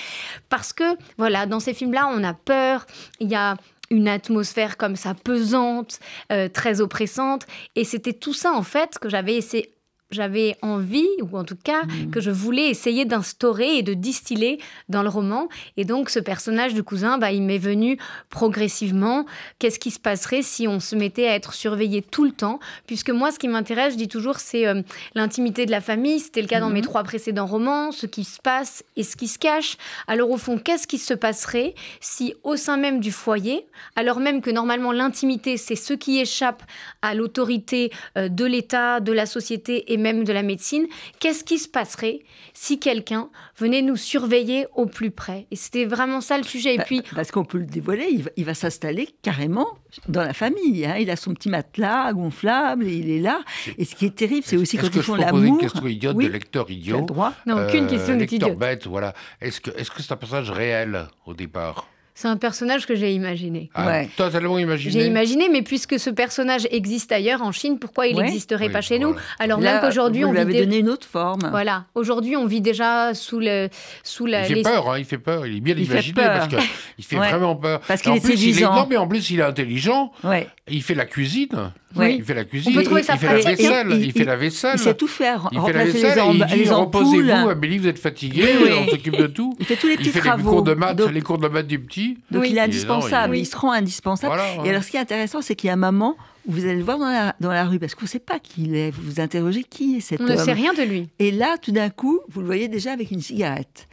parce 0.50 0.74
que 0.74 0.84
voilà 1.18 1.46
dans 1.46 1.60
ces 1.60 1.74
films 1.74 1.94
là 1.94 2.10
on 2.14 2.24
a 2.24 2.34
peur, 2.34 2.86
il 3.20 3.30
y 3.30 3.36
a 3.36 3.56
une 3.90 4.08
atmosphère 4.08 4.78
comme 4.78 4.96
ça 4.96 5.14
pesante, 5.14 6.00
euh, 6.32 6.50
très 6.50 6.82
oppressante. 6.82 7.46
Et 7.76 7.84
c'était 7.84 8.14
tout 8.14 8.34
ça, 8.34 8.52
en 8.52 8.64
fait, 8.64 9.00
que 9.00 9.10
j'avais 9.10 9.36
essayé, 9.36 9.72
j'avais 10.12 10.56
envie, 10.62 11.08
ou 11.22 11.38
en 11.38 11.44
tout 11.44 11.58
cas 11.62 11.84
mm. 11.84 12.12
que 12.12 12.22
je 12.22 12.32
voulais 12.32 12.70
essayer 12.70 13.06
d'instaurer 13.06 13.78
et 13.78 13.84
de 13.84 13.94
distiller 13.94 14.60
dans 14.90 15.04
le 15.04 15.10
roman. 15.10 15.48
Et 15.76 15.86
donc 15.86 16.10
ce 16.10 16.20
personnage 16.20 16.74
du 16.74 16.84
cousin, 16.84 17.18
bah, 17.18 17.32
il 17.32 17.44
m'est 17.44 17.58
venu 17.58 17.98
progressivement. 18.30 19.26
Qu'est-ce 19.60 19.80
qui 19.80 19.92
se 19.92 20.00
passerait 20.00 20.42
si 20.42 20.68
on 20.68 20.80
se 20.80 20.96
mettait 20.96 21.28
à 21.28 21.36
être 21.36 21.54
surveillé 21.54 22.02
tout 22.02 22.24
le 22.24 22.32
temps? 22.32 22.60
Puisque 22.86 23.10
moi, 23.10 23.32
ce 23.32 23.40
qui 23.40 23.48
m'intéresse, 23.48 23.94
je 23.94 23.98
dis 23.98 24.08
toujours, 24.08 24.40
c'est 24.40 24.68
euh, 24.68 24.82
l'intimité 25.16 25.66
de 25.66 25.72
la 25.72 25.82
famille. 25.82 26.20
C'était 26.20 26.42
le 26.42 26.48
cas 26.48 26.60
dans 26.60 26.70
mes 26.70 26.82
mm. 26.82 26.86
trois 26.86 27.04
précédents 27.04 27.46
romans, 27.46 27.92
ce 27.92 28.06
qui 28.06 28.24
se 28.24 28.40
passe 28.40 28.84
et 28.96 29.04
ce 29.04 29.16
qui 29.16 29.28
se 29.28 29.40
cache. 29.40 29.78
Alors 30.08 30.32
au 30.32 30.38
fond, 30.38 30.58
qu'est-ce 30.58 30.88
qui 30.88 30.98
se 30.98 31.14
passerait 31.14 31.76
si 32.00 32.34
au 32.44 32.56
sein 32.56 32.78
même 32.78 33.00
du 33.00 33.12
foyer, 33.12 33.66
alors 33.96 34.20
même 34.20 34.42
que 34.42 34.50
normalement 34.50 34.92
l'intimité, 34.92 35.58
c'est 35.58 35.76
ce 35.76 35.94
qui 35.94 36.20
échappe 36.20 36.64
à 37.02 37.14
l'autorité 37.14 37.92
euh, 38.18 38.30
de 38.30 38.46
l'État, 38.46 39.00
de 39.00 39.12
la 39.12 39.26
société 39.26 39.92
et 39.94 39.97
même 39.98 40.24
de 40.24 40.34
la 40.34 40.44
médecine, 40.44 40.88
qu'est-ce 41.20 41.44
qui 41.44 41.60
se 41.60 41.68
passerait 41.68 42.20
si 42.54 42.80
quelqu'un 42.80 43.30
venait 43.58 43.82
nous 43.82 43.96
surveiller 43.96 44.68
au 44.76 44.86
plus 44.86 45.12
près? 45.12 45.48
Et 45.52 45.56
c'était 45.56 45.86
vraiment 45.86 46.22
ça 46.22 46.38
le 46.38 46.44
sujet. 46.44 46.76
Et 46.76 46.78
bah, 46.78 46.84
puis, 46.86 47.02
parce 47.16 47.32
qu'on 47.32 47.46
peut 47.46 47.58
le 47.58 47.66
dévoiler, 47.66 48.24
il 48.36 48.46
va, 48.46 48.54
s'installer 48.54 49.10
carrément 49.22 49.68
dans 50.08 50.24
la 50.24 50.34
famille. 50.34 50.86
Hein. 50.86 50.96
Il 50.98 51.10
a 51.10 51.16
son 51.16 51.34
petit 51.34 51.50
matelas 51.50 52.14
gonflable 52.14 52.88
et 52.88 52.96
il 52.96 53.10
est 53.10 53.20
là. 53.20 53.42
Et 53.78 53.86
ce 53.86 53.96
qui 53.96 54.06
est 54.06 54.16
terrible, 54.16 54.44
c'est 54.46 54.58
aussi 54.58 54.78
quand 54.78 54.94
ils 54.94 55.02
font 55.02 55.16
l'amour. 55.16 55.44
une 55.44 55.58
question 55.58 55.86
idiote 55.88 56.18
de 56.18 56.28
lecteur 56.28 56.70
idiot? 56.70 57.02
Droit? 57.02 57.34
Non, 57.46 57.66
aucune 57.66 57.86
euh, 57.86 57.90
question 57.90 58.16
lecteur 58.16 58.56
bête, 58.56 58.88
voilà. 58.88 59.14
Est-ce 59.42 59.62
que 59.62 59.72
est-ce 59.72 59.92
que 59.92 60.02
c'est 60.02 60.12
un 60.12 60.18
personnage 60.18 60.52
réel 60.52 61.08
au 61.26 61.34
départ? 61.34 61.88
C'est 62.18 62.28
un 62.28 62.38
personnage 62.38 62.88
que 62.88 62.96
j'ai 62.96 63.14
imaginé. 63.14 63.70
Ah, 63.76 64.02
Totalement 64.16 64.58
imaginé. 64.58 64.92
J'ai 64.92 65.06
imaginé, 65.06 65.50
mais 65.50 65.62
puisque 65.62 66.00
ce 66.00 66.10
personnage 66.10 66.68
existe 66.72 67.12
ailleurs 67.12 67.44
en 67.44 67.52
Chine, 67.52 67.78
pourquoi 67.78 68.08
il 68.08 68.18
n'existerait 68.18 68.70
pas 68.70 68.82
chez 68.82 68.98
nous 68.98 69.16
Alors 69.38 69.60
même 69.60 69.80
qu'aujourd'hui, 69.82 70.26
on 70.26 70.34
vit 70.34 70.46
donné 70.46 70.80
une 70.80 70.90
autre 70.90 71.06
forme. 71.06 71.48
Voilà. 71.52 71.86
Aujourd'hui, 71.94 72.36
on 72.36 72.48
vit 72.48 72.60
déjà 72.62 73.14
sous 73.14 73.40
le 73.40 73.70
sous 74.04 74.26
la. 74.26 74.48
Il 74.48 74.56
fait 74.56 74.62
peur. 74.64 74.90
Hein, 74.90 74.98
il 74.98 75.06
fait 75.06 75.20
peur. 75.20 75.46
Il 75.46 75.58
est 75.58 75.60
bien 75.60 75.76
imaginé 75.76 76.16
parce 76.16 76.48
qu'il 76.48 77.06
fait 77.06 77.18
vraiment 77.18 77.56
peur. 77.56 77.82
Parce 77.88 78.02
qu'il 78.02 78.14
est 78.14 78.26
séduisant. 78.26 78.74
Non, 78.74 78.88
mais 78.90 78.98
en 78.98 79.08
plus, 79.08 79.30
il 79.30 79.40
est 79.40 79.44
intelligent. 79.44 80.12
Ouais. 80.24 80.48
Il 80.70 80.84
fait 80.84 80.96
la 80.96 81.06
cuisine. 81.06 81.72
Il 81.96 82.24
fait 82.24 82.34
la 82.34 82.44
cuisine. 82.44 82.74
On 82.74 82.76
peut 82.76 82.84
trouver 82.84 83.02
il, 83.02 83.18
fait 83.18 83.26
la 83.26 83.36
vaisselle. 83.36 84.04
Il, 84.04 84.12
fait 84.12 84.24
la 84.24 84.36
vaisselle. 84.36 84.76
Il 84.76 84.80
sait 84.80 84.94
tout 84.94 85.08
faire. 85.08 85.50
Il 85.52 85.62
fait 85.62 85.74
la 85.74 85.86
vaisselle. 85.86 86.20
Il 86.30 86.64
dit 86.64 86.70
reposez-vous, 86.70 87.50
Amélie, 87.50 87.78
vous 87.78 87.88
êtes 87.88 88.00
fatiguée. 88.00 88.48
On 88.80 88.90
s'occupe 88.90 89.18
de 89.18 89.28
tout. 89.28 89.56
Il 89.60 89.66
fait 89.66 89.76
tous 89.76 89.88
les 89.88 89.98
petits 89.98 90.12
travaux. 90.12 90.38
Il 90.38 90.44
fait 90.44 90.44
les 90.44 90.50
cours 90.50 90.64
de 90.64 90.74
maths, 90.74 91.12
les 91.12 91.22
cours 91.22 91.38
de 91.38 91.48
maths 91.48 91.68
du 91.68 91.80
petit. 91.80 92.18
Donc 92.32 92.46
il 92.50 92.58
est 92.58 92.62
indispensable. 92.62 93.38
Il 93.38 93.46
se 93.46 93.56
rend 93.56 93.72
indispensable. 93.72 94.40
Et 94.66 94.70
alors 94.70 94.84
ce 94.84 94.92
qui 94.92 94.98
est 94.98 95.02
intéressant, 95.02 95.42
c'est 95.42 95.56
qu'il 95.56 95.68
y 95.68 95.72
a 95.72 95.74
un 95.74 95.78
moment 95.78 96.18
où 96.48 96.54
vous 96.54 96.64
allez 96.64 96.78
le 96.78 96.84
voir 96.84 96.98
dans 96.98 97.10
la, 97.10 97.36
dans 97.42 97.52
la 97.52 97.66
rue, 97.66 97.78
parce 97.78 97.94
qu'on 97.94 98.06
ne 98.06 98.10
sait 98.10 98.20
pas 98.20 98.40
qui 98.40 98.64
il 98.64 98.76
est. 98.76 98.92
Vous 98.92 99.02
vous 99.04 99.20
interrogez 99.20 99.64
qui 99.64 99.98
est 99.98 100.00
cet 100.00 100.22
homme. 100.22 100.28
On 100.30 100.34
ne 100.34 100.38
sait 100.38 100.54
rien 100.54 100.74
de 100.74 100.82
lui. 100.82 101.10
Et 101.20 101.32
là, 101.32 101.58
tout 101.62 101.74
d'un 101.74 101.90
coup, 101.90 102.22
vous 102.30 102.40
le 102.40 102.46
voyez 102.46 102.70
déjà 102.70 102.94
avec 102.94 103.12
une 103.12 103.22
cigarette. 103.22 103.88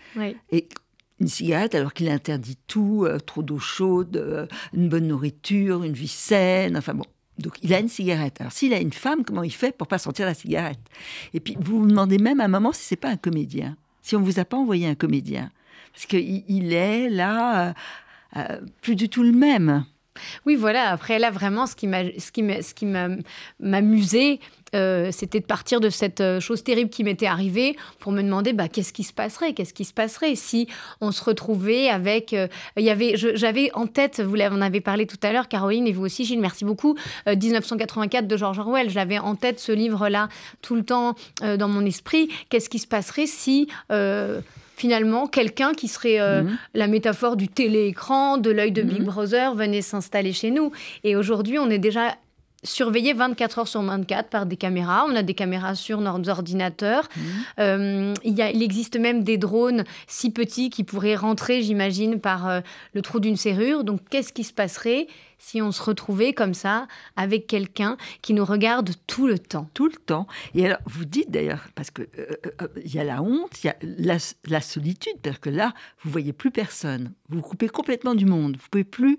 Et 0.53 0.69
une 1.25 1.31
cigarette 1.31 1.75
alors 1.75 1.95
qu'il 1.95 2.11
interdit 2.11 2.59
tout, 2.67 3.05
euh, 3.05 3.19
trop 3.19 3.43
d'eau 3.43 3.59
chaude, 3.59 4.17
euh, 4.17 4.47
une 4.75 4.89
bonne 4.89 5.09
nourriture, 5.09 5.83
une 5.83 5.95
vie 5.95 6.07
saine, 6.09 6.77
enfin 6.77 6.95
bon. 6.95 7.07
Donc 7.39 7.55
il 7.63 7.73
a 7.75 7.81
une 7.81 7.89
cigarette. 7.89 8.41
Alors 8.41 8.53
s'il 8.53 8.75
a 8.75 8.79
une 8.79 8.93
femme, 8.93 9.25
comment 9.25 9.43
il 9.43 9.53
fait 9.53 9.77
pour 9.77 9.89
pas 9.89 9.99
sentir 9.99 10.27
la 10.27 10.35
cigarette? 10.35 10.79
Et 11.33 11.41
puis 11.41 11.57
vous 11.59 11.81
vous 11.81 11.87
demandez 11.87 12.19
même 12.19 12.41
à 12.41 12.45
un 12.45 12.49
moment 12.49 12.73
si 12.73 12.83
c'est 12.83 12.97
pas 12.97 13.09
un 13.09 13.17
comédien, 13.17 13.77
si 14.03 14.15
on 14.17 14.21
vous 14.21 14.39
a 14.39 14.45
pas 14.45 14.57
envoyé 14.57 14.87
un 14.87 14.95
comédien, 14.95 15.51
parce 15.93 16.07
qu'il 16.07 16.45
il 16.47 16.73
est 16.73 17.09
là, 17.09 17.75
euh, 18.37 18.61
plus 18.83 18.95
du 18.95 19.09
tout 19.09 19.23
le 19.23 19.33
même. 19.33 19.85
Oui, 20.47 20.55
voilà. 20.55 20.91
Après, 20.91 21.19
là, 21.19 21.31
vraiment, 21.31 21.67
ce 21.67 21.75
qui 21.75 21.89
m'a, 21.89 22.05
ce 22.05 22.31
qui 22.31 22.43
ce 22.63 22.73
qui 22.73 22.87
m'amusait, 23.59 24.39
euh, 24.75 25.11
c'était 25.13 25.41
de 25.41 25.45
partir 25.47 25.81
de 25.81 25.89
cette 25.91 26.21
euh, 26.21 26.41
chose 26.41 26.63
terrible 26.65 26.91
qui 26.91 27.05
m'était 27.05 27.27
arrivée 27.27 27.77
pour 28.01 28.13
me 28.13 28.23
demander 28.23 28.53
bah, 28.53 28.69
qu'est-ce 28.69 28.93
qui 28.93 29.05
se 29.05 29.13
passerait, 29.13 29.53
qu'est-ce 29.55 29.73
qui 29.75 29.85
se 29.85 29.93
passerait 29.93 30.35
si 30.35 30.69
on 31.01 31.13
se 31.13 31.23
retrouvait 31.23 31.89
avec. 31.89 32.33
Euh, 32.33 32.49
il 32.77 32.85
y 32.85 32.91
avait, 32.91 33.15
j'avais 33.17 33.71
en 33.75 33.87
tête, 33.87 34.21
vous 34.21 34.37
en 34.37 34.61
avez 34.61 34.81
parlé 34.81 35.07
tout 35.07 35.19
à 35.23 35.33
l'heure, 35.33 35.49
Caroline 35.49 35.87
et 35.87 35.93
vous 35.93 36.05
aussi, 36.05 36.25
Gilles, 36.25 36.41
merci 36.41 36.65
beaucoup. 36.65 36.97
1984 37.27 38.27
de 38.27 38.37
George 38.37 38.59
Orwell. 38.59 38.91
J'avais 38.91 39.19
en 39.19 39.35
tête 39.37 39.61
ce 39.61 39.73
livre-là 39.73 40.29
tout 40.63 40.75
le 40.75 40.85
temps 40.85 41.15
dans 41.41 41.69
mon 41.69 41.85
esprit. 41.87 42.29
Qu'est-ce 42.49 42.69
qui 42.69 42.79
se 42.79 42.87
passerait 42.87 43.27
si 43.27 43.69
finalement 44.77 45.27
quelqu'un 45.27 45.73
qui 45.73 45.89
serait 45.89 46.21
euh, 46.21 46.43
Mhm. 46.43 46.59
la 46.75 46.87
métaphore 46.89 47.37
du 47.37 47.49
téléécran, 47.49 48.39
de 48.39 48.51
l'œil 48.51 48.73
de 48.73 48.83
Big 48.83 49.01
Mhm. 49.01 49.07
Brother, 49.07 49.55
venait 49.55 49.83
s'installer 49.83 50.33
chez 50.33 50.51
nous? 50.51 50.73
Et 51.05 51.17
aujourd'hui, 51.17 51.59
on 51.59 51.71
est 51.71 51.79
déjà 51.79 52.17
surveillé 52.65 53.13
24 53.13 53.59
heures 53.61 53.69
sur 53.69 53.83
24 53.83 54.29
par 54.31 54.47
des 54.47 54.57
caméras. 54.57 55.05
On 55.09 55.15
a 55.15 55.23
des 55.23 55.35
caméras 55.35 55.75
sur 55.75 56.01
nos 56.01 56.29
ordinateurs. 56.29 57.09
Mhm. 57.17 57.23
Euh, 57.61 58.15
il, 58.25 58.35
y 58.35 58.43
a- 58.43 58.51
il 58.51 58.63
existe 58.63 58.99
même 58.99 59.23
des 59.23 59.39
drones 59.39 59.85
si 60.07 60.31
petits 60.31 60.71
qui 60.71 60.83
pourraient 60.85 61.15
rentrer, 61.17 61.63
j'imagine, 61.63 62.21
par 62.21 62.49
euh, 62.49 62.61
le 62.95 63.03
trou 63.03 63.21
d'une 63.21 63.37
serrure. 63.37 63.85
Donc, 63.85 64.01
qu'est-ce 64.11 64.33
qui 64.33 64.45
se 64.45 64.53
passerait 64.53 65.07
si 65.39 65.61
on 65.61 65.73
se 65.73 65.83
retrouvait 65.83 66.33
comme 66.33 66.55
ça 66.55 66.87
avec 67.17 67.47
quelqu'un 67.47 67.99
qui 68.23 68.33
nous 68.33 68.45
regarde 68.47 68.91
tout 69.07 69.27
le 69.27 69.39
temps? 69.39 69.69
Tout 69.75 69.87
le 69.89 69.97
temps. 69.97 70.27
Et 70.55 70.65
alors, 70.65 70.79
vous 70.87 71.05
dites 71.05 71.31
d'ailleurs, 71.31 71.67
parce 71.75 71.91
que 71.91 72.03
euh, 72.19 72.27
euh, 72.63 72.69
il 72.83 72.95
y 72.95 72.99
a 72.99 73.05
la 73.05 73.23
honte, 73.23 73.63
il 73.63 73.67
y 73.67 73.71
a 73.71 73.77
la, 73.83 74.17
la 74.47 74.61
solitude, 74.63 75.13
parce 75.23 75.39
que 75.39 75.51
là, 75.51 75.75
vous 76.03 76.11
voyez 76.11 76.33
plus 76.33 76.51
personne. 76.51 77.13
Vous 77.29 77.37
vous 77.39 77.43
coupez 77.43 77.69
complètement 77.69 78.15
du 78.15 78.25
monde. 78.25 78.57
Vous 78.59 78.69
pouvez 78.71 78.85
plus 78.85 79.17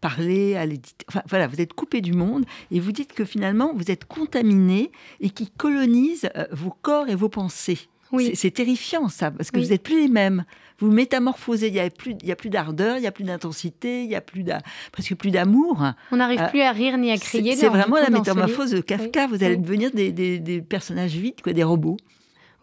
parler 0.00 0.56
à 0.56 0.66
l'éditeur. 0.66 1.04
Enfin, 1.08 1.22
voilà, 1.28 1.46
vous 1.46 1.60
êtes 1.60 1.72
coupé 1.74 2.00
du 2.00 2.12
monde 2.12 2.44
et 2.70 2.80
vous 2.80 2.92
dites 2.92 3.12
que 3.12 3.24
finalement, 3.24 3.72
vous 3.74 3.90
êtes 3.90 4.04
contaminé 4.04 4.90
et 5.20 5.30
qui 5.30 5.50
colonise 5.50 6.28
euh, 6.36 6.46
vos 6.52 6.74
corps 6.82 7.08
et 7.08 7.14
vos 7.14 7.28
pensées. 7.28 7.78
Oui. 8.12 8.32
C'est- 8.34 8.50
terrifiant, 8.50 9.08
ça, 9.08 9.30
parce 9.30 9.52
que 9.52 9.58
Oui. 9.58 9.64
vous 9.64 9.70
n'êtes 9.70 9.84
plus 9.84 10.00
les 10.00 10.08
mêmes. 10.08 10.44
Vous 10.80 10.90
métamorphosez. 10.90 11.68
Il 11.68 11.74
n'y 11.74 11.78
a 11.80 11.88
plus, 11.90 12.16
il 12.22 12.26
y 12.28 12.32
a 12.32 12.36
plus 12.36 12.50
d'ardeur, 12.50 12.96
il 12.96 13.02
n'y 13.02 13.06
a 13.06 13.12
plus 13.12 13.22
d'intensité, 13.22 14.02
il 14.02 14.08
n'y 14.08 14.16
a 14.16 14.20
plus 14.20 14.44
presque 14.90 15.14
plus 15.14 15.30
d'amour. 15.30 15.84
On 16.10 16.16
n'arrive 16.16 16.40
Euh, 16.40 16.48
plus 16.48 16.60
à 16.62 16.72
rire 16.72 16.98
ni 16.98 17.12
à 17.12 17.18
crier. 17.18 17.54
C'est 17.54 17.68
vraiment 17.68 17.96
coup, 17.96 18.02
la 18.02 18.10
métamorphose 18.10 18.72
de 18.72 18.80
Kafka. 18.80 19.28
Vous 19.28 19.44
allez 19.44 19.56
devenir 19.58 19.92
des, 19.92 20.10
des- 20.10 20.40
des 20.40 20.60
personnages 20.60 21.14
vides, 21.14 21.40
quoi, 21.40 21.52
des 21.52 21.62
robots. 21.62 21.98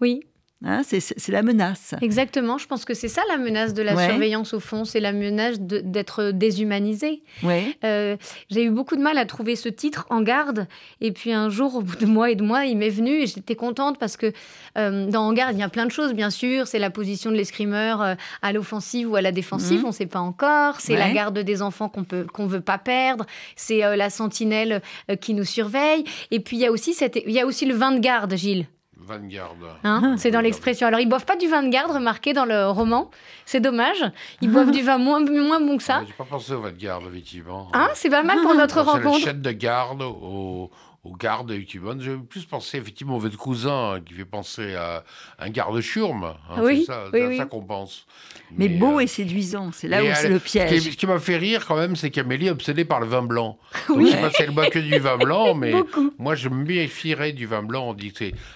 Oui, 0.02 0.19
Hein, 0.65 0.81
c'est 0.83 1.29
la 1.29 1.43
menace. 1.43 1.93
exactement. 2.01 2.57
Je 2.57 2.65
pense 2.65 2.83
que 2.83 2.95
c'est 2.95 3.07
ça 3.09 3.21
la 3.29 3.37
menace 3.37 3.75
de 3.75 3.83
la 3.83 3.93
Ouais. 3.93 4.09
surveillance 4.09 4.55
au 4.55 4.59
fond. 4.59 4.85
C'est 4.85 4.99
la 4.99 5.11
menace 5.13 5.59
d'être 5.59 6.31
déshumanisé. 6.31 7.21
Ouais. 7.43 7.77
Euh, 7.83 8.17
j'ai 8.49 8.63
eu 8.63 8.71
beaucoup 8.71 8.95
de 8.95 9.01
mal 9.01 9.19
à 9.19 9.25
trouver 9.27 9.55
ce 9.55 9.69
titre 9.69 10.07
en 10.09 10.21
garde. 10.23 10.65
Et 10.99 11.11
puis 11.11 11.31
un 11.31 11.49
jour, 11.49 11.75
au 11.75 11.81
bout 11.81 11.95
de 11.97 12.07
mois 12.07 12.31
et 12.31 12.35
de 12.35 12.41
mois, 12.43 12.65
il 12.65 12.75
m'est 12.75 12.89
venu 12.89 13.11
et 13.21 13.27
j'étais 13.27 13.55
contente 13.55 13.99
parce 13.99 14.17
que 14.17 14.31
euh, 14.79 15.05
dans 15.05 15.27
En 15.27 15.33
garde, 15.33 15.55
il 15.55 15.59
y 15.59 15.63
a 15.63 15.69
plein 15.69 15.85
de 15.85 15.91
choses, 15.91 16.13
bien 16.13 16.31
sûr. 16.31 16.65
C'est 16.67 16.79
la 16.79 16.89
position 16.89 17.29
de 17.29 17.35
l'escrimeur 17.35 18.01
euh, 18.01 18.15
à 18.41 18.51
l'offensive 18.51 19.11
ou 19.11 19.15
à 19.15 19.21
la 19.21 19.31
défensive, 19.31 19.79
Mhm. 19.81 19.85
on 19.85 19.89
ne 19.89 19.93
sait 19.93 20.05
pas 20.07 20.19
encore. 20.21 20.79
C'est 20.81 20.95
la 20.95 21.11
garde 21.11 21.37
des 21.37 21.61
enfants 21.61 21.87
qu'on 21.89 22.03
peut 22.03 22.25
qu'on 22.33 22.47
veut 22.47 22.61
pas 22.61 22.77
perdre. 22.79 23.25
C'est 23.55 23.83
euh, 23.83 23.95
la 23.95 24.09
sentinelle 24.09 24.81
qui 25.21 25.33
nous 25.35 25.43
surveille. 25.45 26.03
Et 26.31 26.39
puis 26.39 26.57
il 26.57 26.61
y 26.61 26.65
a 26.65 26.71
aussi 26.71 26.93
cette, 26.95 27.15
il 27.27 27.31
y 27.31 27.39
a 27.39 27.45
aussi 27.45 27.65
le 27.65 27.75
vin 27.75 27.91
de 27.91 27.99
garde, 27.99 28.33
Gilles. 28.35 28.65
Vanguard. 28.99 29.55
Hein, 29.83 30.15
c'est 30.17 30.31
dans 30.31 30.41
l'expression. 30.41 30.88
Alors, 30.88 30.99
ils 30.99 31.07
boivent 31.07 31.25
pas 31.25 31.36
du 31.36 31.47
vin 31.47 31.63
de 31.63 31.69
garde, 31.69 31.91
remarqué 31.91 32.33
dans 32.33 32.45
le 32.45 32.69
roman. 32.69 33.10
C'est 33.45 33.60
dommage. 33.60 34.03
Ils 34.41 34.49
boivent 34.51 34.71
du 34.71 34.81
vin 34.81 34.97
moins, 34.97 35.19
moins 35.19 35.60
bon 35.62 35.77
que 35.77 35.83
ça. 35.83 36.03
J'ai 36.05 36.13
pas 36.13 36.23
pensé 36.25 36.53
au 36.53 36.62
Vanguard, 36.62 37.01
effectivement. 37.10 37.69
Hein, 37.73 37.88
c'est 37.93 38.10
pas 38.10 38.23
mal 38.23 38.41
pour 38.41 38.53
notre 38.55 38.83
Quand 38.83 38.93
C'est 38.93 38.99
le 38.99 39.05
rencontre. 39.05 39.25
chef 39.25 39.38
de 39.39 39.51
garde 39.51 40.01
au, 40.01 40.69
au 41.03 41.15
garde, 41.15 41.51
effectivement. 41.51 41.93
J'ai 41.99 42.17
plus 42.17 42.45
pensé, 42.45 42.77
effectivement, 42.77 43.15
au 43.15 43.19
votre 43.19 43.38
cousin 43.38 43.93
hein, 43.95 44.01
qui 44.01 44.13
fait 44.13 44.25
penser 44.25 44.75
à 44.75 45.03
un 45.39 45.49
garde 45.49 45.79
churme. 45.79 46.33
hein, 46.49 46.62
Oui, 46.62 46.79
c'est 46.79 46.91
ça, 46.91 47.05
oui, 47.13 47.38
ça 47.38 47.45
qu'on 47.45 47.63
pense. 47.63 48.05
Mais, 48.51 48.67
beau 48.69 48.97
euh, 48.97 49.01
et 49.01 49.07
séduisant. 49.07 49.71
C'est 49.71 49.88
là 49.88 50.01
mais 50.01 50.12
où 50.12 50.15
c'est 50.15 50.29
le 50.29 50.39
piège. 50.39 50.81
ce 50.91 50.95
qui 50.97 51.05
m'a 51.07 51.19
fait 51.19 51.38
rire 51.38 51.65
quand 51.65 51.77
même, 51.77 51.95
c'est 51.95 52.10
qu'Amélie 52.12 52.47
est 52.47 52.51
obsédée 52.51 52.86
par 52.86 52.99
le 52.99 53.07
vin 53.07 53.21
blanc. 53.21 53.57
Donc, 53.88 53.97
Oui. 53.97 54.07
je 54.07 54.12
sais 54.12 54.21
pas 54.21 54.31
si 54.31 54.41
elle 54.43 54.51
boit 54.51 54.69
que 54.69 54.79
du 54.79 54.97
vin 54.99 55.17
blanc, 55.17 55.53
mais 55.55 55.73
moi 56.17 56.36
je 56.36 56.49
me 56.49 56.63
méfierais 56.65 57.31
du 57.31 57.45
vin 57.45 57.63
blanc. 57.63 57.89
On 57.89 57.93
dit 57.93 58.13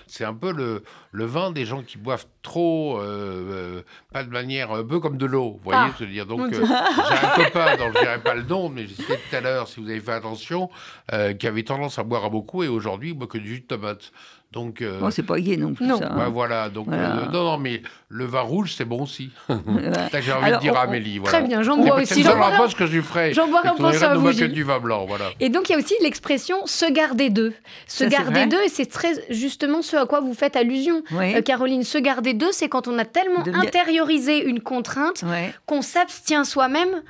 c'est 0.08 0.25
un 0.25 0.34
peu 0.34 0.51
le, 0.51 0.84
le 1.12 1.25
vin 1.25 1.51
des 1.51 1.65
gens 1.65 1.84
qui 1.84 1.97
boivent 1.97 2.25
trop, 2.41 2.97
euh, 2.99 3.04
euh, 3.04 3.82
pas 4.12 4.23
de 4.23 4.30
manière, 4.30 4.71
un 4.71 4.84
peu 4.84 4.99
comme 4.99 5.17
de 5.17 5.25
l'eau. 5.25 5.51
Vous 5.54 5.60
voyez, 5.63 5.80
Ah, 5.84 5.93
je 5.99 6.06
veux 6.06 6.12
dire. 6.12 6.25
Donc 6.25 6.41
euh, 6.54 6.65
j'ai 6.65 7.27
un 7.27 7.43
copain 7.45 7.77
dont 7.77 7.91
je 7.93 7.99
dirai 7.99 8.19
pas 8.19 8.34
le 8.36 8.43
nom, 8.43 8.69
mais 8.69 8.84
je 8.84 8.93
disais 8.95 9.17
tout 9.30 9.36
à 9.36 9.41
l'heure, 9.41 9.67
si 9.67 9.80
vous 9.82 9.89
avez 9.89 9.99
fait 9.99 10.12
attention, 10.13 10.69
euh, 11.13 11.34
qui 11.34 11.47
avait 11.47 11.63
tendance 11.63 11.99
à 11.99 12.04
boire 12.04 12.25
à 12.25 12.30
beaucoup 12.30 12.63
et 12.63 12.67
aujourd'hui 12.67 13.10
il 13.10 13.13
boit 13.13 13.27
que 13.27 13.38
du 13.38 13.56
jus 13.56 13.62
de 13.62 13.65
tomate. 13.67 14.12
Donc 14.51 14.81
euh, 14.81 14.99
Bon, 14.99 15.09
c'est 15.11 15.23
pas 15.23 15.39
gay 15.39 15.55
non 15.55 15.73
plus, 15.73 15.85
Non. 15.87 15.97
ça. 15.97 16.11
hein. 16.11 16.29
voilà. 16.29 16.69
Donc 16.69 16.87
Voilà. 16.87 17.15
euh, 17.19 17.25
non, 17.31 17.43
non, 17.45 17.57
mais 17.57 17.81
le 18.09 18.25
vin 18.25 18.41
rouge 18.41 18.73
c'est 18.77 18.83
bon 18.83 19.03
aussi. 19.03 19.29
J'ai 19.47 20.31
envie 20.33 20.45
Alors, 20.47 20.59
de 20.59 20.63
dire 20.63 20.75
à 20.75 20.81
Amélie. 20.81 21.19
Voilà. 21.19 21.37
Très 21.39 21.47
bien, 21.47 21.61
j'en 21.63 21.77
C'est 21.77 21.87
bois 21.89 22.01
aussi. 22.01 22.21
seul 22.23 22.35
boirai 22.37 22.51
reproche 22.57 22.75
que 22.75 22.85
je 22.85 22.91
lui 22.97 23.01
ferai. 23.01 23.33
j'en 23.33 23.45
C'est 23.47 23.53
aurait 23.53 23.69
pensant 23.77 24.09
à 24.09 24.15
vous, 24.15 24.29
que 24.33 24.43
du 24.45 24.63
vin 24.63 24.79
blanc, 24.79 25.05
voilà. 25.05 25.25
Et 25.39 25.47
donc, 25.49 25.69
il 25.69 25.71
y 25.71 25.75
a 25.75 25.77
aussi 25.77 25.93
l'expression 26.01 26.57
se 26.65 26.91
garder 26.91 27.29
d'eux. 27.29 27.53
Se 27.87 28.03
Ça, 28.03 28.09
c'est 28.09 28.09
garder 28.09 28.45
d'eux, 28.47 28.61
et 28.65 28.69
c'est 28.69 28.87
très 28.87 29.13
justement 29.29 29.81
ce 29.81 29.95
à 29.95 30.05
quoi 30.05 30.19
vous 30.19 30.33
faites 30.33 30.55
allusion. 30.57 31.01
Euh, 31.13 31.41
Caroline, 31.41 31.83
se 31.83 31.97
garder 31.97 32.33
d'eux, 32.33 32.51
c'est 32.51 32.67
quand 32.67 32.87
on 32.89 32.97
a 32.99 33.05
tellement 33.05 33.43
intériorisé 33.53 34.43
une 34.43 34.59
contrainte 34.61 35.23
Ouais. 35.23 35.53
qu'on 35.65 35.81
s'abstient 35.81 36.43
soi-même 36.45 37.01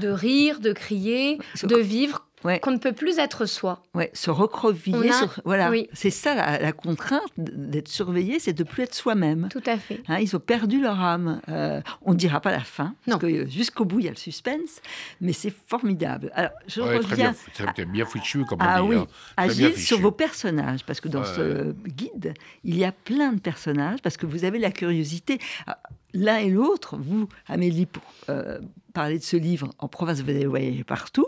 de 0.00 0.08
rire, 0.08 0.58
de 0.60 0.72
crier, 0.72 1.38
de 1.62 1.76
vivre, 1.76 2.24
Ouais. 2.44 2.60
qu'on 2.60 2.70
ne 2.70 2.78
peut 2.78 2.92
plus 2.92 3.18
être 3.18 3.46
soi. 3.46 3.82
Ouais, 3.94 4.10
se 4.14 4.30
recroqueviller. 4.30 5.10
On 5.10 5.10
a- 5.10 5.12
sur- 5.12 5.40
Voilà, 5.44 5.70
oui. 5.70 5.88
c'est 5.92 6.10
ça 6.10 6.34
la, 6.34 6.58
la 6.58 6.72
contrainte 6.72 7.22
d'être 7.36 7.88
surveillé, 7.88 8.38
c'est 8.38 8.52
de 8.52 8.62
plus 8.64 8.84
être 8.84 8.94
soi-même. 8.94 9.48
Tout 9.50 9.62
à 9.66 9.76
fait. 9.78 10.02
Hein, 10.08 10.18
ils 10.20 10.34
ont 10.36 10.40
perdu 10.40 10.80
leur 10.80 11.00
âme. 11.00 11.40
Euh, 11.48 11.80
on 12.02 12.12
ne 12.12 12.16
dira 12.18 12.40
pas 12.40 12.50
la 12.52 12.60
fin, 12.60 12.94
parce 13.04 13.14
Non. 13.16 13.18
que 13.18 13.26
euh, 13.26 13.46
jusqu'au 13.48 13.84
bout, 13.84 13.98
il 14.00 14.04
y 14.06 14.08
a 14.08 14.12
le 14.12 14.16
suspense, 14.16 14.80
mais 15.20 15.32
c'est 15.32 15.52
formidable. 15.66 16.30
Alors, 16.34 16.50
je 16.66 16.80
Ouais, 16.80 17.00
très 17.00 17.16
bien, 17.16 17.34
reviens 17.56 17.72
très, 17.72 17.84
bien 17.84 18.06
fichu, 18.06 18.44
comme 18.44 18.58
on 18.60 18.64
ah 18.66 18.80
dit. 18.80 18.86
oui, 18.88 18.96
hein. 19.36 19.48
sur 19.76 19.98
vos 20.00 20.12
personnages, 20.12 20.84
parce 20.84 21.00
que 21.00 21.08
dans 21.08 21.24
ce 21.24 21.72
guide, 21.86 22.34
il 22.64 22.76
y 22.76 22.84
a 22.84 22.92
plein 22.92 23.32
de 23.32 23.40
personnages, 23.40 24.00
parce 24.02 24.16
que 24.16 24.26
vous 24.26 24.44
avez 24.44 24.58
la 24.58 24.70
curiosité. 24.70 25.38
Ah, 25.66 25.78
L'un 26.14 26.38
et 26.38 26.48
l'autre, 26.48 26.96
vous, 26.98 27.28
Amélie, 27.48 27.84
pour 27.84 28.02
euh, 28.30 28.58
parler 28.94 29.18
de 29.18 29.22
ce 29.22 29.36
livre, 29.36 29.68
en 29.78 29.88
province, 29.88 30.20
vous 30.22 30.30
allez 30.30 30.44
le 30.44 30.48
voyer 30.48 30.82
partout, 30.82 31.26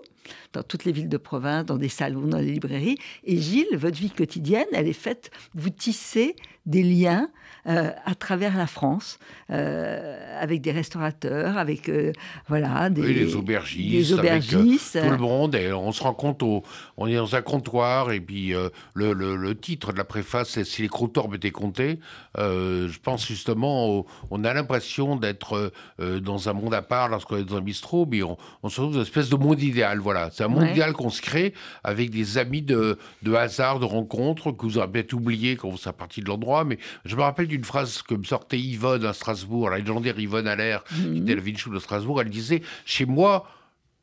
dans 0.53 0.63
toutes 0.63 0.85
les 0.85 0.93
villes 0.93 1.09
de 1.09 1.17
province, 1.17 1.65
dans 1.65 1.77
des 1.77 1.89
salons, 1.89 2.27
dans 2.27 2.39
les 2.39 2.53
librairies. 2.53 2.99
Et 3.25 3.37
Gilles, 3.37 3.77
votre 3.77 3.99
vie 3.99 4.11
quotidienne, 4.11 4.67
elle 4.73 4.89
est 4.89 4.93
faite, 4.93 5.31
vous 5.55 5.71
tissez 5.71 6.37
des 6.67 6.83
liens 6.83 7.29
euh, 7.67 7.91
à 8.07 8.15
travers 8.15 8.57
la 8.57 8.67
France, 8.67 9.19
euh, 9.51 10.41
avec 10.41 10.61
des 10.63 10.73
restaurateurs, 10.73 11.59
avec 11.59 11.89
euh, 11.89 12.13
voilà, 12.49 12.89
des, 12.91 13.03
Oui, 13.03 13.15
les 13.15 13.35
aubergistes, 13.37 14.13
des 14.15 14.19
avec, 14.19 14.53
aubergistes. 14.53 14.99
tout 15.03 15.11
le 15.11 15.17
monde 15.19 15.55
et 15.55 15.73
on 15.73 15.93
se 15.93 16.03
rend 16.03 16.15
compte 16.15 16.43
au, 16.43 16.63
on 16.97 17.07
est 17.07 17.17
dans 17.17 17.35
un 17.37 17.43
comptoir 17.43 18.13
et 18.13 18.21
puis 18.21 18.53
le, 18.95 19.13
le- 19.13 19.37
le 19.37 19.55
titre 19.59 19.93
de 19.93 19.99
la 19.99 20.05
préface 20.05 20.51
c'est 20.51 20.65
si 20.65 20.83
les 20.83 20.89
croutons 20.89 21.31
étaient 21.35 21.51
comptés 21.51 21.99
je 22.37 22.99
pense 23.01 23.27
justement 23.27 23.89
au- 23.89 24.07
on 24.31 24.45
a 24.45 24.55
l'impression 24.55 25.17
d'être 25.17 25.73
dans 25.99 26.49
un 26.49 26.53
monde 26.53 26.75
à 26.75 26.83
part 26.83 27.09
lorsqu'on 27.09 27.37
est 27.39 27.45
dans 27.45 27.57
un 27.57 27.61
bistrot 27.61 28.07
mais 28.11 28.23
on, 28.23 28.37
on 28.63 28.69
se 28.69 28.81
retrouve 28.81 28.95
dans 28.95 29.01
une 29.01 29.07
espèce 29.07 29.29
de 29.29 29.37
monde 29.37 29.61
idéal 29.63 29.99
voilà 29.99 30.31
c'est 30.33 30.45
un 30.45 30.49
monde 30.49 30.61
Ouais. 30.63 30.73
idéal 30.73 30.93
qu'on 30.93 31.11
se 31.11 31.23
crée 31.23 31.55
avec 31.85 32.11
des 32.11 32.37
amis 32.39 32.61
de, 32.63 32.99
de 33.23 33.35
hasard 33.35 33.79
de 33.81 33.85
rencontres 33.87 34.53
que 34.53 34.63
vous 34.63 34.77
aurez 34.79 34.89
peut-être 34.89 35.13
oublié 35.15 35.57
quand 35.57 35.69
vous 35.71 35.77
serez 35.79 35.95
parti 35.95 36.21
de 36.21 36.27
l'endroit 36.27 36.50
mais 36.65 36.79
je 37.05 37.17
me 37.17 37.23
rappelle 37.23 37.47
d'une 37.49 37.65
phrase 37.65 38.03
que 38.03 38.15
me 38.15 38.25
sortait 38.25 38.59
Yvonne 38.59 39.05
à 39.05 39.13
Strasbourg 39.13 39.71
la 39.71 39.79
légendaire 39.79 40.19
Yvonne 40.19 40.47
Allaire 40.49 40.83
qui 40.85 41.19
était 41.19 41.35
la 41.35 41.41
Vinchou 41.43 41.71
de 41.71 41.79
Strasbourg, 41.79 42.21
elle 42.21 42.31
disait 42.31 42.63
Chez 42.85 43.07
moi, 43.07 43.49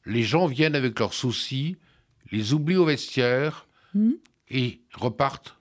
les 0.06 0.24
gens 0.24 0.48
viennent 0.48 0.76
avec 0.76 0.98
leurs 1.00 1.14
soucis, 1.14 1.78
les 2.32 2.54
oublient 2.54 2.78
au 2.78 2.86
vestiaire 2.86 3.66
Mhm. 3.94 4.14
et 4.50 4.82
repartent 4.96 5.58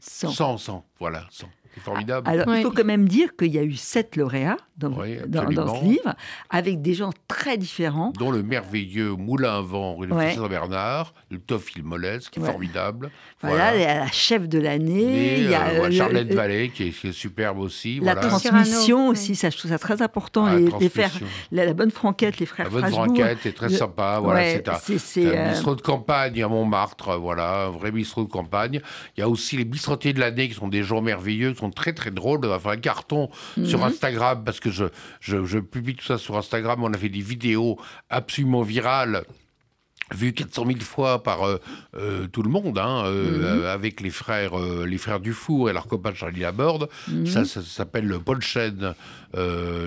Sans. 0.00 0.30
sans, 0.32 0.58
sans. 0.58 0.86
Voilà, 0.98 1.26
sans. 1.30 1.48
C'est 1.80 1.90
formidable. 1.90 2.28
Alors, 2.28 2.54
il 2.54 2.62
faut 2.62 2.70
quand 2.70 2.84
même 2.84 3.08
dire 3.08 3.36
qu'il 3.36 3.52
y 3.54 3.58
a 3.58 3.62
eu 3.62 3.74
sept 3.74 4.16
lauréats 4.16 4.56
dans, 4.76 4.88
Oui, 4.92 5.16
dans- 5.26 5.42
dans 5.44 5.48
absolument. 5.48 5.80
ce 5.80 5.84
livre, 5.84 6.14
avec 6.50 6.80
des 6.82 6.94
gens 6.94 7.10
très 7.28 7.56
différents. 7.58 8.12
dont 8.18 8.30
le 8.30 8.42
merveilleux 8.42 9.12
Moulin 9.12 9.58
à 9.58 9.60
vent 9.60 9.96
rue 9.96 10.06
de 10.06 10.12
Ouais. 10.12 10.34
Saint-Bernard, 10.34 11.14
le 11.30 11.38
Théophile 11.38 11.82
Molès, 11.84 12.28
qui 12.28 12.38
est 12.38 12.42
Ouais. 12.42 12.48
formidable. 12.50 13.10
Voilà, 13.42 13.74
la 13.76 14.06
chef 14.08 14.48
de 14.48 14.58
l'année, 14.58 15.38
il 15.40 15.50
y 15.50 15.54
a 15.54 15.66
euh, 15.68 15.84
euh, 15.86 15.90
Charlotte 15.90 16.28
le- 16.28 16.34
Vallée, 16.34 16.70
qui 16.70 16.88
est, 16.88 16.90
qui 16.90 17.08
est 17.08 17.12
superbe 17.12 17.58
aussi. 17.58 17.96
la 18.00 18.14
voilà. 18.14 18.28
transmission 18.28 18.64
Cyrano, 18.64 19.10
aussi, 19.12 19.34
ça 19.34 19.50
je 19.50 19.56
trouve 19.58 19.70
ça 19.70 19.78
très 19.78 20.02
important. 20.02 20.44
Ah, 20.46 20.56
les, 20.56 20.68
la 20.70 20.78
les 20.78 20.88
frères, 20.88 21.08
transmission. 21.10 21.26
la, 21.52 21.64
la 21.66 21.72
bonne 21.74 21.90
franquette, 21.90 22.38
les 22.38 22.46
frères 22.46 22.66
La 22.66 22.70
bonne 22.80 22.90
franquette 22.90 23.46
est 23.46 23.52
très 23.52 23.68
Le- 23.68 23.74
sympa. 23.76 24.18
Voilà, 24.22 24.40
Ouais, 24.40 24.52
c'est 24.56 24.68
un, 24.68 24.74
c'est- 24.74 24.98
c'est 24.98 25.22
c'est, 25.22 25.36
un 25.38 25.46
euh, 25.46 25.50
bistrot 25.50 25.74
de 25.74 25.80
campagne 25.82 26.42
à 26.42 26.48
Montmartre. 26.48 27.16
Voilà, 27.18 27.66
un 27.66 27.70
vrai 27.70 27.90
bistrot 27.90 28.24
de 28.24 28.30
campagne. 28.30 28.80
Il 29.16 29.20
y 29.20 29.22
a 29.22 29.28
aussi 29.28 29.56
les 29.56 29.64
bistrotiers 29.64 30.12
de 30.12 30.20
l'année 30.20 30.48
qui 30.48 30.54
sont 30.54 30.68
des 30.68 30.82
gens 30.82 31.00
merveilleux, 31.00 31.52
qui 31.52 31.58
sont 31.58 31.69
très 31.70 31.92
très 31.92 32.10
drôles. 32.10 32.40
Faire 32.60 32.72
un 32.72 32.76
carton 32.76 33.30
Mhm. 33.56 33.66
sur 33.66 33.84
Instagram 33.84 34.42
parce 34.44 34.60
que 34.60 34.70
je, 34.70 34.84
je, 35.20 35.44
je 35.44 35.58
publie 35.58 35.94
tout 35.94 36.04
ça 36.04 36.18
sur 36.18 36.36
Instagram. 36.36 36.82
On 36.82 36.92
a 36.92 36.98
fait 36.98 37.08
des 37.08 37.20
vidéos 37.20 37.78
absolument 38.08 38.62
virales 38.62 39.24
vu 40.12 40.32
400 40.32 40.66
000 40.66 40.80
fois 40.80 41.22
par 41.22 41.46
euh, 41.46 41.58
euh, 41.96 42.26
tout 42.26 42.42
le 42.42 42.50
monde, 42.50 42.78
hein, 42.78 43.04
euh, 43.04 43.58
mhm. 43.60 43.64
avec 43.66 44.00
les 44.00 44.10
frères, 44.10 44.58
les 44.58 44.98
frères 44.98 45.20
Dufour 45.20 45.70
et 45.70 45.72
leur 45.72 45.86
copain 45.86 46.12
Charlie 46.12 46.40
Laborde. 46.40 46.88
Mhm. 47.08 47.26
Ça, 47.26 47.44
ça, 47.44 47.62
s'appelle 47.62 48.18
Paul 48.24 48.42
Chen 48.42 48.94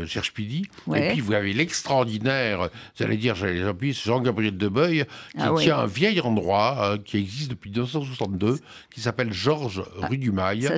cherche 0.07 0.33
Pidi. 0.33 0.65
Et 0.95 1.09
puis 1.09 1.21
vous 1.21 1.33
avez 1.33 1.53
l'extraordinaire, 1.53 2.69
j'allais 2.95 3.17
dire, 3.17 3.35
j'allais 3.35 3.61
Jean-Gabriel 3.91 4.57
Debeuil, 4.57 5.05
qui 5.31 5.37
ah 5.39 5.53
tient 5.57 5.79
un 5.79 5.85
vieil 5.85 6.19
endroit 6.21 6.97
qui 7.03 7.17
existe 7.17 7.49
depuis 7.49 7.69
1962, 7.69 8.59
qui 8.93 9.01
s'appelle 9.01 9.33
Georges 9.33 9.83
ah, 10.01 10.07
rue 10.07 10.17
du 10.17 10.31
Mail, 10.31 10.69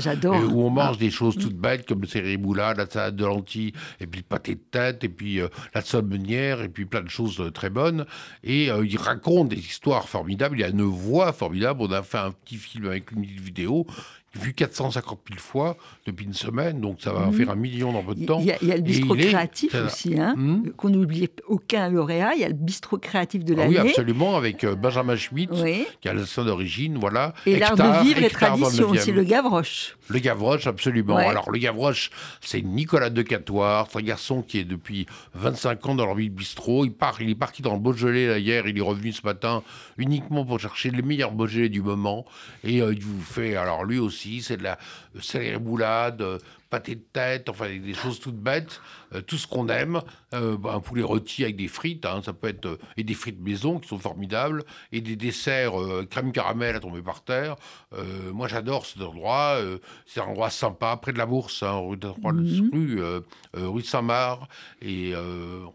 où 0.50 0.66
on 0.66 0.70
mange 0.70 0.96
ah. 0.98 1.00
des 1.00 1.12
choses 1.12 1.38
toutes 1.38 1.58
bêtes 1.58 1.88
comme 1.88 2.02
le 2.02 2.08
cérémoula, 2.08 2.74
la 2.74 2.90
salade 2.90 3.16
de 3.16 3.26
lentilles, 3.26 3.74
et 4.00 4.08
puis 4.08 4.22
le 4.22 4.26
pâté 4.26 4.56
de 4.56 4.64
tête, 4.72 5.04
et 5.04 5.10
puis 5.10 5.40
la 5.74 5.82
saumonière, 5.82 6.62
et 6.62 6.70
puis 6.70 6.86
plein 6.86 7.02
de 7.02 7.10
choses 7.10 7.52
très 7.54 7.70
bonnes. 7.70 8.06
Et 8.44 8.66
il 8.66 8.98
raconte 8.98 9.50
des 9.50 9.60
histoires 9.60 10.10
formidables, 10.10 10.58
il 10.58 10.62
y 10.62 10.66
a 10.66 10.70
une 10.70 10.84
voix 10.84 11.34
formidable. 11.34 11.82
On 11.82 11.92
a 11.92 12.04
fait 12.04 12.18
un 12.18 12.32
petit 12.32 12.58
film 12.58 12.88
avec 12.88 13.12
une 13.12 13.24
vidéo 13.24 13.86
vu 14.36 14.54
450 14.54 15.20
000 15.30 15.40
fois 15.40 15.78
depuis 16.06 16.26
une 16.26 16.34
semaine, 16.34 16.82
donc 16.82 17.02
ça 17.02 17.14
va 17.14 17.22
en 17.22 17.32
mhm. 17.32 17.34
faire 17.34 17.50
un 17.50 17.56
million 17.56 17.94
dans 17.94 18.04
peu 18.04 18.16
de 18.16 18.26
temps. 18.26 18.40
Il 18.40 18.46
y 18.46 18.52
a, 18.52 18.76
le 18.76 18.82
bistrot 18.82 19.16
créatif 19.16 19.76
aussi, 19.86 20.20
hein, 20.20 20.36
hmm 20.36 20.72
qu'on 20.78 20.90
n'oublie 20.90 21.30
aucun 21.48 21.90
lauréat. 21.90 22.34
Il 22.36 22.42
y 22.42 22.44
a 22.44 22.48
le 22.48 22.54
bistrot 22.54 22.98
créatif 22.98 23.44
de 23.44 23.54
ah 23.54 23.58
l'année. 23.58 23.80
oui, 23.80 23.90
absolument, 23.90 24.36
avec 24.36 24.64
euh, 24.64 24.76
Benjamin 24.76 25.16
Schmitt, 25.16 25.52
qui 26.02 26.10
a 26.10 26.14
le 26.14 26.26
son 26.26 26.44
d'origine, 26.44 26.98
voilà. 26.98 27.34
Et 27.46 27.58
l'art 27.58 27.76
de 27.76 28.04
vivre 28.04 28.24
et 28.24 28.30
tradition 28.30 28.90
aussi, 28.90 29.12
le 29.12 29.24
Gavroche. 29.24 29.98
Le 30.10 30.20
Gavroche, 30.20 30.68
absolument. 30.68 31.18
Alors, 31.18 31.50
le 31.52 31.60
Gavroche, 31.60 32.10
c'est 32.42 32.62
Nicolas 32.62 33.10
Decatoire, 33.10 33.88
c'est 33.92 34.00
un 34.00 34.04
garçon 34.04 34.42
qui 34.42 34.60
est 34.60 34.64
depuis 34.64 35.06
25 35.34 35.86
ans 35.88 35.96
dans 35.96 36.06
leur 36.06 36.16
vie 36.16 36.30
de 36.30 36.36
bistrot. 36.36 36.86
Il, 36.86 36.92
part, 36.92 37.22
il 37.22 37.30
est 37.30 37.36
parti 37.36 37.62
dans 37.62 37.74
le 37.74 37.80
Beaujolais 37.80 38.28
là, 38.28 38.38
hier, 38.38 38.68
il 38.68 38.78
est 38.78 38.82
revenu 38.82 39.12
ce 39.12 39.26
matin 39.26 39.64
uniquement 39.98 40.46
pour 40.46 40.60
chercher 40.60 40.92
les 40.92 41.02
meilleurs 41.02 41.32
Beaujolais 41.32 41.70
du 41.70 41.82
moment. 41.82 42.26
Et 42.64 42.82
euh, 42.82 42.94
il 42.94 43.02
vous 43.02 43.22
fait, 43.22 43.56
alors 43.56 43.84
lui 43.86 44.00
aussi, 44.00 44.25
c'est 44.42 44.58
de 44.58 44.64
la 44.64 44.78
céleri 45.22 45.58
boulade, 45.58 46.22
euh, 46.22 46.40
pâté 46.70 46.96
de 46.96 47.04
tête, 47.14 47.50
enfin 47.50 47.68
des 47.70 47.94
choses 47.94 48.20
toutes 48.20 48.36
bêtes, 48.36 48.82
euh, 49.05 49.05
tout 49.22 49.38
ce 49.38 49.48
qu'on 49.48 49.68
aime. 49.70 50.02
Euh, 50.34 50.58
bah, 50.58 50.74
un 50.74 50.80
poulet 50.80 51.04
rôti 51.04 51.44
avec 51.44 51.56
des 51.56 51.68
frites, 51.68 52.06
hein, 52.06 52.22
ça 52.24 52.34
peut 52.34 52.48
être 52.48 52.78
et 52.98 53.04
des 53.04 53.14
frites 53.14 53.40
maison 53.40 53.80
qui 53.80 53.88
sont 53.88 54.00
formidables, 54.00 54.64
et 54.92 55.02
des 55.02 55.16
desserts 55.16 55.74
crème 56.10 56.32
caramel 56.32 56.76
à 56.76 56.80
tomber 56.80 57.02
par 57.02 57.24
terre. 57.24 57.56
moi, 58.34 58.48
j'adore 58.48 58.86
cet 58.86 59.02
endroit. 59.02 59.58
c'est 60.06 60.20
un 60.20 60.26
endroit 60.26 60.50
sympa, 60.50 60.98
près 60.98 61.14
de 61.14 61.18
la 61.18 61.26
Bourse, 61.26 61.64
hein, 61.64 61.78
rue, 61.78 61.98
mmh. 61.98 62.98
rue, 63.56 63.82
Saint-Marc, 63.84 64.42
et 64.82 65.14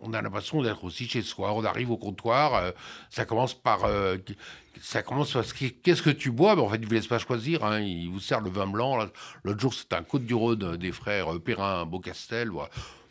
on 0.00 0.12
a 0.12 0.22
l'impression 0.22 0.62
d'être 0.62 0.84
aussi 0.84 1.08
chez 1.08 1.22
soi. 1.22 1.52
On 1.52 1.64
arrive 1.64 1.90
au 1.90 1.96
comptoir, 1.96 2.72
ça 3.10 3.24
commence 3.24 3.54
par 3.54 3.86
ça 4.80 5.02
commence 5.02 5.32
parce 5.32 5.52
que 5.52 5.66
qu'est-ce 5.66 6.02
que 6.02 6.10
tu 6.10 6.30
bois? 6.30 6.54
Ben, 6.56 6.62
En 6.62 6.68
fait, 6.68 6.76
il 6.76 6.82
ne 6.82 6.86
vous 6.86 6.92
laisse 6.92 7.06
pas 7.06 7.18
choisir. 7.18 7.64
Hein. 7.64 7.80
Il 7.80 8.08
vous 8.10 8.20
sert 8.20 8.40
le 8.40 8.50
vin 8.50 8.66
blanc. 8.66 9.06
L'autre 9.44 9.60
jour, 9.60 9.74
c'était 9.74 9.96
un 9.96 10.02
Côte 10.02 10.24
du 10.24 10.34
Rhône 10.34 10.76
des 10.76 10.92
frères 10.92 11.34
euh, 11.34 11.38
Perrin 11.38 11.84
Beaucastel. 11.86 12.48
Voilà 12.50 12.70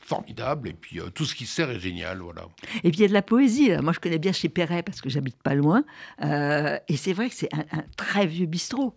formidable 0.09 0.67
et 0.67 0.73
puis 0.73 0.99
euh, 0.99 1.09
tout 1.13 1.23
ce 1.23 1.35
qui 1.35 1.45
sert 1.45 1.69
est 1.69 1.79
génial 1.79 2.19
voilà. 2.19 2.41
Et 2.83 2.89
puis 2.89 2.99
il 2.99 3.01
y 3.01 3.05
a 3.05 3.07
de 3.07 3.13
la 3.13 3.21
poésie. 3.21 3.71
Moi 3.81 3.93
je 3.93 3.99
connais 3.99 4.17
bien 4.17 4.31
chez 4.31 4.49
Perret 4.49 4.83
parce 4.83 5.01
que 5.01 5.09
j'habite 5.09 5.41
pas 5.41 5.53
loin. 5.53 5.83
Euh, 6.23 6.77
et 6.87 6.97
c'est 6.97 7.13
vrai 7.13 7.29
que 7.29 7.35
c'est 7.35 7.49
un, 7.53 7.83
très 7.95 8.25
vieux 8.25 8.47
bistrot. 8.47 8.95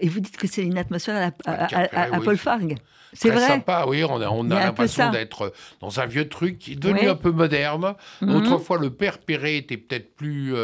Et 0.00 0.08
vous 0.08 0.20
dites 0.20 0.36
que 0.36 0.46
c'est 0.46 0.62
une 0.62 0.76
atmosphère 0.76 1.32
à, 1.46 2.20
Paul 2.20 2.36
Fargue. 2.36 2.76
C'est 3.12 3.30
vrai. 3.30 3.46
sympa 3.48 3.86
oui 3.88 4.04
on 4.04 4.20
a, 4.20 4.28
on 4.28 4.48
a, 4.52 4.60
l'impression 4.60 5.10
d'être 5.10 5.52
dans 5.80 5.98
un 5.98 6.06
vieux 6.06 6.28
truc 6.28 6.58
qui 6.58 6.72
est 6.72 6.76
devenu 6.76 7.08
un 7.08 7.16
peu 7.16 7.32
moderne. 7.32 7.94
Mhm. 8.20 8.34
autrefois 8.36 8.78
le 8.78 8.90
père 8.90 9.18
Perret 9.18 9.56
était 9.56 9.78
peut-être 9.78 10.14
plus 10.14 10.54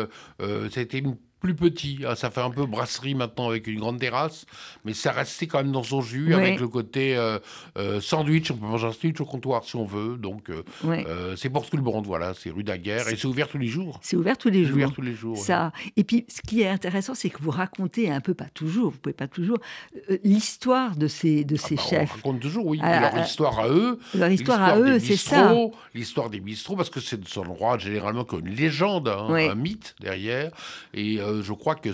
c'était 0.71 0.99
une 0.99 1.17
plus 1.55 1.71
petit. 1.71 2.01
Ah, 2.07 2.17
ça 2.17 2.31
fait 2.31 2.41
un 2.41 2.51
peu 2.51 2.67
brasserie 2.67 3.15
maintenant 3.15 3.49
avec 3.49 3.67
une 3.67 3.81
grande 3.81 3.99
terrasse, 3.99 4.47
mais 4.85 4.95
ça 4.95 5.13
restait 5.13 5.47
quand 5.47 5.59
même 5.59 5.73
dans 5.73 5.83
son 5.83 6.01
jus 6.01 6.35
avec 6.35 6.61
le 6.61 6.69
côté 6.69 7.17
euh, 7.17 7.39
euh, 7.79 8.01
sandwich. 8.01 8.51
On 8.51 8.57
peut 8.57 8.67
manger 8.67 8.87
un 8.89 8.93
sandwich 8.93 9.21
au 9.21 9.25
comptoir 9.25 9.65
si 9.65 9.77
on 9.77 9.85
veut. 9.85 10.17
Donc 10.17 10.51
euh, 10.51 11.37
c'est 11.37 11.51
pour 11.51 11.69
tout 11.69 11.77
le 11.77 11.83
monde. 11.83 12.07
Voilà, 12.07 12.35
c'est 12.35 12.51
rue 12.51 12.65
Daguerre 12.65 13.09
et 13.09 13.17
c'est 13.17 13.27
ouvert 13.27 13.49
tous 13.49 13.59
les 13.59 13.69
jours. 13.69 13.99
C'est 14.03 14.17
ouvert 14.17 14.39
tous 14.39 14.51
les 14.51 14.65
jours. 14.65 14.77
Ouvert 14.77 14.93
tous 14.93 15.03
les 15.03 15.15
jours. 15.15 15.39
Ça. 15.39 15.73
Et 15.97 16.05
puis 16.05 16.25
ce 16.29 16.41
qui 16.43 16.63
est 16.63 16.69
intéressant, 16.69 17.15
c'est 17.15 17.31
que 17.31 17.43
vous 17.43 17.51
racontez 17.51 18.11
un 18.11 18.21
peu, 18.21 18.35
pas 18.35 18.49
toujours, 18.53 18.91
vous 18.93 18.99
pouvez 18.99 19.13
pas 19.13 19.29
toujours, 19.29 19.59
l'histoire 20.25 20.97
de 20.97 21.09
ces 21.09 21.45
de 21.45 21.57
ah 21.57 21.67
ces 21.67 21.77
bah, 21.77 21.83
chefs. 21.89 22.11
On 22.13 22.17
raconte 22.17 22.41
toujours, 22.41 22.67
oui. 22.67 22.79
Ah, 22.83 23.01
leur 23.01 23.25
histoire 23.25 23.59
à 23.59 23.69
eux. 23.69 23.99
Leur 24.15 24.31
histoire 24.31 24.63
à 24.63 24.79
eux, 24.79 24.99
c'est 24.99 25.17
ça. 25.17 25.55
L'histoire 25.95 26.31
des 26.31 26.41
bistrots, 26.41 26.77
parce 26.77 26.91
que 26.91 27.01
c'est 27.01 27.27
son 27.27 27.43
endroit 27.43 27.79
généralement 27.79 28.25
comme 28.25 28.47
une 28.47 28.55
légende, 28.55 29.09
hein, 29.09 29.29
un 29.33 29.55
mythe 29.55 29.95
derrière. 30.01 30.51
Et 30.95 31.19
euh, 31.37 31.43
je 31.43 31.53
crois 31.53 31.75
que 31.75 31.91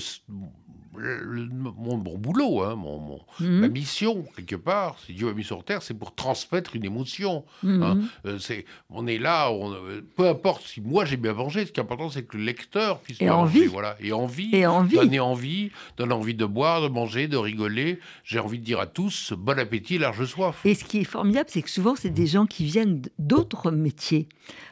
mon, 0.94 1.96
bon 1.96 2.18
boulot, 2.18 2.62
hein, 2.62 2.76
mon, 2.76 3.20
mhm. 3.40 3.60
ma 3.60 3.68
mission, 3.68 4.24
quelque 4.36 4.56
part, 4.56 4.98
si 5.04 5.14
Dieu 5.14 5.26
m'a 5.26 5.32
mis 5.32 5.44
sur 5.44 5.64
Terre, 5.64 5.82
c'est 5.82 5.94
pour 5.94 6.14
transmettre 6.14 6.76
une 6.76 6.84
émotion. 6.84 7.44
Mhm. 7.62 7.82
Hein. 7.82 7.98
Euh, 8.26 8.38
c'est, 8.38 8.66
on 8.90 9.06
est 9.06 9.18
là, 9.18 9.50
on, 9.50 9.72
euh, 9.72 10.02
peu 10.16 10.28
importe 10.28 10.66
si 10.66 10.80
moi 10.80 11.04
j'ai 11.04 11.16
bien 11.16 11.32
mangé, 11.32 11.64
ce 11.64 11.72
qui 11.72 11.80
est 11.80 11.82
important, 11.82 12.10
c'est 12.10 12.24
que 12.24 12.36
le 12.36 12.44
lecteur 12.44 13.00
puisse 13.00 13.20
et 13.20 13.30
envie. 13.30 13.66
voilà, 13.66 13.96
et 14.00 14.12
envie, 14.12 14.50
et 14.52 14.66
envie, 14.66 14.96
donner 14.96 15.20
envie, 15.20 15.70
donner 15.96 16.12
envie 16.12 16.34
de 16.34 16.44
boire, 16.44 16.82
de 16.82 16.88
manger, 16.88 17.26
de 17.26 17.36
rigoler. 17.36 17.98
J'ai 18.24 18.38
envie 18.38 18.58
de 18.58 18.64
dire 18.64 18.80
à 18.80 18.86
tous, 18.86 19.32
bon 19.32 19.58
appétit, 19.58 19.98
large 19.98 20.24
soif. 20.26 20.60
Et 20.64 20.74
ce 20.74 20.84
qui 20.84 20.98
est 20.98 21.04
formidable, 21.04 21.48
c'est 21.50 21.62
que 21.62 21.70
souvent, 21.70 21.96
c'est 21.96 22.10
des 22.10 22.26
gens 22.26 22.46
qui 22.46 22.64
viennent 22.64 23.02
d'autres 23.18 23.70
métiers. 23.70 24.28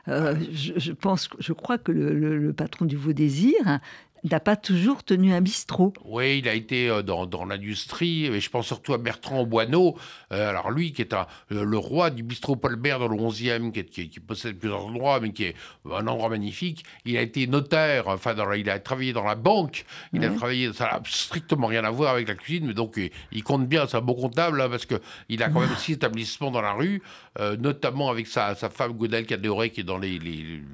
Euh, 0.09 0.35
je, 0.53 0.93
pense, 0.93 1.29
je 1.39 1.53
crois 1.53 1.79
que 1.79 1.93
le, 1.93 2.39
le 2.39 2.53
patron 2.53 2.85
du 2.85 2.97
Vaudésir 2.97 3.21
Désir, 3.21 3.81
n'a 4.25 4.41
pas 4.41 4.57
toujours 4.57 5.03
tenu 5.03 5.33
un 5.33 5.41
bistrot. 5.41 5.93
Oui, 6.05 6.39
il 6.39 6.49
a 6.49 6.55
été 6.55 6.89
euh, 6.89 7.03
dans, 7.03 7.27
dans 7.27 7.45
l'industrie, 7.45 8.27
et 8.27 8.41
je 8.41 8.51
pense 8.51 8.67
surtout 8.67 8.95
à 8.95 8.99
Bertrand 8.99 9.45
Boineau, 9.45 9.97
euh, 10.33 10.51
alors 10.51 10.71
lui 10.71 10.93
qui 10.93 11.03
est 11.03 11.15
un, 11.15 11.27
le 11.49 11.79
roi 11.79 12.11
du 12.11 12.23
bistrot 12.23 12.57
Paulbert 12.57 12.99
dans 12.99 13.09
le 13.09 13.17
11e, 13.17 13.73
qui, 13.73 14.09
qui, 14.09 14.21
possède 14.21 14.59
plusieurs 14.59 14.87
endroits, 14.87 15.21
mais 15.21 15.33
qui 15.33 15.45
est 15.45 15.55
un 15.91 16.07
endroit 16.07 16.29
magnifique. 16.29 16.85
Il 17.05 17.17
a 17.17 17.23
été 17.23 17.47
notaire, 17.47 18.09
enfin 18.09 18.35
dans, 18.35 18.51
il 18.53 18.69
a 18.69 18.79
travaillé 18.79 19.13
dans 19.13 19.25
la 19.25 19.35
banque, 19.35 19.85
il 20.13 20.25
a 20.25 20.31
travaillé, 20.31 20.73
ça 20.73 20.85
n'a 20.85 21.01
strictement 21.07 21.67
rien 21.67 21.85
à 21.85 21.91
voir 21.91 22.15
avec 22.15 22.29
la 22.29 22.35
cuisine, 22.35 22.67
mais 22.67 22.75
donc 22.75 23.01
il, 23.33 23.43
compte 23.43 23.69
bien, 23.69 23.87
c'est 23.87 23.97
un 23.97 24.03
bon 24.03 24.15
comptable, 24.15 24.61
hein, 24.61 24.69
parce 24.69 24.87
qu'il 24.87 25.43
a 25.43 25.49
quand 25.49 25.61
même 25.61 25.77
six 25.77 25.93
établissements 25.93 26.51
dans 26.51 26.63
la 26.63 26.73
rue, 26.73 27.03
euh, 27.39 27.57
notamment 27.57 28.11
avec 28.11 28.27
sa, 28.27 28.55
femme 28.55 28.93
Godel 28.93 29.27
Cadoré, 29.27 29.71
qui 29.71 29.81
est 29.81 29.85
dans 29.85 29.99
les, 29.99 30.19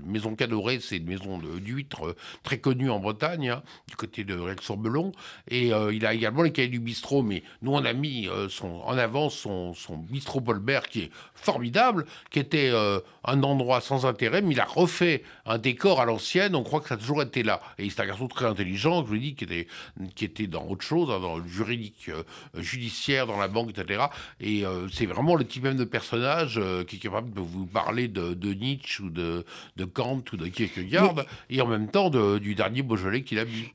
maisons 0.04 0.34
Cadoré, 0.34 0.80
c'est 0.80 0.98
une 0.98 1.07
maison 1.07 1.38
d'huîtres 1.38 2.16
très 2.42 2.59
connue 2.59 2.90
en 2.90 2.98
Bretagne. 2.98 3.50
Hein, 3.50 3.62
du 3.88 3.96
côté 3.96 4.24
de 4.24 4.34
Rex-sur-Belon. 4.34 5.12
Et 5.48 5.72
euh, 5.72 5.92
il 5.92 6.07
a 6.07 6.14
également 6.14 6.42
les 6.42 6.52
cahiers 6.52 6.68
du 6.68 6.80
bistrot, 6.80 7.22
mais 7.22 7.42
nous, 7.62 7.72
on 7.72 7.84
a 7.84 7.92
mis 7.92 8.28
euh, 8.28 8.48
son, 8.48 8.80
en 8.84 8.96
avant 8.96 9.30
son, 9.30 9.74
son 9.74 9.96
bistrot 9.96 10.40
Paulbert, 10.40 10.88
qui 10.88 11.02
est 11.02 11.11
formidable, 11.34 12.07
qui 12.30 12.38
était 12.38 12.70
euh, 12.70 13.00
un 13.24 13.42
endroit 13.42 13.80
sans 13.80 14.07
intérêt, 14.07 14.42
mais 14.42 14.52
il 14.52 14.61
a 14.61 14.64
refait 14.64 15.22
un 15.44 15.59
décor 15.59 16.00
à 16.00 16.04
l'ancienne. 16.04 16.54
On 16.54 16.62
croit 16.62 16.80
que 16.80 16.88
ça 16.88 16.94
a 16.94 16.98
toujours 16.98 17.22
été 17.22 17.42
là. 17.42 17.61
Et 17.78 17.88
c'est 17.90 18.00
un 18.00 18.07
garçon 18.07 18.28
très 18.28 18.46
intelligent, 18.46 19.02
je 19.02 19.09
vous 19.09 19.18
dis, 19.18 19.34
qui 19.34 19.44
était, 19.44 19.66
qui 20.14 20.24
était 20.24 20.46
dans 20.46 20.66
autre 20.66 20.84
chose, 20.84 21.11
hein, 21.11 21.20
dans 21.20 21.38
le 21.38 21.46
juridique, 21.46 22.11
judiciaire, 22.54 23.26
dans 23.26 23.38
la 23.38 23.48
banque, 23.48 23.70
etc. 23.70 24.07
Et 24.40 24.64
c'est 24.92 25.07
vraiment 25.07 25.34
le 25.34 25.44
type 25.44 25.64
même 25.64 25.76
de 25.76 25.84
personnage 25.84 26.45
qui 26.86 26.97
est 26.97 27.01
capable 27.01 27.32
de 27.32 27.40
vous 27.40 27.66
parler 27.66 28.09
de, 28.09 28.55
Nietzsche 28.55 29.03
ou 29.03 29.11
de, 29.11 29.44
de 29.76 29.84
Kant 29.84 30.22
ou 30.32 30.36
de 30.36 30.47
Kierkegaard, 30.47 31.24
et 31.51 31.61
en 31.61 31.66
même 31.66 31.88
temps 31.88 32.11
du 32.11 32.55
dernier 32.55 32.82
Beaujolais 32.82 33.16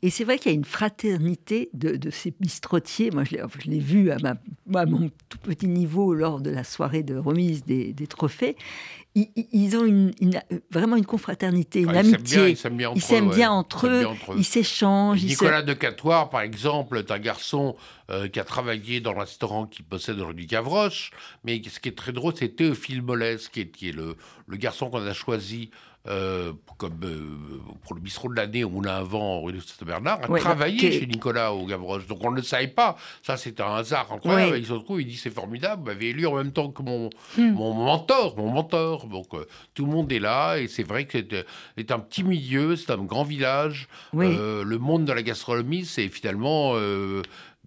et 0.02 0.10
c'est 0.10 0.24
vrai 0.24 0.38
qu'il 0.38 0.52
y 0.52 0.56
a 0.56 0.58
une 0.58 0.66
fraternité 0.66 1.70
de, 1.74 2.10
ces 2.10 2.34
bistrotiers. 2.40 3.12
Moi, 3.12 3.24
je 3.24 3.70
l'ai 3.70 3.80
vu 3.80 4.12
à, 4.12 4.18
mon 4.86 5.10
tout 5.30 5.38
petit 5.40 5.68
niveau 5.68 6.14
lors 6.14 6.42
de 6.42 6.50
la 6.50 6.64
soirée 6.64 7.04
de 7.04 7.16
remise 7.16 7.64
des, 7.66 7.94
trophées. 8.08 8.56
Ils, 9.14 9.76
ont 9.76 9.84
une, 9.84 10.14
vraiment 10.72 10.96
une 10.96 11.06
confraternité, 11.06 11.82
une 11.82 11.90
ah, 11.90 12.00
amitié. 12.00 12.52
Ils 12.52 12.58
s'aiment 12.58 13.30
bien, 13.30 13.52
entre 13.52 13.88
eux, 13.88 14.06
ils 14.38 14.46
s'échangent. 14.46 15.24
Nicolas 15.24 15.62
de 15.62 15.74
Catoire, 15.74 16.30
par 16.30 16.42
exemple, 16.42 16.98
est 16.98 17.12
un 17.12 17.20
garçon 17.20 17.76
euh, 18.10 18.30
qui 18.30 18.40
a 18.40 18.46
travaillé 18.46 19.02
dans 19.02 19.12
le 19.12 19.20
restaurant 19.20 19.66
qui 19.66 19.84
possède 19.84 20.16
aujourd'hui 20.16 20.46
Gavroche. 20.46 21.12
Mais 21.44 21.62
ce 21.62 21.82
qui 21.82 21.90
est 21.90 21.98
très 21.98 22.14
drôle, 22.14 22.34
c'est 22.38 22.56
Théophile 22.56 23.02
Molès, 23.02 23.50
qui 23.50 23.62
est, 23.62 23.92
le, 23.92 24.16
le 24.48 24.58
garçon 24.58 24.90
qu'on 24.90 25.06
a 25.06 25.14
choisi 25.14 25.72
euh, 26.08 26.54
comme 26.78 27.00
euh, 27.04 27.38
pour 27.84 27.94
le 27.94 28.02
bistrot 28.02 28.30
de 28.30 28.36
l'année 28.36 28.64
où 28.64 28.72
on 28.74 28.84
a 28.86 28.94
un 28.94 29.04
vent 29.04 29.40
rue 29.42 29.54
de 29.54 29.60
Saint-Bernard, 29.60 30.20
a 30.24 30.40
travaillé 30.40 30.92
chez 30.92 31.06
Nicolas 31.06 31.54
au 31.54 31.68
Gavroche. 31.68 32.08
Donc 32.08 32.20
on 32.24 32.32
ne 32.32 32.38
le 32.38 32.42
savait 32.42 32.68
pas. 32.68 32.98
Ça, 33.22 33.38
c'est 33.38 33.62
un 33.62 33.76
hasard 33.76 34.12
incroyable. 34.12 34.58
Il 34.58 34.66
se 34.66 34.74
retrouve, 34.74 35.00
il 35.00 35.08
dit 35.08 35.16
c'est 35.16 35.30
formidable. 35.30 35.82
Vous 35.82 35.88
m'avez 35.88 36.10
élu 36.10 36.26
en 36.26 36.36
même 36.36 36.52
temps 36.52 36.72
que 36.72 36.82
mon, 36.82 37.12
hmm. 37.38 37.52
mon 37.52 37.74
mentor, 37.74 38.36
mon 38.36 38.50
mentor. 38.50 39.06
Donc 39.06 39.28
euh, 39.34 39.46
tout 39.76 39.86
le 39.86 39.92
monde 39.92 40.12
est 40.12 40.20
là 40.20 40.58
et 40.58 40.68
c'est 40.68 40.84
vrai 40.84 41.06
que 41.06 41.20
c'est 41.78 41.92
un 41.92 42.00
petit 42.00 42.24
milieu, 42.24 42.76
c'est 42.76 42.92
un 42.92 43.04
grand 43.04 43.24
village. 43.24 43.88
le 44.14 44.78
monde 44.78 45.06
de 45.06 45.14
la 45.14 45.22
gastronomie, 45.22 45.86
c'est 45.86 46.08
finalement 46.08 46.74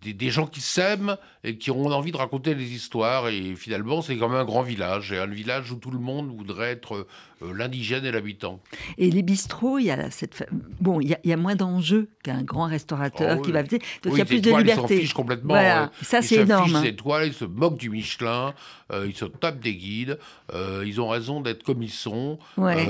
des, 0.04 0.12
des, 0.12 0.30
gens 0.30 0.46
qui 0.46 0.60
s'aiment 0.60 1.16
et 1.42 1.56
qui 1.56 1.70
ont 1.70 1.86
envie 1.86 2.12
de 2.12 2.16
raconter 2.16 2.54
des 2.54 2.72
histoires. 2.74 3.28
Et 3.28 3.54
finalement, 3.56 4.02
c'est 4.02 4.16
quand 4.16 4.28
même 4.28 4.38
un 4.40 4.44
grand 4.44 4.62
village, 4.62 5.12
et 5.12 5.18
un 5.18 5.26
village 5.26 5.72
où 5.72 5.76
tout 5.76 5.90
le 5.90 5.98
monde 5.98 6.28
voudrait 6.36 6.70
être 6.72 7.06
euh, 7.42 7.52
l'indigène 7.56 8.04
et 8.04 8.12
l'habitant. 8.12 8.60
Et 8.98 9.10
les 9.10 9.22
bistrots, 9.22 9.78
il 9.78 9.86
y 9.86 9.90
a 9.90 10.10
cette 10.10 10.46
bon, 10.80 11.00
il 11.00 11.16
y, 11.24 11.32
a, 11.32 11.36
moins 11.36 11.56
d'enjeux 11.56 12.08
qu'un 12.22 12.42
grand 12.42 12.66
restaurateur 12.66 13.38
Oh 13.38 13.42
qui 13.42 13.52
va 13.52 13.62
oui. 13.62 13.68
donc 13.68 13.80
il 14.04 14.08
y 14.10 14.12
Oui, 14.12 14.20
a 14.20 14.24
plus 14.24 14.34
les 14.36 14.40
de 14.40 14.48
étoiles, 14.48 14.62
Ils 14.62 14.70
liberté. 14.70 15.06
s'en 15.06 15.14
complètement. 15.14 15.54
Voilà, 15.54 15.84
euh, 15.84 15.88
ça 16.02 16.18
ils 16.20 16.24
c'est 16.24 16.36
énorme. 16.36 16.76
hein. 16.76 16.82
des 16.82 16.88
étoiles, 16.88 17.26
ils 17.28 17.34
se 17.34 17.44
moquent 17.44 17.78
du 17.78 17.90
Michelin, 17.90 18.54
euh, 18.92 19.06
ils 19.08 19.16
se 19.16 19.24
tapent 19.24 19.60
des 19.60 19.74
guides, 19.74 20.18
euh, 20.52 20.84
ils 20.86 21.00
ont 21.00 21.08
raison 21.08 21.40
d'être 21.40 21.62
comme 21.62 21.82
ils 21.82 21.90
sont. 21.90 22.38
Ouais. 22.56 22.84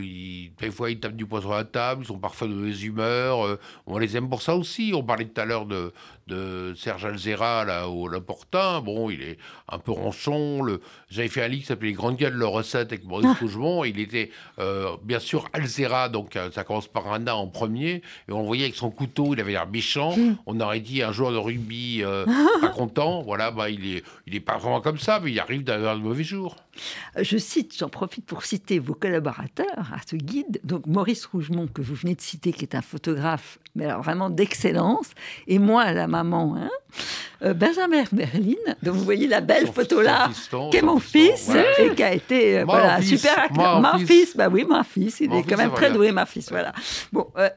Ils- 0.00 0.52
des 0.60 0.70
fois, 0.70 0.90
ils 0.90 0.98
tapent 1.00 1.16
du 1.16 1.26
sur 1.40 1.50
la 1.52 1.64
table, 1.64 2.02
ils 2.04 2.06
sont 2.06 2.18
parfois 2.18 2.48
de 2.48 2.52
mauvaise 2.54 2.82
humeur. 2.82 3.58
on 3.86 3.98
les 3.98 4.16
aime 4.16 4.28
pour 4.28 4.42
ça 4.42 4.56
aussi. 4.56 4.92
On 4.94 5.02
parlait 5.02 5.26
tout 5.26 5.40
à 5.40 5.44
l'heure 5.44 5.66
de, 5.66 5.92
de 6.26 6.57
Serge 6.76 7.04
Alzera, 7.04 7.64
là, 7.64 7.88
au 7.88 8.08
L'Important. 8.08 8.80
Bon, 8.80 9.10
il 9.10 9.22
est 9.22 9.38
un 9.68 9.78
peu 9.78 9.92
ronchon. 9.92 10.62
Le... 10.62 10.80
J'avais 11.10 11.28
fait 11.28 11.42
un 11.42 11.48
livre 11.48 11.62
qui 11.62 11.68
s'appelait 11.68 11.88
Les 11.88 11.94
grandes 11.94 12.16
gueules 12.16 12.34
de 12.34 12.38
leurs 12.38 12.52
recettes 12.52 12.92
avec 12.92 13.04
Maurice 13.04 13.38
Rougemont. 13.40 13.84
Il 13.84 13.98
était, 14.00 14.30
euh, 14.58 14.96
bien 15.02 15.18
sûr, 15.18 15.48
Alzera, 15.52 16.08
donc 16.08 16.36
euh, 16.36 16.50
ça 16.50 16.64
commence 16.64 16.88
par 16.88 17.12
un 17.12 17.26
A 17.26 17.34
en 17.34 17.46
premier. 17.46 18.02
Et 18.28 18.32
on 18.32 18.40
le 18.40 18.46
voyait 18.46 18.64
avec 18.64 18.76
son 18.76 18.90
couteau, 18.90 19.34
il 19.34 19.40
avait 19.40 19.52
l'air 19.52 19.68
méchant. 19.68 20.14
On 20.46 20.60
aurait 20.60 20.80
dit 20.80 21.02
un 21.02 21.12
joueur 21.12 21.32
de 21.32 21.38
rugby 21.38 22.02
euh, 22.02 22.26
pas 22.60 22.68
content. 22.68 23.22
Voilà, 23.22 23.50
bah, 23.50 23.70
il 23.70 23.96
est, 23.96 24.04
il 24.26 24.34
est 24.34 24.40
pas 24.40 24.58
vraiment 24.58 24.80
comme 24.80 24.98
ça, 24.98 25.20
mais 25.22 25.32
il 25.32 25.40
arrive 25.40 25.64
d'avoir 25.64 25.96
de 25.96 26.02
mauvais 26.02 26.24
jours. 26.24 26.56
Je 27.20 27.36
cite, 27.38 27.76
j'en 27.76 27.88
profite 27.88 28.24
pour 28.24 28.44
citer 28.44 28.78
vos 28.78 28.94
collaborateurs 28.94 29.92
à 29.92 29.98
ce 30.08 30.16
guide. 30.16 30.60
Donc 30.64 30.86
Maurice 30.86 31.26
Rougemont, 31.26 31.66
que 31.66 31.82
vous 31.82 31.94
venez 31.94 32.14
de 32.14 32.20
citer, 32.20 32.52
qui 32.52 32.64
est 32.64 32.74
un 32.74 32.82
photographe, 32.82 33.58
mais 33.74 33.86
alors 33.86 34.02
vraiment 34.02 34.30
d'excellence. 34.30 35.10
Et 35.46 35.58
moi, 35.58 35.92
la 35.92 36.06
maman, 36.06 36.47
hein, 36.56 36.70
euh, 37.42 37.54
Benjamin 37.54 38.04
Berline. 38.12 38.56
Donc 38.82 38.94
vous 38.94 39.04
voyez 39.04 39.26
la 39.26 39.40
belle 39.40 39.66
Son- 39.66 39.72
photo 39.72 40.00
là, 40.00 40.28
qui 40.70 40.76
est 40.76 40.82
mon 40.82 40.98
fiston, 40.98 41.52
fils 41.52 41.56
et 41.78 41.94
qui 41.94 42.02
a 42.02 42.12
été 42.12 42.58
euh, 42.60 42.64
voilà, 42.64 42.98
fils, 43.00 43.20
super 43.20 43.38
acteur. 43.44 43.80
mon 43.80 43.92
Mon 43.92 43.98
fils. 43.98 44.08
fils, 44.08 44.36
bah 44.36 44.48
oui, 44.50 44.64
mon 44.68 44.82
fils, 44.82 45.20
il 45.20 45.30
Mon 45.30 45.38
est 45.38 45.42
fils, 45.42 45.50
quand 45.50 45.58
même 45.58 45.72
très 45.72 45.90
doué, 45.92 46.10
mon 46.12 46.26
fils. 46.26 46.50
Voilà. 46.50 46.72
Bon, 47.12 47.26
euh, 47.38 47.48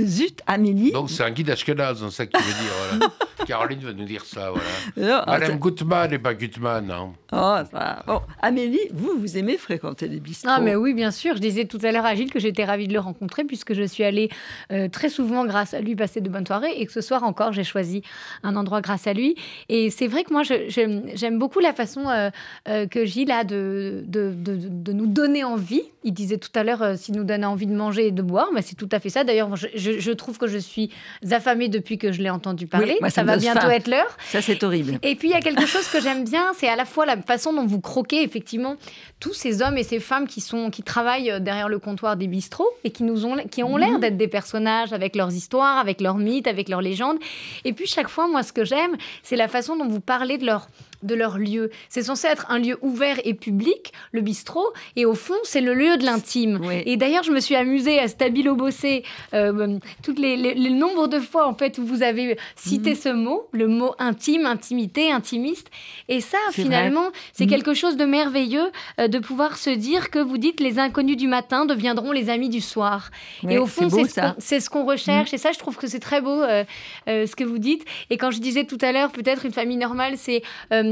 zut, 0.00 0.40
Amélie. 0.46 0.92
Donc 0.92 1.10
c'est 1.10 1.22
un 1.24 1.30
guide 1.30 1.50
ashkenaz, 1.50 1.98
c'est 2.04 2.10
ça 2.10 2.26
qu'il 2.26 2.38
veut 2.40 2.52
dire. 2.52 2.72
Voilà. 2.90 3.06
Caroline 3.46 3.80
va 3.80 3.92
nous 3.92 4.04
dire 4.04 4.24
ça. 4.24 4.50
Voilà. 4.50 4.68
Non, 4.96 5.22
ah, 5.26 5.38
Madame 5.38 5.58
Gutmann 5.58 6.12
et 6.12 6.18
pas 6.18 6.34
Gutmann. 6.34 6.90
hein. 6.90 7.12
oh, 7.32 7.56
ça- 7.70 8.02
bon, 8.06 8.20
Amélie, 8.40 8.78
vous, 8.92 9.18
vous 9.18 9.36
aimez 9.38 9.56
fréquenter 9.56 10.06
les 10.08 10.20
bistrots. 10.20 10.50
Ah 10.52 10.60
mais 10.60 10.76
oui, 10.76 10.94
bien 10.94 11.10
sûr. 11.10 11.34
Je 11.36 11.40
disais 11.40 11.64
tout 11.64 11.78
à 11.82 11.90
l'heure 11.90 12.04
à 12.06 12.14
Gilles 12.14 12.30
que 12.32 12.38
j'étais 12.38 12.64
ravie 12.64 12.86
de 12.86 12.92
le 12.92 13.00
rencontrer 13.00 13.44
puisque 13.44 13.72
je 13.74 13.82
suis 13.82 14.04
allée 14.04 14.28
euh, 14.72 14.88
très 14.88 15.08
souvent 15.08 15.44
grâce 15.46 15.74
à 15.74 15.80
lui 15.80 15.96
passer 15.96 16.20
de 16.20 16.28
bonnes 16.28 16.46
soirées 16.46 16.72
et 16.76 16.86
que 16.86 16.92
ce 16.92 17.00
soir 17.00 17.22
encore 17.24 17.52
j'ai 17.52 17.64
choisi 17.64 18.02
un 18.42 18.49
endroit 18.56 18.80
grâce 18.80 19.06
à 19.06 19.12
lui. 19.12 19.34
Et 19.68 19.90
c'est 19.90 20.06
vrai 20.06 20.24
que 20.24 20.32
moi 20.32 20.42
j'aime 20.44 21.38
beaucoup 21.38 21.60
la 21.60 21.72
façon 21.72 22.08
euh, 22.08 22.30
euh, 22.68 22.86
que 22.86 23.04
Gilles 23.04 23.30
a 23.30 23.44
de, 23.44 24.02
de, 24.06 24.32
de- 24.36 24.58
de 24.68 24.92
nous 24.92 25.06
donner 25.06 25.44
envie. 25.44 25.82
Il 26.02 26.12
disait 26.14 26.38
tout 26.38 26.50
à 26.54 26.64
l'heure 26.64 26.82
euh, 26.82 26.94
s'il 26.96 27.14
nous 27.16 27.24
donne 27.24 27.44
envie 27.44 27.66
de 27.66 27.74
manger 27.74 28.06
et 28.06 28.10
de 28.10 28.22
boire, 28.22 28.48
mais 28.54 28.62
c'est 28.62 28.74
tout 28.76 28.88
à 28.92 29.00
fait 29.00 29.10
ça. 29.10 29.22
D'ailleurs, 29.24 29.54
je, 29.56 29.66
je- 29.74 29.98
je 30.00 30.12
trouve 30.12 30.38
que 30.38 30.46
je 30.46 30.56
suis 30.58 30.90
affamée 31.30 31.68
depuis 31.68 31.98
que 31.98 32.10
je 32.12 32.22
l'ai 32.22 32.30
entendu 32.30 32.66
parler. 32.66 32.96
moi, 33.00 33.10
ça 33.10 33.22
va 33.22 33.36
bientôt 33.36 33.60
faim. 33.60 33.70
être 33.70 33.88
l'heure. 33.88 34.16
Ça, 34.30 34.40
c'est 34.40 34.62
horrible. 34.64 34.98
Et 35.02 35.14
puis 35.14 35.28
il 35.28 35.32
y 35.32 35.34
a 35.34 35.40
quelque 35.40 35.66
chose 35.66 35.86
que 35.88 36.00
j'aime 36.00 36.24
bien, 36.24 36.52
c'est 36.56 36.68
à 36.68 36.76
la 36.76 36.84
fois 36.84 37.04
la 37.06 37.16
façon 37.16 37.52
dont 37.52 37.66
vous 37.66 37.80
croquez 37.80 38.22
effectivement 38.22 38.76
tous 39.20 39.34
ces 39.34 39.60
hommes 39.62 39.76
et 39.76 39.82
ces 39.82 40.00
femmes 40.00 40.26
qui 40.26 40.40
sont 40.40 40.70
qui 40.70 40.82
travaillent 40.82 41.40
derrière 41.40 41.68
le 41.68 41.78
comptoir 41.78 42.16
des 42.16 42.26
bistrots 42.26 42.68
et 42.84 42.90
qui 42.90 43.02
nous 43.02 43.26
ont 43.26 43.36
qui 43.50 43.62
ont 43.62 43.76
l'air 43.76 43.98
d'être 43.98 44.16
des 44.16 44.28
personnages 44.28 44.92
avec 44.92 45.14
leurs 45.16 45.32
histoires, 45.34 45.78
avec 45.78 46.00
leurs 46.00 46.16
mythes, 46.16 46.46
avec 46.46 46.68
leurs 46.68 46.80
légendes. 46.80 47.18
Et 47.64 47.72
puis 47.72 47.86
chaque 47.86 48.08
fois, 48.08 48.26
moi, 48.28 48.39
ce 48.42 48.52
que 48.52 48.64
j'aime, 48.64 48.96
c'est 49.22 49.36
la 49.36 49.48
façon 49.48 49.76
dont 49.76 49.88
vous 49.88 50.00
parlez 50.00 50.38
de 50.38 50.46
leur 50.46 50.68
de 51.02 51.14
leur 51.14 51.38
lieu. 51.38 51.70
C'est 51.88 52.02
censé 52.02 52.26
être 52.28 52.46
un 52.50 52.58
lieu 52.58 52.78
ouvert 52.82 53.18
et 53.24 53.34
public, 53.34 53.92
le 54.12 54.20
bistrot, 54.20 54.66
et 54.96 55.04
au 55.06 55.14
fond, 55.14 55.34
c'est 55.44 55.60
le 55.60 55.74
lieu 55.74 55.96
de 55.96 56.04
l'intime. 56.04 56.60
Oui. 56.62 56.82
Et 56.86 56.96
d'ailleurs, 56.96 57.22
je 57.22 57.32
me 57.32 57.40
suis 57.40 57.56
amusée 57.56 57.98
à 57.98 58.08
stabilo 58.08 58.54
bosser 58.54 59.02
euh, 59.34 59.78
toutes 60.02 60.18
les, 60.18 60.36
les- 60.36 60.54
le 60.54 60.70
nombre 60.70 61.06
de 61.08 61.18
fois 61.20 61.46
en 61.46 61.54
fait 61.54 61.78
où 61.78 61.84
vous 61.84 62.02
avez 62.02 62.36
cité 62.56 62.94
ce 62.94 63.08
mot, 63.08 63.48
le 63.52 63.66
mot 63.68 63.94
intime, 63.98 64.46
intimité, 64.46 65.10
intimiste. 65.10 65.68
Et 66.08 66.20
ça, 66.20 66.38
finalement, 66.52 67.08
c'est 67.32 67.44
Mhm. 67.44 67.50
quelque 67.50 67.74
chose 67.74 67.96
de 67.96 68.04
merveilleux 68.04 68.70
euh, 68.98 69.08
de 69.08 69.18
pouvoir 69.18 69.56
se 69.56 69.70
dire 69.70 70.10
que 70.10 70.18
vous 70.18 70.38
dites 70.38 70.60
les 70.60 70.78
inconnus 70.78 71.16
du 71.16 71.26
matin 71.28 71.64
deviendront 71.66 72.12
les 72.12 72.28
amis 72.30 72.48
du 72.48 72.60
soir. 72.60 73.10
Et 73.48 73.58
au 73.58 73.66
fond, 73.66 73.88
c'est 73.88 74.04
ce 74.04 74.10
ça. 74.10 74.22
qu'on- 74.30 74.34
c'est 74.38 74.60
ce 74.60 74.70
qu'on 74.70 74.84
recherche. 74.84 75.32
Et 75.34 75.38
ça, 75.38 75.52
je 75.52 75.58
trouve 75.58 75.76
que 75.76 75.86
c'est 75.86 75.98
très 76.00 76.20
beau 76.20 76.42
euh, 76.42 76.64
euh, 77.08 77.26
ce 77.26 77.34
que 77.36 77.44
vous 77.44 77.58
dites. 77.58 77.84
Et 78.10 78.16
quand 78.18 78.30
je 78.30 78.38
disais 78.40 78.64
tout 78.64 78.78
à 78.82 78.92
l'heure, 78.92 79.10
peut-être 79.12 79.46
une 79.46 79.52
famille 79.52 79.76
normale, 79.76 80.14
c'est 80.16 80.42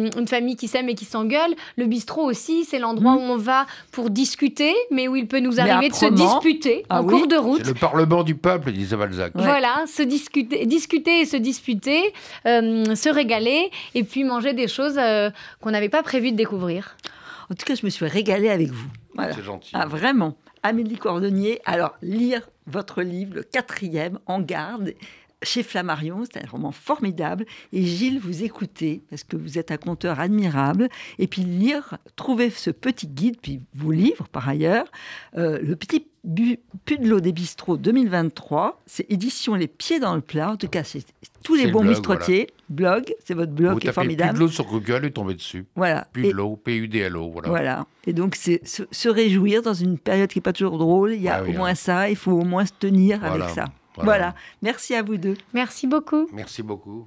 euh, 0.07 0.11
une 0.18 0.28
famille 0.28 0.57
qui 0.57 0.68
s'aime 0.68 0.88
et 0.88 0.94
qui 0.94 1.05
s'engueule. 1.05 1.55
Le 1.76 1.86
bistrot 1.86 2.22
aussi, 2.24 2.64
c'est 2.64 2.78
l'endroit 2.78 3.14
où 3.14 3.20
on 3.20 3.36
va 3.36 3.66
pour 3.92 4.11
discuter, 4.11 4.74
mais 4.90 5.09
où 5.09 5.16
il 5.16 5.26
peut 5.26 5.40
nous 5.40 5.61
arriver 5.61 5.88
de 5.88 5.94
se 5.94 6.07
disputer 6.07 6.84
Ah 6.88 7.01
en 7.01 7.05
oui. 7.07 7.12
cours 7.18 7.26
de 7.26 7.36
route. 7.36 7.61
C'est 7.64 7.68
le 7.68 7.74
Parlement 7.74 8.22
du 8.22 8.34
peuple, 8.34 8.72
disait 8.72 8.96
Balzac. 8.96 9.34
Ouais. 9.34 9.42
Voilà, 9.42 9.84
se 9.86 10.03
discuter, 10.03 10.66
discuter 10.66 11.20
et 11.20 11.24
se 11.26 11.36
disputer, 11.36 12.12
euh, 12.46 12.94
se 12.94 13.09
régaler 13.09 13.70
et 13.94 14.05
puis 14.05 14.24
manger 14.24 14.53
des 14.53 14.68
choses 14.68 14.96
euh, 14.99 15.30
qu'on 15.61 15.70
n'avait 15.70 15.88
pas 15.88 16.03
prévu 16.03 16.32
de 16.32 16.36
découvrir. 16.36 16.96
En 17.51 17.55
tout 17.55 17.64
cas, 17.64 17.74
je 17.74 17.84
me 17.86 17.90
suis 17.90 18.07
régalée 18.07 18.51
avec 18.51 18.68
vous. 18.70 18.88
Voilà. 19.14 19.32
C'est 19.34 19.42
gentil. 19.44 19.70
Ah, 19.74 19.86
vraiment. 19.86 20.36
Amélie 20.62 20.96
Cordonnier, 20.96 21.61
alors 21.64 21.94
lire 22.03 22.42
votre 22.66 23.03
livre, 23.03 23.36
le 23.36 23.42
quatrième, 23.42 24.18
En 24.26 24.40
garde, 24.40 24.92
chez 25.43 25.62
Flammarion, 25.62 26.24
c'est 26.24 26.43
un 26.45 26.49
roman 26.51 26.72
formidable. 26.72 27.47
Et 27.72 27.84
Gilles, 27.84 28.18
vous 28.20 28.43
écoutez, 28.43 29.03
parce 29.11 29.24
que 29.24 29.36
vous 29.36 29.59
êtes 29.59 29.70
un 29.70 29.76
conteur 29.76 30.18
admirable. 30.20 30.89
Et 31.18 31.26
puis 31.26 31.43
lire, 31.43 31.99
trouver 32.16 32.51
ce 32.51 32.70
petit 32.70 33.07
guide, 33.07 33.36
puis 33.41 33.61
vos 33.74 33.93
livres 33.93 34.26
par 34.30 34.49
ailleurs, 34.49 34.86
euh, 35.36 35.59
le 35.62 35.76
petit 35.76 36.07
Pudelot 36.84 37.20
des 37.20 37.32
bistrots 37.32 37.76
2023, 37.78 38.82
c'est 38.86 39.11
édition 39.11 39.55
Les 39.55 39.68
Pieds 39.68 39.99
dans 40.01 40.14
le 40.14 40.20
plat. 40.20 40.51
En 40.53 40.57
tout 40.57 40.68
cas, 40.68 40.84
c'est 40.84 41.03
tous 41.43 41.55
les 41.55 41.66
le 41.66 41.70
bons 41.72 41.80
blog, 41.80 41.93
bistrotiers. 41.95 42.49
Blog, 42.68 43.14
c'est 43.24 43.32
votre 43.34 43.53
blog 43.53 43.74
Vous 43.74 43.78
qui 43.78 43.89
est 43.89 43.93
formidable. 43.93 44.32
Pudlo 44.32 44.49
sur 44.49 44.66
Google 44.66 45.07
et 45.07 45.11
tombez 45.11 45.34
dessus. 45.34 45.64
Voilà. 45.76 46.09
Et- 46.16 46.22
Pudlo, 46.22 46.57
P-U-D-L-O. 46.57 47.30
Voilà. 47.30 47.49
voilà. 47.49 47.86
Et 48.07 48.12
donc, 48.12 48.34
c'est 48.34 48.66
se, 48.66 48.82
se 48.91 49.09
réjouir 49.09 49.62
dans 49.62 49.72
une 49.74 49.97
période 49.99 50.28
qui 50.28 50.39
n'est 50.39 50.43
pas 50.43 50.53
toujours 50.53 50.76
drôle. 50.76 51.12
Il 51.14 51.22
y 51.22 51.28
a 51.28 51.36
Ah 51.36 51.43
oui, 51.45 51.51
au 51.55 51.59
moins 51.59 51.70
hein. 51.70 51.74
ça. 51.74 52.11
Il 52.11 52.16
faut 52.16 52.32
au 52.32 52.45
moins 52.45 52.66
se 52.66 52.72
tenir 52.78 53.20
Voilà. 53.20 53.45
avec 53.45 53.55
ça. 53.55 53.66
Voilà. 54.05 54.18
Voilà. 54.18 54.34
Merci 54.62 54.94
à 54.94 55.03
vous 55.03 55.16
deux. 55.16 55.36
Merci 55.53 55.86
beaucoup. 55.86 56.28
Merci 56.32 56.62
beaucoup. 56.62 57.07